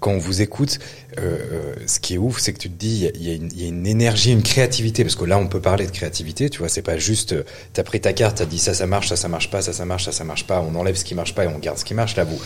quand 0.00 0.10
on 0.12 0.18
vous 0.18 0.42
écoute, 0.42 0.78
euh, 1.18 1.38
euh, 1.52 1.74
ce 1.86 1.98
qui 1.98 2.14
est 2.14 2.18
ouf, 2.18 2.38
c'est 2.40 2.52
que 2.52 2.58
tu 2.58 2.68
te 2.70 2.76
dis, 2.78 3.10
il 3.14 3.22
y 3.26 3.30
y, 3.34 3.62
y 3.62 3.64
a 3.64 3.68
une 3.68 3.86
énergie, 3.86 4.30
une 4.32 4.42
créativité, 4.42 5.02
parce 5.02 5.16
que 5.16 5.24
là, 5.24 5.38
on 5.38 5.46
peut 5.48 5.60
parler 5.60 5.86
de 5.86 5.90
créativité. 5.90 6.50
Tu 6.50 6.58
vois, 6.58 6.68
c'est 6.68 6.82
pas 6.82 6.98
juste, 6.98 7.32
euh, 7.32 7.42
t'as 7.72 7.82
pris 7.82 8.00
ta 8.00 8.12
carte, 8.12 8.36
t'as 8.38 8.44
dit 8.44 8.58
ça, 8.58 8.74
ça 8.74 8.86
marche, 8.86 9.08
ça, 9.08 9.16
ça 9.16 9.28
marche 9.28 9.50
pas, 9.50 9.62
ça, 9.62 9.72
ça 9.72 9.84
marche, 9.86 10.04
ça, 10.04 10.12
ça 10.12 10.24
marche 10.24 10.46
pas. 10.46 10.60
On 10.60 10.74
enlève 10.74 10.94
ce 10.96 11.04
qui 11.04 11.14
marche 11.14 11.34
pas 11.34 11.44
et 11.44 11.48
on 11.48 11.58
garde 11.58 11.78
ce 11.78 11.84
qui 11.86 11.94
marche. 11.94 12.14
Là, 12.16 12.24
vous 12.24 12.38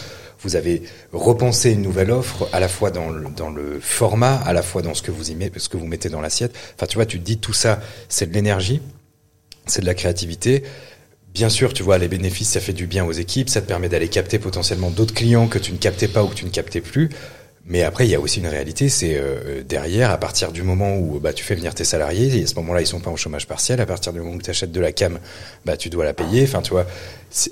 vous 0.45 0.57
avez 0.57 0.83
repensé 1.13 1.71
une 1.73 1.83
nouvelle 1.83 2.11
offre, 2.11 2.49
à 2.53 2.59
la 2.61 2.69
fois 2.69 2.91
dans 2.91 3.11
le, 3.11 3.29
dans 3.37 3.51
le 3.51 3.79
format, 3.81 4.37
à 4.37 4.53
la 4.53 4.63
fois 4.63 4.83
dans 4.83 4.95
ce 4.95 5.03
que 5.03 5.11
vous 5.13 5.31
y 5.31 5.35
mettez, 5.37 5.59
ce 5.61 5.69
que 5.69 5.77
vous 5.77 5.87
mettez 5.87 6.09
dans 6.09 6.21
l'assiette. 6.21 6.53
Enfin, 6.77 6.87
tu 6.87 6.97
vois, 6.97 7.07
tu 7.07 7.19
te 7.21 7.25
dis 7.25 7.39
tout 7.39 7.53
ça, 7.53 7.81
c'est 8.09 8.27
de 8.29 8.35
l'énergie, 8.35 8.81
c'est 9.67 9.81
de 9.83 9.87
la 9.87 9.95
créativité. 9.95 10.65
Bien 11.35 11.49
sûr, 11.49 11.73
tu 11.73 11.83
vois, 11.83 11.97
les 11.99 12.09
bénéfices, 12.09 12.51
ça 12.51 12.61
fait 12.61 12.75
du 12.75 12.87
bien 12.87 13.05
aux 13.05 13.13
équipes, 13.13 13.49
ça 13.49 13.63
te 13.63 13.67
permet 13.67 13.89
d'aller 13.89 14.09
capter 14.09 14.39
potentiellement 14.39 14.91
d'autres 14.91 15.15
clients 15.15 15.49
que 15.49 15.59
tu 15.59 15.73
ne 15.73 15.79
captais 15.79 16.09
pas 16.09 16.23
ou 16.23 16.29
que 16.29 16.35
tu 16.35 16.45
ne 16.45 16.51
captais 16.51 16.83
plus. 16.83 17.09
Mais 17.65 17.85
après, 17.85 18.07
il 18.07 18.11
y 18.11 18.15
a 18.17 18.21
aussi 18.21 18.41
une 18.41 18.49
réalité, 18.49 18.89
c'est 18.89 19.15
euh, 19.17 19.63
derrière, 19.63 20.11
à 20.11 20.19
partir 20.19 20.51
du 20.51 20.63
moment 20.63 20.97
où 20.97 21.21
bah, 21.21 21.33
tu 21.33 21.45
fais 21.45 21.55
venir 21.55 21.75
tes 21.75 21.85
salariés, 21.85 22.37
et 22.37 22.43
à 22.43 22.47
ce 22.47 22.57
moment-là, 22.57 22.81
ils 22.81 22.87
sont 22.87 22.99
pas 22.99 23.11
en 23.11 23.17
chômage 23.17 23.47
partiel, 23.47 23.81
à 23.81 23.87
partir 23.87 24.13
du 24.13 24.19
moment 24.19 24.35
où 24.35 24.43
tu 24.43 24.51
achètes 24.51 24.73
de 24.73 24.81
la 24.81 24.91
cam, 24.91 25.21
bah, 25.65 25.77
tu 25.77 25.89
dois 25.89 26.05
la 26.05 26.13
payer. 26.13 26.43
Enfin, 26.43 26.61
tu 26.61 26.73
vois, 26.73 26.87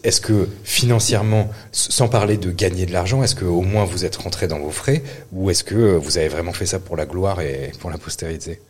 est-ce 0.02 0.20
que 0.20 0.48
financièrement, 0.64 1.48
sans 1.70 2.08
parler 2.08 2.38
de 2.38 2.50
gagner 2.50 2.86
de 2.86 2.92
l'argent, 2.92 3.22
est-ce 3.22 3.36
que 3.36 3.44
au 3.44 3.62
moins 3.62 3.84
vous 3.84 4.04
êtes 4.04 4.16
rentré 4.16 4.48
dans 4.48 4.58
vos 4.58 4.72
frais, 4.72 5.02
ou 5.32 5.48
est-ce 5.48 5.62
que 5.62 5.76
euh, 5.76 5.98
vous 5.98 6.18
avez 6.18 6.28
vraiment 6.28 6.52
fait 6.52 6.66
ça 6.66 6.80
pour 6.80 6.96
la 6.96 7.06
gloire 7.06 7.40
et 7.40 7.70
pour 7.78 7.88
la 7.88 7.96
postérité? 7.96 8.60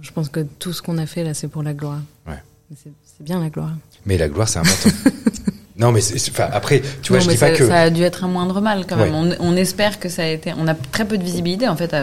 Je 0.00 0.12
pense 0.12 0.30
que 0.30 0.40
tout 0.40 0.72
ce 0.72 0.80
qu'on 0.82 0.98
a 0.98 1.06
fait 1.06 1.24
là 1.24 1.34
c'est 1.34 1.48
pour 1.48 1.62
la 1.62 1.74
gloire 1.74 2.00
Ouais. 2.26 2.34
C'est 2.76 3.22
bien 3.22 3.40
la 3.40 3.50
gloire 3.50 3.72
Mais 4.06 4.16
la 4.16 4.28
gloire, 4.28 4.48
c'est 4.48 4.60
important. 4.60 4.90
non, 5.80 5.90
mais 5.92 6.00
c'est- 6.00 6.30
enfin, 6.30 6.48
après, 6.52 6.82
tu 7.02 7.08
vois, 7.12 7.18
Non, 7.18 7.24
je 7.24 7.30
dis 7.30 7.36
pas 7.36 7.50
ça, 7.50 7.56
que. 7.56 7.66
ça 7.66 7.80
a 7.80 7.90
dû 7.90 8.02
être 8.02 8.22
un 8.24 8.28
moindre 8.28 8.60
mal 8.60 8.84
quand 8.86 8.96
même. 8.96 9.12
Ouais. 9.14 9.36
On, 9.40 9.52
on 9.52 9.56
espère 9.56 9.98
que 9.98 10.08
ça 10.08 10.22
a 10.22 10.26
été. 10.26 10.52
On 10.58 10.68
a 10.68 10.74
très 10.74 11.04
peu 11.04 11.18
de 11.18 11.24
visibilité 11.24 11.66
en 11.68 11.76
fait 11.76 11.92
à, 11.94 12.02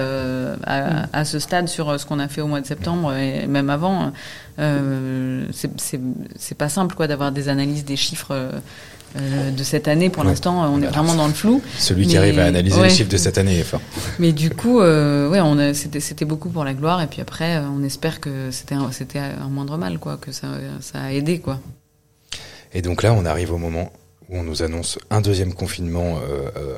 à, 0.66 1.20
à 1.20 1.24
ce 1.26 1.40
stade 1.40 1.68
sur 1.70 1.90
euh, 1.90 1.98
ce 1.98 2.06
qu'on 2.06 2.20
a 2.20 2.28
fait 2.28 2.42
au 2.42 2.48
mois 2.48 2.60
de 2.62 2.66
septembre 2.66 3.14
et 3.14 3.48
même 3.48 3.70
avant. 3.70 4.12
Euh, 4.60 5.46
c'est- 5.54 6.56
pas 6.58 6.70
simple 6.70 6.96
quoi 6.96 7.08
d'avoir 7.08 7.32
des 7.32 7.48
analyses 7.50 7.86
des 7.86 7.96
chiffres 7.96 8.32
euh, 8.32 8.52
euh, 9.18 9.52
de 9.52 9.64
cette 9.64 9.88
année. 9.88 10.10
Pour 10.10 10.24
Ouais. 10.24 10.30
l'instant, 10.32 10.64
on 10.64 10.78
est 10.78 10.88
Voilà. 10.88 10.92
vraiment 10.92 11.14
dans 11.16 11.28
le 11.28 11.34
flou. 11.34 11.62
Celui 11.78 12.08
qui 12.08 12.18
arrive 12.18 12.40
à 12.40 12.46
analyser 12.46 12.78
ouais. 12.82 12.88
les 12.88 12.94
chiffres 12.94 13.10
de 13.12 13.18
cette 13.18 13.38
année 13.38 13.60
est 13.60 13.64
fort. 13.64 13.82
Mais 14.20 14.32
du 14.32 14.50
coup, 14.50 14.82
euh, 14.82 15.30
ouais, 15.30 15.40
on 15.42 15.74
c'était 15.74 16.26
beaucoup 16.26 16.50
pour 16.50 16.64
la 16.66 16.74
gloire 16.74 17.02
et 17.02 17.08
puis 17.08 17.22
après, 17.22 17.58
euh, 17.58 17.62
on 17.78 17.84
espère 17.84 18.20
que 18.20 18.50
c'était 18.52 18.76
un, 18.76 18.90
un 19.46 19.50
moindre 19.50 19.78
mal 19.78 20.00
quoi, 20.00 20.18
que 20.18 20.32
ça 20.32 20.48
ça 20.82 21.00
a 21.04 21.12
aidé 21.12 21.40
quoi. 21.40 21.60
Et 22.78 22.84
donc 22.84 23.02
là, 23.02 23.12
on 23.12 23.26
arrive 23.26 23.52
au 23.52 23.58
moment 23.58 23.92
où 24.30 24.38
on 24.38 24.44
nous 24.44 24.62
annonce 24.62 25.00
un 25.10 25.20
deuxième 25.20 25.52
confinement 25.56 26.20
euh, 26.20 26.52
euh, 26.58 26.78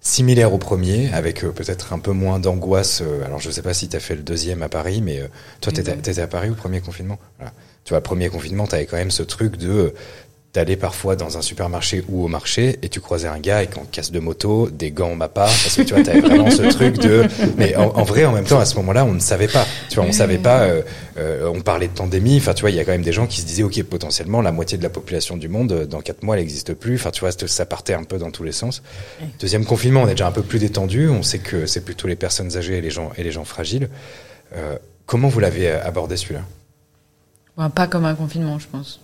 similaire 0.00 0.52
au 0.54 0.58
premier, 0.58 1.12
avec 1.12 1.42
euh, 1.42 1.50
peut-être 1.50 1.92
un 1.92 1.98
peu 1.98 2.12
moins 2.12 2.38
d'angoisse. 2.38 3.02
euh, 3.04 3.26
alors, 3.26 3.40
je 3.40 3.50
sais 3.50 3.60
pas 3.62 3.74
si 3.74 3.88
tu 3.88 3.96
as 3.96 4.00
fait 4.00 4.14
le 4.14 4.22
deuxième 4.22 4.62
à 4.62 4.68
Paris, 4.68 5.00
mais 5.02 5.18
euh, 5.18 5.26
toi, 5.60 5.72
t'étais 5.72 5.92
Mhm. 5.92 5.98
étais 5.98 6.20
à 6.20 6.28
Paris 6.28 6.50
au 6.50 6.54
premier 6.54 6.80
confinement 6.80 7.18
voilà. 7.38 7.52
Tu 7.84 7.88
vois, 7.90 7.98
le 7.98 8.04
premier 8.04 8.28
confinement, 8.28 8.68
tu 8.68 8.76
avais 8.76 8.86
quand 8.86 8.96
même 8.96 9.10
ce 9.10 9.24
truc 9.24 9.56
de... 9.56 9.92
T'allais 10.52 10.74
parfois 10.76 11.14
dans 11.14 11.38
un 11.38 11.42
supermarché 11.42 12.02
ou 12.08 12.24
au 12.24 12.26
marché 12.28 12.80
et 12.82 12.88
tu 12.88 13.00
croisais 13.00 13.28
un 13.28 13.38
gars 13.38 13.58
avec 13.58 13.78
en 13.78 13.84
casse 13.84 14.10
de 14.10 14.18
moto, 14.18 14.68
des 14.68 14.90
gants 14.90 15.14
Mappa, 15.14 15.44
parce 15.44 15.76
que 15.76 15.82
tu 15.82 15.94
vois, 15.94 16.02
t'avais 16.02 16.20
vraiment 16.20 16.50
ce 16.50 16.62
truc 16.62 16.98
de. 16.98 17.24
Mais 17.56 17.76
en, 17.76 17.84
en 17.90 18.02
vrai, 18.02 18.24
en 18.24 18.32
même 18.32 18.44
temps, 18.46 18.58
à 18.58 18.64
ce 18.64 18.74
moment-là, 18.74 19.04
on 19.04 19.12
ne 19.12 19.20
savait 19.20 19.46
pas. 19.46 19.64
Tu 19.90 19.94
vois, 19.94 20.04
on 20.06 20.10
savait 20.12 20.38
pas. 20.38 20.62
euh, 20.62 20.82
euh, 21.18 21.48
on 21.54 21.60
parlait 21.60 21.86
de 21.86 21.92
pandémie. 21.92 22.36
Enfin, 22.38 22.52
tu 22.52 22.62
vois, 22.62 22.70
il 22.70 22.76
y 22.76 22.80
a 22.80 22.84
quand 22.84 22.90
même 22.90 23.02
des 23.04 23.12
gens 23.12 23.28
qui 23.28 23.40
se 23.40 23.46
disaient, 23.46 23.62
ok, 23.62 23.80
potentiellement, 23.84 24.42
la 24.42 24.50
moitié 24.50 24.76
de 24.76 24.82
la 24.82 24.90
population 24.90 25.36
du 25.36 25.46
monde, 25.48 25.70
euh, 25.70 25.86
dans 25.86 26.00
quatre 26.00 26.24
mois, 26.24 26.34
elle 26.34 26.42
n'existe 26.42 26.74
plus. 26.74 26.96
Enfin, 26.96 27.12
tu 27.12 27.20
vois, 27.20 27.30
ça 27.30 27.64
partait 27.66 27.94
un 27.94 28.02
peu 28.02 28.18
dans 28.18 28.32
tous 28.32 28.42
les 28.42 28.50
sens. 28.50 28.82
Deuxième 29.38 29.64
confinement, 29.64 30.02
on 30.02 30.06
est 30.08 30.12
déjà 30.12 30.26
un 30.26 30.32
peu 30.32 30.42
plus 30.42 30.58
détendu. 30.58 31.08
On 31.08 31.22
sait 31.22 31.38
que 31.38 31.66
c'est 31.66 31.84
plutôt 31.84 32.08
les 32.08 32.16
personnes 32.16 32.56
âgées 32.56 32.78
et 32.78 32.80
les 32.80 32.90
gens 32.90 33.12
et 33.16 33.22
les 33.22 33.30
gens 33.30 33.44
fragiles. 33.44 33.88
Euh, 34.56 34.76
comment 35.06 35.28
vous 35.28 35.38
l'avez 35.38 35.70
abordé 35.70 36.16
celui-là? 36.16 36.42
Ouais, 37.56 37.68
pas 37.72 37.86
comme 37.86 38.04
un 38.04 38.16
confinement, 38.16 38.58
je 38.58 38.66
pense. 38.66 39.00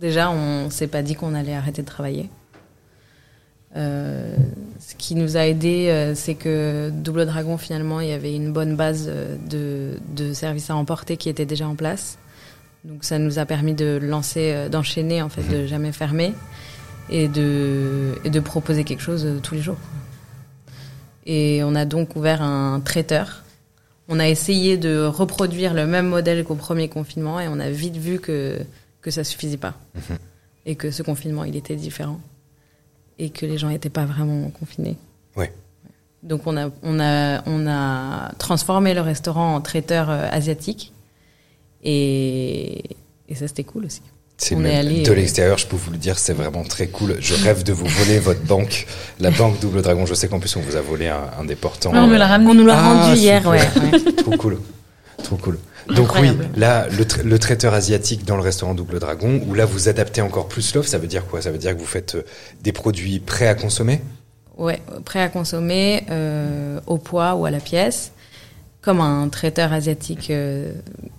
Déjà, 0.00 0.30
on 0.30 0.70
s'est 0.70 0.86
pas 0.86 1.02
dit 1.02 1.14
qu'on 1.14 1.34
allait 1.34 1.54
arrêter 1.54 1.82
de 1.82 1.86
travailler. 1.86 2.30
Euh, 3.76 4.34
ce 4.80 4.94
qui 4.94 5.14
nous 5.14 5.36
a 5.36 5.46
aidé, 5.46 5.88
euh, 5.88 6.14
c'est 6.14 6.34
que 6.34 6.90
Double 6.90 7.26
Dragon, 7.26 7.58
finalement, 7.58 8.00
il 8.00 8.08
y 8.08 8.12
avait 8.12 8.34
une 8.34 8.50
bonne 8.50 8.76
base 8.76 9.06
euh, 9.08 9.36
de, 9.48 9.98
de 10.16 10.32
services 10.32 10.70
à 10.70 10.76
emporter 10.76 11.18
qui 11.18 11.28
était 11.28 11.44
déjà 11.44 11.68
en 11.68 11.74
place. 11.74 12.16
Donc, 12.84 13.04
ça 13.04 13.18
nous 13.18 13.38
a 13.38 13.44
permis 13.44 13.74
de 13.74 13.98
lancer, 14.02 14.70
d'enchaîner, 14.70 15.20
en 15.20 15.28
fait, 15.28 15.42
de 15.42 15.66
jamais 15.66 15.92
fermer 15.92 16.32
et 17.10 17.28
de, 17.28 18.14
et 18.24 18.30
de 18.30 18.40
proposer 18.40 18.84
quelque 18.84 19.02
chose 19.02 19.28
tous 19.42 19.54
les 19.54 19.60
jours. 19.60 19.76
Et 21.26 21.60
on 21.62 21.74
a 21.74 21.84
donc 21.84 22.16
ouvert 22.16 22.40
un 22.40 22.80
traiteur. 22.80 23.44
On 24.08 24.18
a 24.18 24.26
essayé 24.26 24.78
de 24.78 25.04
reproduire 25.04 25.74
le 25.74 25.86
même 25.86 26.08
modèle 26.08 26.42
qu'au 26.42 26.54
premier 26.54 26.88
confinement 26.88 27.38
et 27.38 27.48
on 27.48 27.60
a 27.60 27.68
vite 27.68 27.98
vu 27.98 28.18
que, 28.18 28.58
que 29.02 29.10
ça 29.10 29.24
suffisait 29.24 29.56
pas. 29.56 29.74
Mhm. 29.94 30.18
Et 30.66 30.74
que 30.76 30.90
ce 30.90 31.02
confinement, 31.02 31.44
il 31.44 31.56
était 31.56 31.76
différent. 31.76 32.20
Et 33.18 33.30
que 33.30 33.46
les 33.46 33.58
gens 33.58 33.68
n'étaient 33.68 33.88
pas 33.90 34.04
vraiment 34.04 34.48
confinés. 34.50 34.96
Ouais. 35.36 35.52
Donc 36.22 36.42
on 36.46 36.56
a, 36.56 36.70
on, 36.82 37.00
a, 37.00 37.42
on 37.46 37.66
a 37.66 38.32
transformé 38.38 38.92
le 38.94 39.00
restaurant 39.00 39.54
en 39.54 39.60
traiteur 39.60 40.10
euh, 40.10 40.28
asiatique. 40.30 40.92
Et, 41.82 42.82
et 43.28 43.34
ça, 43.34 43.48
c'était 43.48 43.64
cool 43.64 43.86
aussi. 43.86 44.02
C'est 44.36 44.54
On 44.54 44.58
même- 44.58 44.72
est 44.72 44.76
allé, 44.78 45.02
de 45.02 45.10
euh, 45.10 45.14
l'extérieur, 45.14 45.58
je 45.58 45.66
peux 45.66 45.76
vous 45.76 45.90
le 45.90 45.98
dire, 45.98 46.18
c'est 46.18 46.32
vraiment 46.32 46.62
très 46.64 46.86
cool. 46.88 47.16
Je 47.20 47.34
rêve 47.34 47.62
de 47.62 47.72
vous 47.72 47.86
voler 47.86 48.18
votre 48.28 48.40
banque, 48.42 48.86
la 49.18 49.30
banque 49.30 49.60
Double 49.60 49.82
Dragon. 49.82 50.06
Je 50.06 50.14
sais 50.14 50.28
qu'en 50.28 50.40
plus 50.40 50.54
on 50.56 50.60
vous 50.60 50.76
a 50.76 50.80
volé 50.80 51.08
un, 51.08 51.20
un 51.38 51.44
des 51.44 51.56
portants. 51.56 51.92
Ouais, 51.92 51.98
on 51.98 52.06
me 52.06 52.16
l'a 52.16 52.26
ramené. 52.26 52.50
On 52.50 52.54
nous 52.54 52.66
l'a 52.66 52.78
Ah, 52.78 52.94
rendu 53.06 53.18
hier, 53.20 53.46
ouais. 53.46 53.60
ouais. 53.60 54.12
Trop 54.16 54.36
cool. 54.38 54.58
Trop 55.22 55.36
cool. 55.36 55.58
Donc 55.88 56.14
oui, 56.20 56.30
là, 56.56 56.86
le, 56.88 57.04
tra- 57.04 57.22
le 57.22 57.38
traiteur 57.38 57.74
asiatique 57.74 58.24
dans 58.24 58.36
le 58.36 58.42
restaurant 58.42 58.74
Double 58.74 58.98
Dragon, 58.98 59.40
où 59.46 59.54
là 59.54 59.64
vous 59.64 59.88
adaptez 59.88 60.20
encore 60.20 60.48
plus 60.48 60.74
l'offre, 60.74 60.88
ça 60.88 60.98
veut 60.98 61.06
dire 61.06 61.26
quoi? 61.26 61.42
Ça 61.42 61.50
veut 61.50 61.58
dire 61.58 61.74
que 61.74 61.80
vous 61.80 61.86
faites 61.86 62.14
euh, 62.14 62.22
des 62.62 62.72
produits 62.72 63.18
prêts 63.20 63.48
à 63.48 63.54
consommer? 63.54 64.00
Ouais, 64.58 64.80
prêt 65.04 65.20
à 65.22 65.28
consommer 65.28 66.04
euh, 66.10 66.80
au 66.86 66.98
poids 66.98 67.34
ou 67.34 67.46
à 67.46 67.50
la 67.50 67.60
pièce, 67.60 68.12
comme 68.82 69.00
un 69.00 69.28
traiteur 69.28 69.72
asiatique 69.72 70.30
euh, 70.30 70.72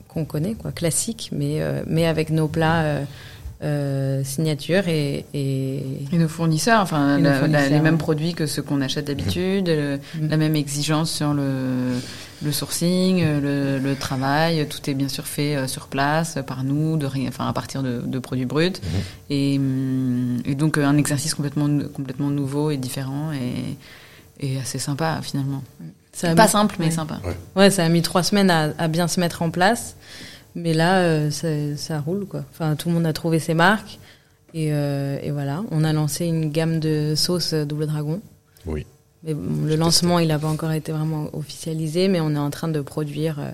qu'on 0.08 0.26
connaît, 0.26 0.54
quoi, 0.54 0.72
classique, 0.72 1.30
mais 1.32 1.62
euh, 1.62 1.82
mais 1.88 2.06
avec 2.06 2.30
nos 2.30 2.48
plats 2.48 2.84
euh, 3.64 4.24
signature 4.24 4.88
et, 4.88 5.26
et 5.34 5.84
Et 6.12 6.18
nos 6.18 6.28
fournisseurs, 6.28 6.82
enfin, 6.82 7.18
Et 7.18 7.22
nos 7.22 7.26
la- 7.26 7.30
la- 7.34 7.40
fournisseurs, 7.40 7.70
les 7.70 7.80
mêmes 7.80 7.98
produits 7.98 8.34
que 8.34 8.46
ceux 8.48 8.62
qu'on 8.62 8.82
achète 8.82 9.06
d'habitude, 9.06 9.70
Mhm. 9.70 10.30
la 10.30 10.38
même 10.38 10.56
exigence 10.56 11.12
sur 11.12 11.34
le, 11.34 11.94
le 12.44 12.52
sourcing, 12.52 13.24
le, 13.24 13.78
le 13.78 13.96
travail, 13.96 14.66
tout 14.68 14.90
est 14.90 14.94
bien 14.96 15.08
sûr 15.08 15.26
fait 15.28 15.56
euh, 15.56 15.68
sur 15.68 15.88
place 15.88 16.40
par 16.48 16.64
nous, 16.64 16.98
de 16.98 17.06
rien, 17.06 17.28
enfin 17.30 17.48
à 17.48 17.54
partir 17.54 17.84
de, 17.84 18.02
de 18.04 18.20
produits 18.20 18.46
bruts, 18.48 18.74
et, 19.30 19.58
hum, 19.60 20.40
et 20.46 20.56
donc 20.56 20.78
euh, 20.78 20.86
un 20.86 20.98
exercice 20.98 21.36
complètement 21.36 21.70
complètement 21.94 22.30
nouveau 22.30 22.72
et 22.72 22.78
différent 22.78 23.32
et, 23.32 23.78
et 24.48 24.60
assez 24.60 24.80
sympa 24.80 25.20
finalement. 25.22 25.62
ça 26.14 26.34
Pas 26.34 26.46
mis- 26.46 26.50
simple 26.50 26.76
mais 26.80 26.86
ouais. 26.86 26.92
sympa. 26.92 27.20
Ouais, 27.56 27.70
ça 27.70 27.86
a 27.86 27.90
mis 27.90 28.02
trois 28.02 28.24
semaines 28.24 28.50
à, 28.50 28.74
à 28.80 28.88
bien 28.88 29.08
se 29.08 29.20
mettre 29.20 29.44
en 29.44 29.52
place, 29.52 29.96
mais 30.56 30.74
là, 30.74 31.00
euh, 31.00 31.32
ça, 31.32 31.48
ça 31.78 32.00
roule 32.00 32.26
quoi. 32.26 32.44
Enfin, 32.52 32.76
tout 32.76 32.90
le 32.90 32.96
monde 32.96 33.06
a 33.06 33.14
trouvé 33.14 33.40
ses 33.40 33.54
marques 33.54 34.00
et, 34.54 34.74
euh, 34.74 35.20
et 35.22 35.32
voilà. 35.32 35.64
On 35.72 35.84
a 35.84 35.94
lancé 35.94 36.26
une 36.26 36.52
gamme 36.52 36.80
de 36.80 37.14
sauces 37.16 37.54
euh, 37.54 37.66
Double 37.66 37.88
Dragon. 37.88 38.22
Oui. 38.66 38.86
Mais 39.24 39.34
bon, 39.34 39.66
le 39.66 39.76
lancement, 39.76 40.20
il 40.20 40.28
n'a 40.28 40.40
pas 40.40 40.48
encore 40.48 40.72
été 40.72 40.92
vraiment 40.92 41.30
officialisé, 41.34 42.08
mais 42.08 42.20
on 42.20 42.36
est 42.36 42.40
en 42.40 42.50
train 42.50 42.68
de 42.68 42.82
produire 42.82 43.40
euh, 43.40 43.52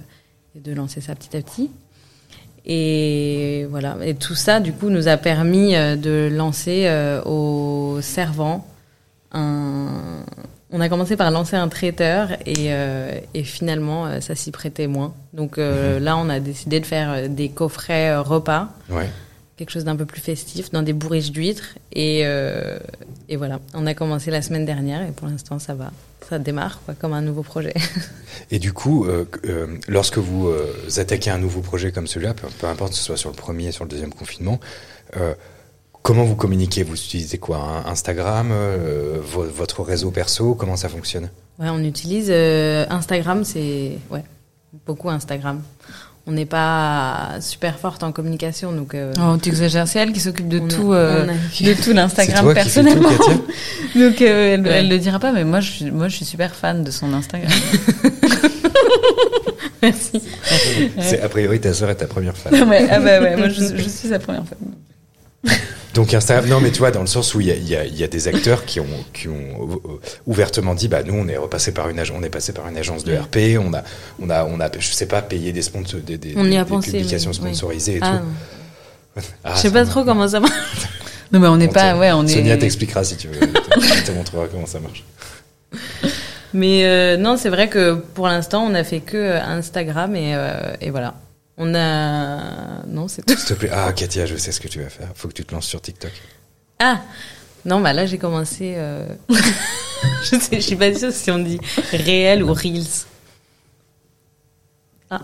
et 0.56 0.60
de 0.60 0.74
lancer 0.74 1.02
ça 1.02 1.14
petit 1.16 1.36
à 1.36 1.42
petit. 1.42 1.70
Et 2.66 3.66
voilà. 3.70 3.98
Et 4.04 4.16
tout 4.16 4.36
ça, 4.36 4.60
du 4.60 4.74
coup, 4.74 4.90
nous 4.90 5.08
a 5.08 5.18
permis 5.18 5.74
de 5.74 6.30
lancer 6.30 6.90
aux 7.26 8.00
servants 8.02 8.68
un, 9.32 10.26
on 10.72 10.82
a 10.82 10.90
commencé 10.90 11.16
par 11.16 11.32
lancer 11.32 11.56
un 11.56 11.70
traiteur 11.70 12.32
et, 12.46 12.74
euh, 12.74 13.20
et 13.34 13.44
finalement 13.44 14.06
euh, 14.06 14.20
ça 14.20 14.36
s'y 14.36 14.52
prêtait 14.52 14.88
moins. 14.88 15.14
Donc 15.34 15.58
euh, 15.58 16.00
là 16.00 16.18
on 16.18 16.30
a 16.30 16.40
décidé 16.40 16.80
de 16.80 16.86
faire 16.86 17.30
des 17.30 17.50
coffrets 17.50 18.16
repas, 18.18 18.70
Ouais. 18.90 19.10
quelque 19.58 19.70
chose 19.72 19.86
d'un 19.86 19.96
peu 19.96 20.06
plus 20.06 20.20
festif, 20.22 20.72
dans 20.72 20.82
des 20.82 20.94
bourriches 20.94 21.32
d'huîtres 21.32 21.76
et, 21.94 22.22
euh, 22.26 22.80
et 23.30 23.38
voilà. 23.38 23.60
On 23.74 23.86
a 23.88 23.94
commencé 23.94 24.30
la 24.32 24.42
semaine 24.42 24.66
dernière 24.66 25.02
et 25.08 25.12
pour 25.12 25.28
l'instant 25.28 25.58
ça 25.58 25.74
va, 25.74 25.92
ça 26.30 26.38
démarre 26.38 26.82
quoi, 26.86 26.96
comme 27.00 27.14
un 27.14 27.22
nouveau 27.22 27.44
projet. 27.44 27.74
Et 28.52 28.60
du 28.60 28.72
coup, 28.72 29.08
lorsque 29.88 30.18
vous 30.20 30.50
attaquez 30.98 31.30
un 31.32 31.38
nouveau 31.38 31.62
projet 31.62 31.92
comme 31.92 32.08
celui-là, 32.08 32.34
peu, 32.34 32.48
peu 32.60 32.68
importe 32.68 32.92
que 32.92 32.98
ce 32.98 33.04
soit 33.04 33.18
sur 33.18 33.30
le 33.30 33.36
premier, 33.36 33.72
sur 33.72 33.84
le 33.84 33.90
deuxième 33.90 34.14
confinement, 34.14 34.60
comment 36.08 36.24
vous 36.24 36.36
communiquez? 36.38 36.84
Vous 36.84 36.96
utilisez 36.96 37.38
quoi? 37.38 37.84
Instagram, 37.86 38.48
euh, 38.52 39.18
vo- 39.22 39.44
votre 39.54 39.84
réseau 39.84 40.10
perso? 40.10 40.56
Comment 40.56 40.78
ça 40.78 40.88
fonctionne? 40.88 41.30
Ouais, 41.60 41.68
on 41.70 41.80
utilise 41.84 42.28
euh, 42.30 42.86
Instagram, 42.90 43.44
c'est 43.44 43.98
ouais 44.10 44.24
beaucoup 44.86 45.10
Instagram. 45.10 45.62
On 46.26 46.32
n'est 46.32 46.46
pas 46.46 47.36
super 47.42 47.78
forte 47.80 48.04
en 48.04 48.12
communication 48.14 48.72
donc. 48.72 48.94
euh, 48.96 49.12
Oh, 49.20 49.36
tu 49.42 49.50
exagères, 49.50 49.86
c'est 49.88 50.00
elle 50.00 50.14
qui 50.14 50.20
s'occupe 50.22 50.48
de 50.48 50.60
a- 50.60 50.68
tout, 50.70 50.94
euh, 50.94 51.26
de 51.26 51.84
tout 51.84 51.92
l'Instagram 51.94 52.48
tout, 52.48 52.54
personnellement. 52.54 53.10
Donc 53.96 54.22
euh, 54.22 54.54
elle, 54.54 54.62
Ouais. 54.62 54.70
elle 54.80 54.90
le 54.90 55.00
dira 55.00 55.18
pas, 55.20 55.32
mais 55.34 55.44
moi 55.44 55.60
je 55.62 55.72
suis, 55.72 55.92
moi 55.92 56.08
je 56.10 56.16
suis 56.18 56.26
super 56.26 56.54
fan 56.56 56.84
de 56.84 56.92
son 56.92 57.12
Instagram. 57.14 57.52
Merci. 59.82 60.22
C'est 61.02 61.22
a 61.22 61.30
priori 61.30 61.60
ta 61.60 61.74
sœur 61.74 61.90
est 61.90 61.96
ta 61.96 62.08
première 62.08 62.38
fan. 62.38 62.54
ouais, 62.70 62.88
ah 62.92 63.00
bah 63.00 63.20
ouais, 63.22 63.36
moi 63.38 63.50
je, 63.50 63.62
je 63.76 63.90
suis 63.90 64.10
sa 64.10 64.20
première 64.20 64.44
fan. 64.46 65.54
Donc 65.98 66.14
Instagram, 66.14 66.48
non 66.48 66.60
mais 66.62 66.72
tu 66.72 66.80
vois 66.80 66.92
dans 66.92 67.02
le 67.02 67.08
sens 67.08 67.34
où 67.34 67.42
il 67.42 67.48
y 67.48 67.52
a, 67.52 67.56
il 67.56 67.68
y 67.68 67.76
a- 67.76 67.86
il 67.86 67.98
y 67.98 68.04
a 68.04 68.08
des 68.08 68.28
acteurs 68.28 68.66
qui 68.66 68.80
ont 68.80 68.86
qui 69.14 69.28
ont 69.28 69.34
euh, 69.86 70.00
ouvertement 70.28 70.76
dit 70.76 70.88
bah 70.88 71.02
nous 71.04 71.16
on 71.16 71.28
est 71.28 71.38
repassé 71.38 71.72
par 71.74 71.90
une 71.90 71.98
agence, 72.00 72.16
on 72.20 72.24
est 72.24 72.30
passé 72.30 72.54
par 72.54 72.68
une 72.68 72.78
agence 72.78 73.04
de 73.04 73.16
RP, 73.16 73.58
on 73.60 73.74
a 73.74 73.84
on 74.22 74.30
a 74.30 74.46
on 74.46 74.60
a 74.60 74.70
je 74.78 74.88
sais 74.94 75.08
pas 75.08 75.22
payé 75.24 75.52
des 75.52 75.62
sponsors 75.64 76.00
des, 76.02 76.18
des, 76.18 76.34
On 76.38 76.46
y 76.46 76.56
a 76.56 76.64
des 76.64 76.70
pensé, 76.70 76.92
publications 76.92 77.32
oui. 77.32 77.36
sponsorisées 77.38 77.96
et 77.96 78.00
Ah, 78.04 78.22
tout. 79.16 79.22
Ah, 79.44 79.54
je 79.56 79.62
sais 79.62 79.72
pas 79.72 79.84
trop 79.86 80.04
comment 80.06 80.28
ça 80.28 80.40
marche. 80.40 80.54
Non 81.34 81.40
mais 81.42 81.48
on 81.48 81.58
n'est 81.58 81.68
pas, 81.68 81.98
ouais, 81.98 82.12
on 82.14 82.24
est. 82.26 82.34
Sonia 82.36 82.56
t'expliquera 82.56 83.04
si 83.04 83.18
tu 83.18 83.28
veux. 83.28 83.40
Elle 83.42 84.04
te 84.06 84.12
montrera 84.12 84.48
comment 84.48 84.66
ça 84.68 84.80
marche. 84.80 85.04
Mais 86.54 86.86
euh, 86.86 87.18
non, 87.18 87.36
c'est 87.36 87.50
vrai 87.50 87.68
que 87.68 87.96
pour 88.14 88.28
l'instant, 88.28 88.64
on 88.64 88.74
a 88.74 88.84
fait 88.86 89.02
que 89.02 89.18
euh, 89.18 89.42
Instagram 89.42 90.16
et, 90.16 90.34
euh, 90.36 90.74
et 90.80 90.90
voilà. 90.90 91.16
On 91.58 91.74
a 91.74 92.84
non, 92.88 93.08
c'est 93.08 93.24
tout. 93.26 93.36
S'il 93.36 93.46
te 93.48 93.54
plaît. 93.56 93.70
Ah 93.74 93.92
Katia, 93.94 94.26
je 94.28 94.36
sais 94.36 94.52
ce 94.52 94.60
que 94.60 94.68
tu 94.68 94.80
vas 94.82 94.90
faire. 94.90 95.10
Faut 95.16 95.28
que 95.28 95.34
tu 95.34 95.44
te 95.44 95.54
lances 95.56 95.66
sur 95.68 95.82
TikTok. 95.82 96.12
Ah 96.80 97.02
non, 97.66 97.82
bah 97.82 97.92
là 97.94 98.06
j'ai 98.06 98.18
commencé. 98.20 98.76
euh, 98.78 99.08
je 99.30 100.38
sais, 100.40 100.56
je 100.58 100.60
suis 100.60 100.76
pas 100.76 100.94
sûre 100.94 101.12
si 101.12 101.32
on 101.32 101.40
dit 101.40 101.60
réel 101.92 102.44
ou 102.44 102.54
reels. 102.54 102.84
Ah. 105.10 105.22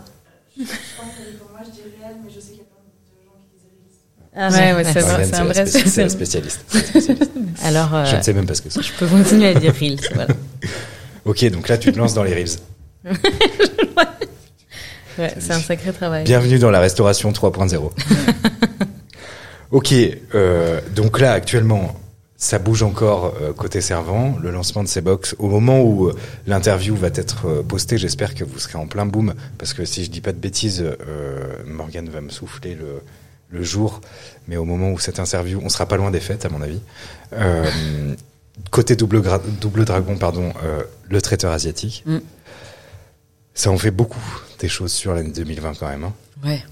Ah, 4.36 4.50
Ouais, 4.50 4.74
ouais, 4.74 4.84
c'est 4.84 5.00
vrai, 5.02 5.28
Marianne, 5.28 5.30
c'est 5.30 5.36
un 5.36 5.44
vrai 5.46 5.66
spécialiste. 5.68 6.16
spécialiste. 6.16 6.62
Spécialiste. 6.68 7.32
Alors, 7.64 7.94
euh, 7.94 8.06
Je 8.06 8.16
ne 8.16 8.22
sais 8.24 8.34
même 8.34 8.48
pas 8.48 8.56
ce 8.56 8.64
que 8.64 8.70
c'est. 8.72 8.82
je 8.82 8.92
peux 8.94 9.06
continuer 9.08 9.50
à 9.50 9.54
dire 9.54 9.74
reels. 9.80 10.00
Voilà. 10.14 10.34
Ok, 11.26 11.46
donc 11.52 11.70
là 11.70 11.78
tu 11.78 11.90
te 11.94 11.98
lances 11.98 12.14
dans 12.16 12.24
les 12.24 12.34
reels. 12.34 12.58
Ouais, 15.18 15.34
c'est 15.40 15.52
un 15.52 15.60
sacré 15.60 15.92
travail. 15.94 16.24
Bienvenue 16.24 16.60
dans 16.60 16.72
la 16.72 16.80
restauration 16.80 17.32
3.0. 17.32 17.92
ok, 19.72 19.94
euh, 20.36 20.82
donc 20.96 21.20
là 21.20 21.34
actuellement, 21.34 21.96
ça 22.44 22.60
bouge 22.60 22.84
encore 22.84 23.36
euh, 23.42 23.54
côté 23.54 23.80
servant, 23.80 24.38
le 24.42 24.52
lancement 24.52 24.84
de 24.84 24.90
ces 24.90 25.00
box. 25.00 25.34
Au 25.40 25.48
moment 25.48 25.82
où 25.82 26.08
euh, 26.10 26.16
l'interview 26.46 26.94
va 26.94 27.08
être 27.08 27.48
euh, 27.48 27.64
postée, 27.64 27.98
j'espère 27.98 28.36
que 28.36 28.44
vous 28.44 28.60
serez 28.60 28.78
en 28.78 28.86
plein 28.86 29.06
boom, 29.06 29.34
parce 29.58 29.74
que 29.74 29.86
si 29.86 30.04
je 30.04 30.10
dis 30.12 30.20
pas 30.20 30.34
de 30.34 30.38
bêtises, 30.38 30.84
Morgane 31.66 32.10
va 32.10 32.20
me 32.20 32.30
souffler 32.30 32.76
le, 32.76 33.02
le 33.50 33.64
jour, 33.64 34.02
mais 34.50 34.58
au 34.58 34.66
moment 34.66 34.92
où 34.92 35.00
cette 35.00 35.20
interview, 35.20 35.62
on 35.64 35.70
sera 35.70 35.86
pas 35.86 35.96
loin 35.96 36.12
des 36.12 36.20
fêtes 36.20 36.46
à 36.46 36.50
mon 36.50 36.62
avis. 36.62 36.82
Côté 38.72 38.98
double, 38.98 39.22
double 39.62 39.86
dragon, 39.86 40.18
pardon, 40.18 40.52
le 41.10 41.22
traiteur 41.22 41.54
asiatique. 41.54 42.04
Mm. 42.06 42.18
Ça 43.54 43.70
en 43.72 43.78
fait 43.78 43.92
beaucoup 43.92 44.20
des 44.60 44.68
choses 44.70 44.92
sur 44.92 45.14
l'année 45.14 45.32
2020 45.32 45.74
quand 45.80 45.88
même. 45.88 46.04
hein. 46.06 46.14
Ouais. 46.44 46.64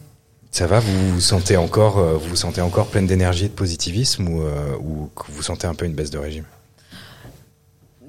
Ça 0.52 0.68
va, 0.68 0.80
vous 0.80 1.14
vous 1.14 1.22
sentez 1.22 1.56
encore, 1.56 2.00
euh, 2.00 2.18
vous 2.18 2.30
vous 2.30 2.36
sentez 2.36 2.60
encore 2.62 2.88
pleine 2.88 3.08
d'énergie 3.08 3.46
et 3.46 3.50
de 3.50 3.54
positivisme 3.54 4.28
ou, 4.28 4.42
euh, 4.42 4.76
ou 4.84 5.10
vous 5.30 5.42
sentez 5.44 5.66
un 5.68 5.74
peu 5.76 5.86
une 5.86 5.94
baisse 5.94 6.10
de 6.12 6.18
régime? 6.18 6.44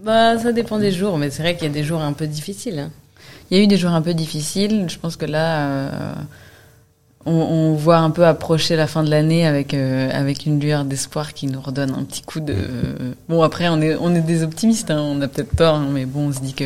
Bah, 0.02 0.36
ça 0.38 0.52
dépend 0.52 0.78
des 0.78 0.90
jours, 0.90 1.18
mais 1.18 1.30
c'est 1.30 1.42
vrai 1.42 1.54
qu'il 1.54 1.64
y 1.68 1.70
a 1.70 1.72
des 1.72 1.84
jours 1.84 2.00
un 2.00 2.12
peu 2.12 2.26
difficiles. 2.26 2.78
hein. 2.80 2.90
Il 3.50 3.58
y 3.58 3.60
a 3.60 3.62
eu 3.64 3.66
des 3.68 3.76
jours 3.76 3.90
un 3.92 4.02
peu 4.02 4.14
difficiles. 4.14 4.86
Je 4.88 4.98
pense 4.98 5.14
que 5.16 5.26
là, 5.26 5.66
euh, 5.68 6.14
on, 7.26 7.32
on 7.32 7.74
voit 7.74 7.98
un 7.98 8.10
peu 8.10 8.26
approcher 8.26 8.74
la 8.74 8.88
fin 8.88 9.04
de 9.04 9.10
l'année 9.10 9.46
avec 9.46 9.74
avec 9.74 10.46
une 10.46 10.58
lueur 10.58 10.84
d'espoir 10.84 11.34
qui 11.34 11.46
nous 11.46 11.60
redonne 11.60 11.90
un 11.94 12.02
petit 12.02 12.22
coup 12.22 12.40
de. 12.40 12.56
Bon 13.28 13.42
après, 13.42 13.68
on 13.68 13.80
est 13.82 13.94
on 14.00 14.14
est 14.14 14.20
des 14.22 14.42
optimistes. 14.42 14.90
hein, 14.90 15.00
on 15.02 15.20
a 15.20 15.28
peut-être 15.28 15.54
tort, 15.54 15.76
hein, 15.76 15.88
mais 15.92 16.06
bon, 16.06 16.28
on 16.28 16.32
se 16.32 16.40
dit 16.40 16.54
que 16.54 16.64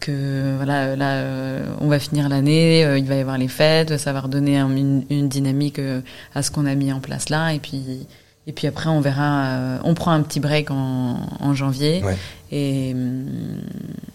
que 0.00 0.56
voilà, 0.56 0.96
là, 0.96 1.12
euh, 1.18 1.64
on 1.80 1.86
va 1.88 1.98
finir 1.98 2.28
l'année. 2.28 2.84
euh, 2.84 2.98
il 2.98 3.04
va 3.06 3.14
y 3.16 3.20
avoir 3.20 3.38
les 3.38 3.48
fêtes. 3.48 3.96
Ça 3.98 4.12
va 4.12 4.20
redonner 4.22 4.58
un- 4.58 4.74
une, 4.74 5.04
une 5.10 5.28
dynamique 5.28 5.78
euh, 5.78 6.00
à 6.34 6.42
ce 6.42 6.50
qu'on 6.50 6.66
a 6.66 6.74
mis 6.74 6.92
en 6.92 7.00
place 7.00 7.28
là. 7.28 7.52
Et 7.52 7.58
puis 7.58 8.06
et 8.46 8.52
puis 8.52 8.66
après, 8.66 8.88
on 8.88 9.00
verra. 9.00 9.44
euh, 9.44 9.78
on 9.84 9.94
prend 9.94 10.10
un 10.12 10.22
petit 10.22 10.40
break 10.40 10.70
en, 10.70 11.20
en 11.38 11.54
janvier. 11.54 12.02
Ouais. 12.02 12.16
Et, 12.50 12.96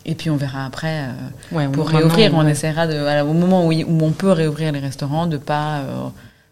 et 0.05 0.15
puis 0.15 0.29
on 0.29 0.35
verra 0.35 0.65
après 0.65 1.05
euh, 1.07 1.55
Ouais, 1.55 1.67
pour 1.69 1.87
réouvrir. 1.89 2.33
On 2.33 2.43
ouais. 2.43 2.51
essaiera 2.51 2.87
de, 2.87 2.97
voilà, 2.99 3.25
au 3.25 3.33
moment 3.33 3.65
où, 3.65 3.71
où 3.71 4.03
on 4.03 4.11
peut 4.11 4.31
réouvrir 4.31 4.71
les 4.71 4.79
restaurants, 4.79 5.27
de 5.27 5.37
pas 5.37 5.79
euh, 5.79 6.07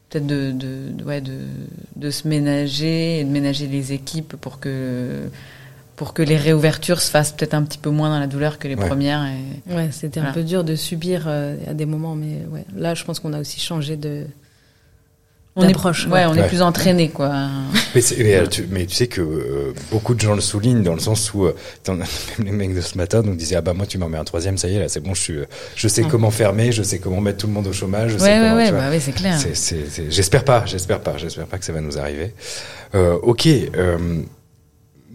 peut-être 0.09 0.27
de, 0.27 0.51
de, 0.51 0.91
de- 0.97 1.03
ouais, 1.03 1.19
de, 1.21 1.33
de 1.95 2.09
se 2.09 2.27
ménager 2.27 3.19
et 3.19 3.23
de 3.25 3.29
ménager 3.29 3.67
les 3.67 3.91
équipes 3.91 4.35
pour 4.39 4.59
que 4.59 5.23
pour 5.95 6.13
que 6.13 6.21
les 6.23 6.37
réouvertures 6.37 7.01
se 7.01 7.11
fassent 7.11 7.31
peut-être 7.33 7.53
un 7.53 7.63
petit 7.63 7.77
peu 7.77 7.89
moins 7.91 8.09
dans 8.09 8.19
la 8.19 8.27
douleur 8.27 8.57
que 8.59 8.67
les 8.67 8.75
Ouais. 8.75 8.87
premières. 8.87 9.23
Et... 9.25 9.73
Ouais, 9.73 9.89
c'était 9.91 10.19
un 10.19 10.31
peu 10.31 10.43
dur 10.43 10.63
de 10.63 10.75
subir 10.75 11.25
euh, 11.27 11.55
à 11.67 11.73
des 11.73 11.85
moments, 11.85 12.15
mais 12.15 12.39
ouais. 12.51 12.65
Là, 12.75 12.95
je 12.95 13.03
pense 13.03 13.19
qu'on 13.19 13.33
a 13.33 13.39
aussi 13.39 13.59
changé 13.59 13.95
de. 13.95 14.25
On 15.55 15.61
est, 15.61 15.67
D'approche, 15.67 16.07
ouais, 16.07 16.13
ouais. 16.13 16.25
on 16.25 16.33
est 16.33 16.41
Ouais. 16.41 16.47
plus 16.47 16.63
entraîné 16.63 17.09
quoi. 17.09 17.31
mais, 17.93 18.01
c'est- 18.01 18.17
mais, 18.23 18.37
euh, 18.37 18.47
tu, 18.47 18.65
mais 18.71 18.87
tu 18.87 18.95
sais 18.95 19.05
que 19.05 19.21
euh, 19.21 19.71
beaucoup 19.91 20.15
de 20.15 20.19
gens 20.19 20.33
le 20.33 20.41
soulignent 20.41 20.81
dans 20.81 20.95
le 20.95 20.99
sens 20.99 21.31
où 21.35 21.45
euh, 21.45 21.53
même 21.87 22.03
les 22.39 22.51
mecs 22.51 22.73
de 22.75 22.81
ce 22.81 22.97
matin 22.97 23.21
nous 23.23 23.35
disaient 23.35 23.57
ah 23.57 23.61
bah 23.61 23.75
moi 23.75 23.85
tu 23.85 23.99
m'en 23.99 24.09
mets 24.09 24.17
un 24.17 24.23
troisième 24.23 24.57
ça 24.57 24.67
y 24.67 24.75
est 24.77 24.79
là 24.79 24.89
c'est 24.89 24.99
bon 24.99 25.13
je 25.13 25.21
suis 25.21 25.35
je 25.75 25.87
sais 25.87 26.01
Ouais. 26.01 26.09
comment 26.09 26.31
fermer 26.31 26.71
je 26.71 26.81
sais 26.81 26.97
comment 26.97 27.21
mettre 27.21 27.37
tout 27.37 27.45
le 27.45 27.53
monde 27.53 27.67
au 27.67 27.71
chômage 27.71 28.13
je 28.13 28.17
sais 28.17 28.23
Ouais, 28.23 28.31
ouais, 28.31 28.39
comment, 28.39 28.55
ouais, 28.55 28.65
tu 28.65 28.71
vois. 28.71 28.79
bah 28.81 28.87
oui, 28.89 28.99
c'est 28.99 29.11
clair. 29.11 29.37
J'espère 30.09 30.43
pas, 30.43 30.65
j'espère 30.65 31.01
pas, 31.01 31.17
j'espère 31.17 31.45
pas 31.45 31.59
que 31.59 31.65
ça 31.65 31.71
va 31.73 31.81
nous 31.81 31.99
arriver. 31.99 32.33
Euh, 32.95 33.13
ok, 33.21 33.45
euh, 33.47 34.23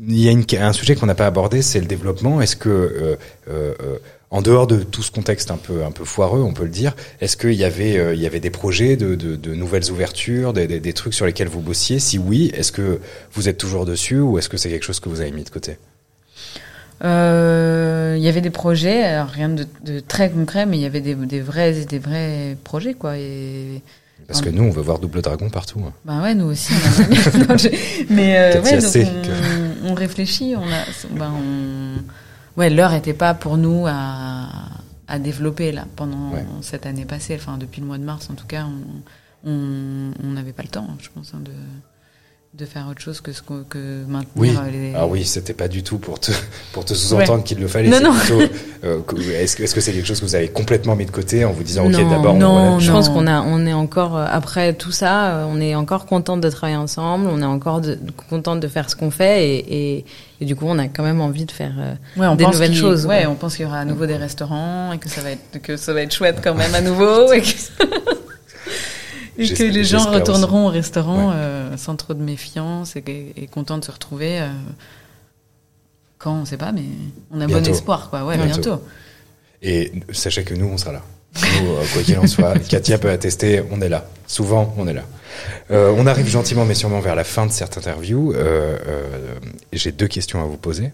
il 0.07 0.21
y 0.21 0.57
a 0.57 0.67
un 0.67 0.73
sujet 0.73 0.95
qu'on 0.95 1.07
n'a 1.07 1.15
pas 1.15 1.27
abordé, 1.27 1.63
c'est 1.63 1.81
le 1.81 1.87
développement. 1.87 2.41
Est-ce 2.41 2.57
que, 2.57 2.69
euh, 2.69 3.17
euh, 3.49 3.75
euh, 3.83 3.99
en 4.31 4.43
dehors 4.43 4.67
de 4.67 4.83
tout 4.83 5.03
ce 5.03 5.11
contexte 5.11 5.51
un 5.51 5.57
peu 5.57 5.85
un 5.85 5.91
peu 5.91 6.05
foireux, 6.05 6.43
on 6.43 6.53
peut 6.53 6.65
le 6.65 6.71
dire, 6.71 6.95
est-ce 7.21 7.37
qu'il 7.37 7.55
y 7.55 7.65
avait 7.65 7.97
euh, 7.97 8.15
il 8.15 8.21
y 8.21 8.27
avait 8.27 8.41
des 8.41 8.51
projets 8.51 8.97
de, 8.97 9.15
de, 9.15 9.37
de 9.37 9.55
nouvelles 9.55 9.91
ouvertures, 9.91 10.53
des, 10.53 10.67
des, 10.67 10.93
trucs 10.93 11.15
sur 11.15 11.27
lesquels 11.27 11.49
vous 11.49 11.61
bossiez? 11.61 11.99
Si 11.99 12.19
oui, 12.19 12.53
est-ce 12.55 12.71
que 12.71 13.01
vous 13.33 13.49
êtes 13.49 13.59
toujours 13.59 13.87
dessus 13.87 14.21
ou 14.21 14.39
est-ce 14.39 14.49
que 14.49 14.57
c'est 14.57 14.69
quelque 14.69 14.85
chose 14.85 15.01
que 15.01 15.09
vous 15.09 15.21
avez 15.21 15.33
mis 15.33 15.45
de 15.45 15.51
côté? 15.51 15.79
Euh, 17.05 18.15
Il 18.19 18.23
y 18.23 18.29
avait 18.29 18.41
des 18.41 18.51
projets, 18.51 19.23
rien 19.23 19.49
de, 19.49 19.67
de 19.85 20.01
très 20.01 20.31
concret, 20.31 20.67
mais 20.67 20.77
il 20.77 20.83
y 20.83 20.87
avait 20.87 21.01
des, 21.01 21.15
des 21.15 21.41
vrais 21.41 21.73
des 21.73 21.99
vrais 21.99 22.57
projets 22.65 22.95
quoi. 22.95 23.17
Et 23.17 23.83
Parce 24.29 24.41
que 24.43 24.51
nous, 24.51 24.63
on 24.63 24.71
veut 24.71 24.83
voir 24.83 24.99
Double 24.99 25.23
Dragon 25.23 25.49
partout. 25.51 25.81
hein. 25.87 25.93
Ben 26.05 26.23
ouais, 26.23 26.35
nous 26.35 26.45
aussi. 26.47 26.73
On 26.75 27.03
aimerait 27.03 27.31
bien. 27.31 27.47
Non, 27.49 27.57
je- 27.57 28.05
Mais 28.13 28.39
euh, 28.39 28.63
ouais, 28.63 28.79
donc 28.79 29.09
on, 29.83 29.89
on 29.89 29.95
réfléchit. 29.95 30.55
On 30.55 30.63
a, 30.63 30.85
ben 31.19 31.33
on, 31.35 32.61
ouais, 32.61 32.69
l'heure 32.71 32.93
était 32.93 33.15
pas 33.15 33.33
pour 33.35 33.57
nous 33.57 33.87
à, 33.89 34.49
à 35.09 35.19
développer 35.19 35.73
là 35.73 35.87
pendant 35.97 36.31
Ouais. 36.33 36.45
cette 36.61 36.85
année 36.85 37.07
passée. 37.07 37.37
Enfin, 37.41 37.57
depuis 37.57 37.81
le 37.81 37.87
mois 37.87 37.97
de 37.99 38.05
mars, 38.05 38.29
en 38.31 38.35
tout 38.35 38.47
cas, 38.47 38.67
on 39.45 40.11
n'avait 40.23 40.53
pas 40.53 40.63
le 40.63 40.69
temps, 40.69 40.87
je 41.01 41.09
pense, 41.15 41.33
hein, 41.35 41.41
de 41.43 41.53
de 42.55 42.65
faire 42.65 42.89
autre 42.91 43.01
chose 43.01 43.21
que 43.21 43.31
ce 43.33 43.43
qu'on- 43.43 43.63
que 43.69 44.05
maintenir 44.09 44.33
Oui. 44.37 44.51
euh, 44.57 44.71
les. 44.71 44.93
Ah 44.97 45.07
oui, 45.07 45.25
c'était 45.25 45.53
pas 45.53 45.69
du 45.69 45.83
tout 45.83 45.99
pour 45.99 46.19
te 46.19 46.33
pour 46.73 46.85
te 46.85 46.95
sous-entendre 46.95 47.45
qu'il 47.45 47.59
le 47.61 47.69
fallait. 47.69 47.89
Non, 47.91 48.01
non. 48.01 48.15
plutôt, 48.19 48.41
euh, 48.85 49.01
Est-ce 49.39 49.55
que 49.55 49.63
est-ce 49.65 49.75
que 49.75 49.81
c'est 49.83 49.93
quelque 49.93 50.07
chose 50.07 50.19
que 50.19 50.25
vous 50.25 50.35
avez 50.35 50.49
complètement 50.49 50.97
mis 50.97 51.05
de 51.05 51.11
côté 51.11 51.45
en 51.45 51.53
vous 51.53 51.63
disant 51.63 51.85
ok 51.87 51.93
non, 51.93 52.11
d'abord 52.11 52.35
on 52.35 52.39
non, 52.39 52.79
je 52.81 52.89
non. 52.91 52.97
pense 52.97 53.11
qu'on 53.11 53.27
a, 53.27 53.43
on 53.43 53.67
est 53.67 53.75
encore 53.75 54.17
euh, 54.17 54.25
après 54.29 54.73
tout 54.73 54.91
ça, 54.93 55.47
on 55.51 55.61
est 55.61 55.75
encore 55.75 56.07
contente 56.07 56.41
de 56.41 56.49
travailler 56.49 56.79
ensemble, 56.79 57.29
on 57.31 57.41
est 57.43 57.45
encore 57.45 57.83
contente 58.31 58.61
de 58.61 58.67
faire 58.69 58.89
ce 58.89 58.97
qu'on 58.97 59.11
fait 59.11 59.47
et, 59.47 59.97
et, 59.99 60.05
et 60.41 60.45
du 60.47 60.57
coup, 60.57 60.65
on 60.69 60.79
a 60.79 60.89
quand 60.89 61.03
même 61.05 61.21
envie 61.21 61.45
de 61.45 61.53
faire. 61.53 61.75
euh, 61.79 61.95
Ouais, 62.21 62.27
on 62.27 62.35
des 62.35 62.45
pense 62.45 62.55
nouvelles 62.55 62.71
qu'il- 62.71 62.81
choses, 62.81 63.05
Ouais, 63.07 63.19
ouais. 63.21 63.27
on 63.27 63.35
pense 63.35 63.57
qu'il 63.57 63.67
y 63.67 63.69
aura 63.69 63.81
à 63.81 63.85
nouveau 63.85 64.07
des 64.07 64.17
restaurants 64.17 64.91
et 64.93 64.99
que 64.99 65.09
ça 65.11 65.21
va 65.21 65.33
être 65.33 65.61
que 65.63 65.77
ça 65.77 65.93
va 65.93 66.01
être 66.03 66.15
chouette 66.15 66.39
quand 66.43 66.55
même 66.55 66.75
à 66.75 66.81
nouveau 66.81 67.31
et 67.33 67.43
que, 67.43 67.47
et 69.39 69.49
que 69.55 69.63
les 69.63 69.85
gens 69.85 70.11
retourneront 70.11 70.67
au 70.67 70.71
restaurant 70.71 71.29
Ouais. 71.31 71.35
euh, 71.37 71.77
sans 71.77 71.97
trop 71.97 72.15
de 72.15 72.23
méfiance 72.23 72.97
et, 72.97 73.05
et, 73.07 73.43
et 73.45 73.47
contents 73.47 73.79
de 73.79 73.85
se 73.85 73.91
retrouver. 73.91 74.41
euh. 74.41 74.49
Quand, 76.19 76.35
on 76.35 76.45
sait 76.45 76.57
pas, 76.57 76.73
mais 76.73 76.83
on 77.31 77.41
a 77.41 77.47
Bientôt. 77.47 77.65
bon 77.65 77.71
espoir, 77.71 78.11
quoi. 78.11 78.25
Ouais, 78.25 78.37
Bientôt. 78.37 78.61
bientôt. 78.61 78.83
Et 79.63 79.93
sachez 80.13 80.43
que 80.45 80.55
nous, 80.55 80.67
on 80.67 80.77
sera 80.77 80.93
là. 80.93 81.03
Nous, 81.61 81.69
euh, 81.71 81.85
quoi 81.93 82.03
qu'il 82.03 82.19
en 82.19 82.27
soit, 82.27 82.59
Katia 82.69 82.99
peut 82.99 83.11
attester, 83.11 83.63
on 83.71 83.81
est 83.81 83.89
là. 83.89 84.05
Souvent, 84.27 84.75
on 84.77 84.89
est 84.89 84.93
là. 84.95 85.05
Euh, 85.71 85.95
on 85.97 86.07
arrive 86.07 86.27
gentiment 86.29 86.65
mais 86.65 86.75
sûrement 86.75 87.01
vers 87.01 87.15
la 87.15 87.23
fin 87.25 87.47
de 87.47 87.53
cette 87.53 87.77
interview. 87.77 88.35
J'ai 89.73 89.93
deux 89.93 90.09
questions 90.09 90.43
à 90.43 90.47
vous 90.47 90.57
poser. 90.57 90.91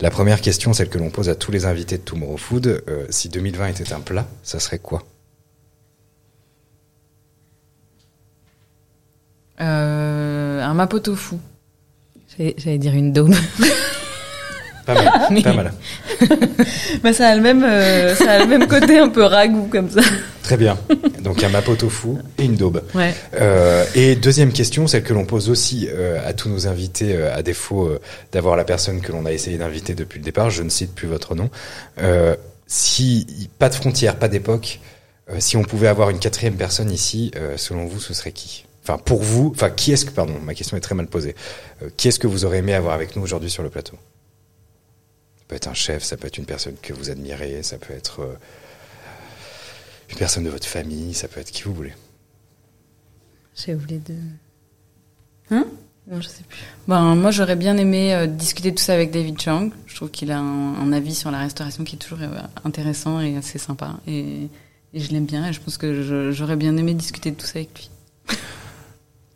La 0.00 0.10
première 0.10 0.40
question, 0.40 0.72
celle 0.72 0.88
que 0.88 0.98
l'on 0.98 1.10
pose 1.10 1.28
à 1.28 1.34
tous 1.34 1.52
les 1.52 1.66
invités 1.66 1.98
de 1.98 2.02
Tomorrow 2.02 2.36
Food, 2.38 2.82
si 3.10 3.28
2020 3.28 3.68
était 3.68 3.92
un 3.92 4.00
plat, 4.00 4.26
ça 4.42 4.58
serait 4.58 4.78
quoi? 4.78 5.02
Euh, 9.62 10.62
un 10.62 10.74
mapoto 10.74 11.14
fou. 11.14 11.38
J'allais 12.38 12.78
dire 12.78 12.94
une 12.94 13.12
daube. 13.12 13.34
Pas 14.86 14.94
mal, 14.94 15.42
pas 15.42 15.52
mal. 15.52 15.72
Bah, 17.02 17.12
ça 17.12 17.28
a 17.28 17.36
le 17.36 17.40
même, 17.40 17.62
euh, 17.64 18.14
ça 18.14 18.32
a 18.32 18.38
le 18.40 18.46
même 18.46 18.66
côté 18.66 18.98
un 18.98 19.08
peu 19.08 19.22
ragoût 19.22 19.68
comme 19.70 19.90
ça. 19.90 20.00
Très 20.42 20.56
bien. 20.56 20.76
Donc 21.20 21.42
un 21.44 21.48
mapo 21.48 21.76
tofu 21.76 22.16
et 22.38 22.44
une 22.44 22.56
daube. 22.56 22.82
Ouais. 22.94 23.14
Euh, 23.40 23.84
et 23.94 24.16
deuxième 24.16 24.52
question, 24.52 24.86
celle 24.86 25.02
que 25.04 25.12
l'on 25.12 25.24
pose 25.24 25.50
aussi 25.50 25.88
euh, 25.88 26.18
à 26.26 26.32
tous 26.32 26.48
nos 26.48 26.66
invités, 26.66 27.14
euh, 27.14 27.34
à 27.34 27.42
défaut 27.42 27.86
euh, 27.86 28.00
d'avoir 28.32 28.56
la 28.56 28.64
personne 28.64 29.00
que 29.00 29.12
l'on 29.12 29.24
a 29.24 29.32
essayé 29.32 29.56
d'inviter 29.56 29.94
depuis 29.94 30.18
le 30.18 30.24
départ, 30.24 30.50
je 30.50 30.62
ne 30.62 30.68
cite 30.68 30.94
plus 30.94 31.06
votre 31.08 31.34
nom. 31.34 31.48
Euh, 32.00 32.34
si 32.66 33.48
pas 33.58 33.68
de 33.68 33.74
frontières, 33.74 34.16
pas 34.16 34.28
d'époque, 34.28 34.80
euh, 35.30 35.36
si 35.38 35.56
on 35.56 35.62
pouvait 35.62 35.88
avoir 35.88 36.10
une 36.10 36.18
quatrième 36.18 36.54
personne 36.56 36.90
ici, 36.90 37.30
euh, 37.36 37.56
selon 37.56 37.86
vous, 37.86 38.00
ce 38.00 38.14
serait 38.14 38.32
qui? 38.32 38.64
Enfin, 38.82 38.98
pour 38.98 39.22
vous, 39.22 39.52
enfin, 39.54 39.70
qui 39.70 39.92
est-ce 39.92 40.04
que, 40.04 40.10
pardon, 40.10 40.38
ma 40.40 40.54
question 40.54 40.76
est 40.76 40.80
très 40.80 40.94
mal 40.94 41.06
posée. 41.06 41.36
Euh, 41.82 41.90
qui 41.96 42.08
est-ce 42.08 42.18
que 42.18 42.26
vous 42.26 42.44
aurez 42.44 42.58
aimé 42.58 42.74
avoir 42.74 42.94
avec 42.94 43.14
nous 43.14 43.22
aujourd'hui 43.22 43.50
sur 43.50 43.62
le 43.62 43.70
plateau? 43.70 43.96
Ça 45.38 45.44
peut 45.46 45.54
être 45.54 45.68
un 45.68 45.74
chef, 45.74 46.02
ça 46.02 46.16
peut 46.16 46.26
être 46.26 46.38
une 46.38 46.46
personne 46.46 46.74
que 46.82 46.92
vous 46.92 47.10
admirez, 47.10 47.62
ça 47.62 47.78
peut 47.78 47.94
être 47.94 48.22
euh, 48.22 48.34
une 50.10 50.18
personne 50.18 50.44
de 50.44 50.50
votre 50.50 50.66
famille, 50.66 51.14
ça 51.14 51.28
peut 51.28 51.40
être 51.40 51.52
qui 51.52 51.62
vous 51.62 51.74
voulez. 51.74 51.94
J'ai 53.54 53.74
oublié 53.74 54.00
de. 54.00 54.14
Hein? 55.50 55.66
Non, 56.08 56.20
je 56.20 56.26
sais 56.26 56.42
plus. 56.48 56.58
Ben, 56.88 57.14
moi, 57.14 57.30
j'aurais 57.30 57.54
bien 57.54 57.76
aimé 57.76 58.12
euh, 58.12 58.26
discuter 58.26 58.72
de 58.72 58.76
tout 58.76 58.82
ça 58.82 58.94
avec 58.94 59.12
David 59.12 59.40
Chang. 59.40 59.70
Je 59.86 59.94
trouve 59.94 60.10
qu'il 60.10 60.32
a 60.32 60.38
un, 60.38 60.74
un 60.74 60.92
avis 60.92 61.14
sur 61.14 61.30
la 61.30 61.38
restauration 61.38 61.84
qui 61.84 61.94
est 61.94 61.98
toujours 62.00 62.18
intéressant 62.64 63.20
et 63.20 63.36
assez 63.36 63.58
sympa. 63.58 64.00
Et, 64.08 64.48
et 64.94 65.00
je 65.00 65.12
l'aime 65.12 65.26
bien 65.26 65.46
et 65.48 65.52
je 65.52 65.60
pense 65.60 65.78
que 65.78 66.32
j'aurais 66.32 66.56
bien 66.56 66.76
aimé 66.76 66.94
discuter 66.94 67.30
de 67.30 67.36
tout 67.36 67.46
ça 67.46 67.60
avec 67.60 67.74
lui. 67.76 67.90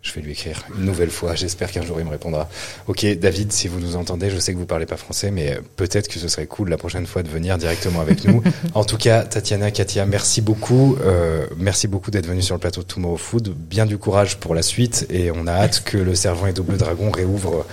Je 0.06 0.12
vais 0.12 0.20
lui 0.20 0.32
écrire 0.32 0.62
une 0.78 0.84
nouvelle 0.84 1.10
fois. 1.10 1.34
J'espère 1.34 1.72
qu'un 1.72 1.82
jour 1.82 1.98
il 1.98 2.06
me 2.06 2.10
répondra. 2.10 2.48
Ok, 2.86 3.04
David, 3.18 3.52
si 3.52 3.66
vous 3.66 3.80
nous 3.80 3.96
entendez, 3.96 4.30
je 4.30 4.38
sais 4.38 4.52
que 4.52 4.58
vous 4.58 4.64
parlez 4.64 4.86
pas 4.86 4.96
français, 4.96 5.32
mais 5.32 5.50
euh, 5.50 5.60
peut-être 5.74 6.06
que 6.06 6.20
ce 6.20 6.28
serait 6.28 6.46
cool 6.46 6.70
la 6.70 6.76
prochaine 6.76 7.06
fois 7.06 7.24
de 7.24 7.28
venir 7.28 7.58
directement 7.58 8.00
avec 8.00 8.24
nous. 8.24 8.40
en 8.74 8.84
tout 8.84 8.98
cas, 8.98 9.24
Tatiana, 9.24 9.72
Katia, 9.72 10.06
merci 10.06 10.42
beaucoup. 10.42 10.96
Euh, 11.04 11.46
merci 11.58 11.88
beaucoup 11.88 12.12
d'être 12.12 12.26
venu 12.26 12.40
sur 12.40 12.54
le 12.54 12.60
plateau 12.60 12.82
de 12.82 12.86
Tomorrow 12.86 13.16
Food. 13.16 13.48
Bien 13.48 13.84
du 13.84 13.98
courage 13.98 14.36
pour 14.36 14.54
la 14.54 14.62
suite 14.62 15.06
et 15.10 15.32
on 15.32 15.48
a 15.48 15.52
hâte 15.52 15.82
que 15.84 15.98
le 15.98 16.14
Servant 16.14 16.46
et 16.46 16.52
Double 16.52 16.76
Dragon 16.76 17.10
réouvrent 17.10 17.66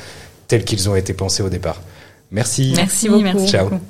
tels 0.47 0.65
qu'ils 0.65 0.89
ont 0.89 0.95
été 0.95 1.13
pensés 1.13 1.43
au 1.43 1.49
départ. 1.49 1.83
Merci. 2.31 2.73
Merci 2.75 3.09
beaucoup. 3.09 3.21
Merci 3.21 3.47
Ciao. 3.47 3.69
beaucoup. 3.69 3.81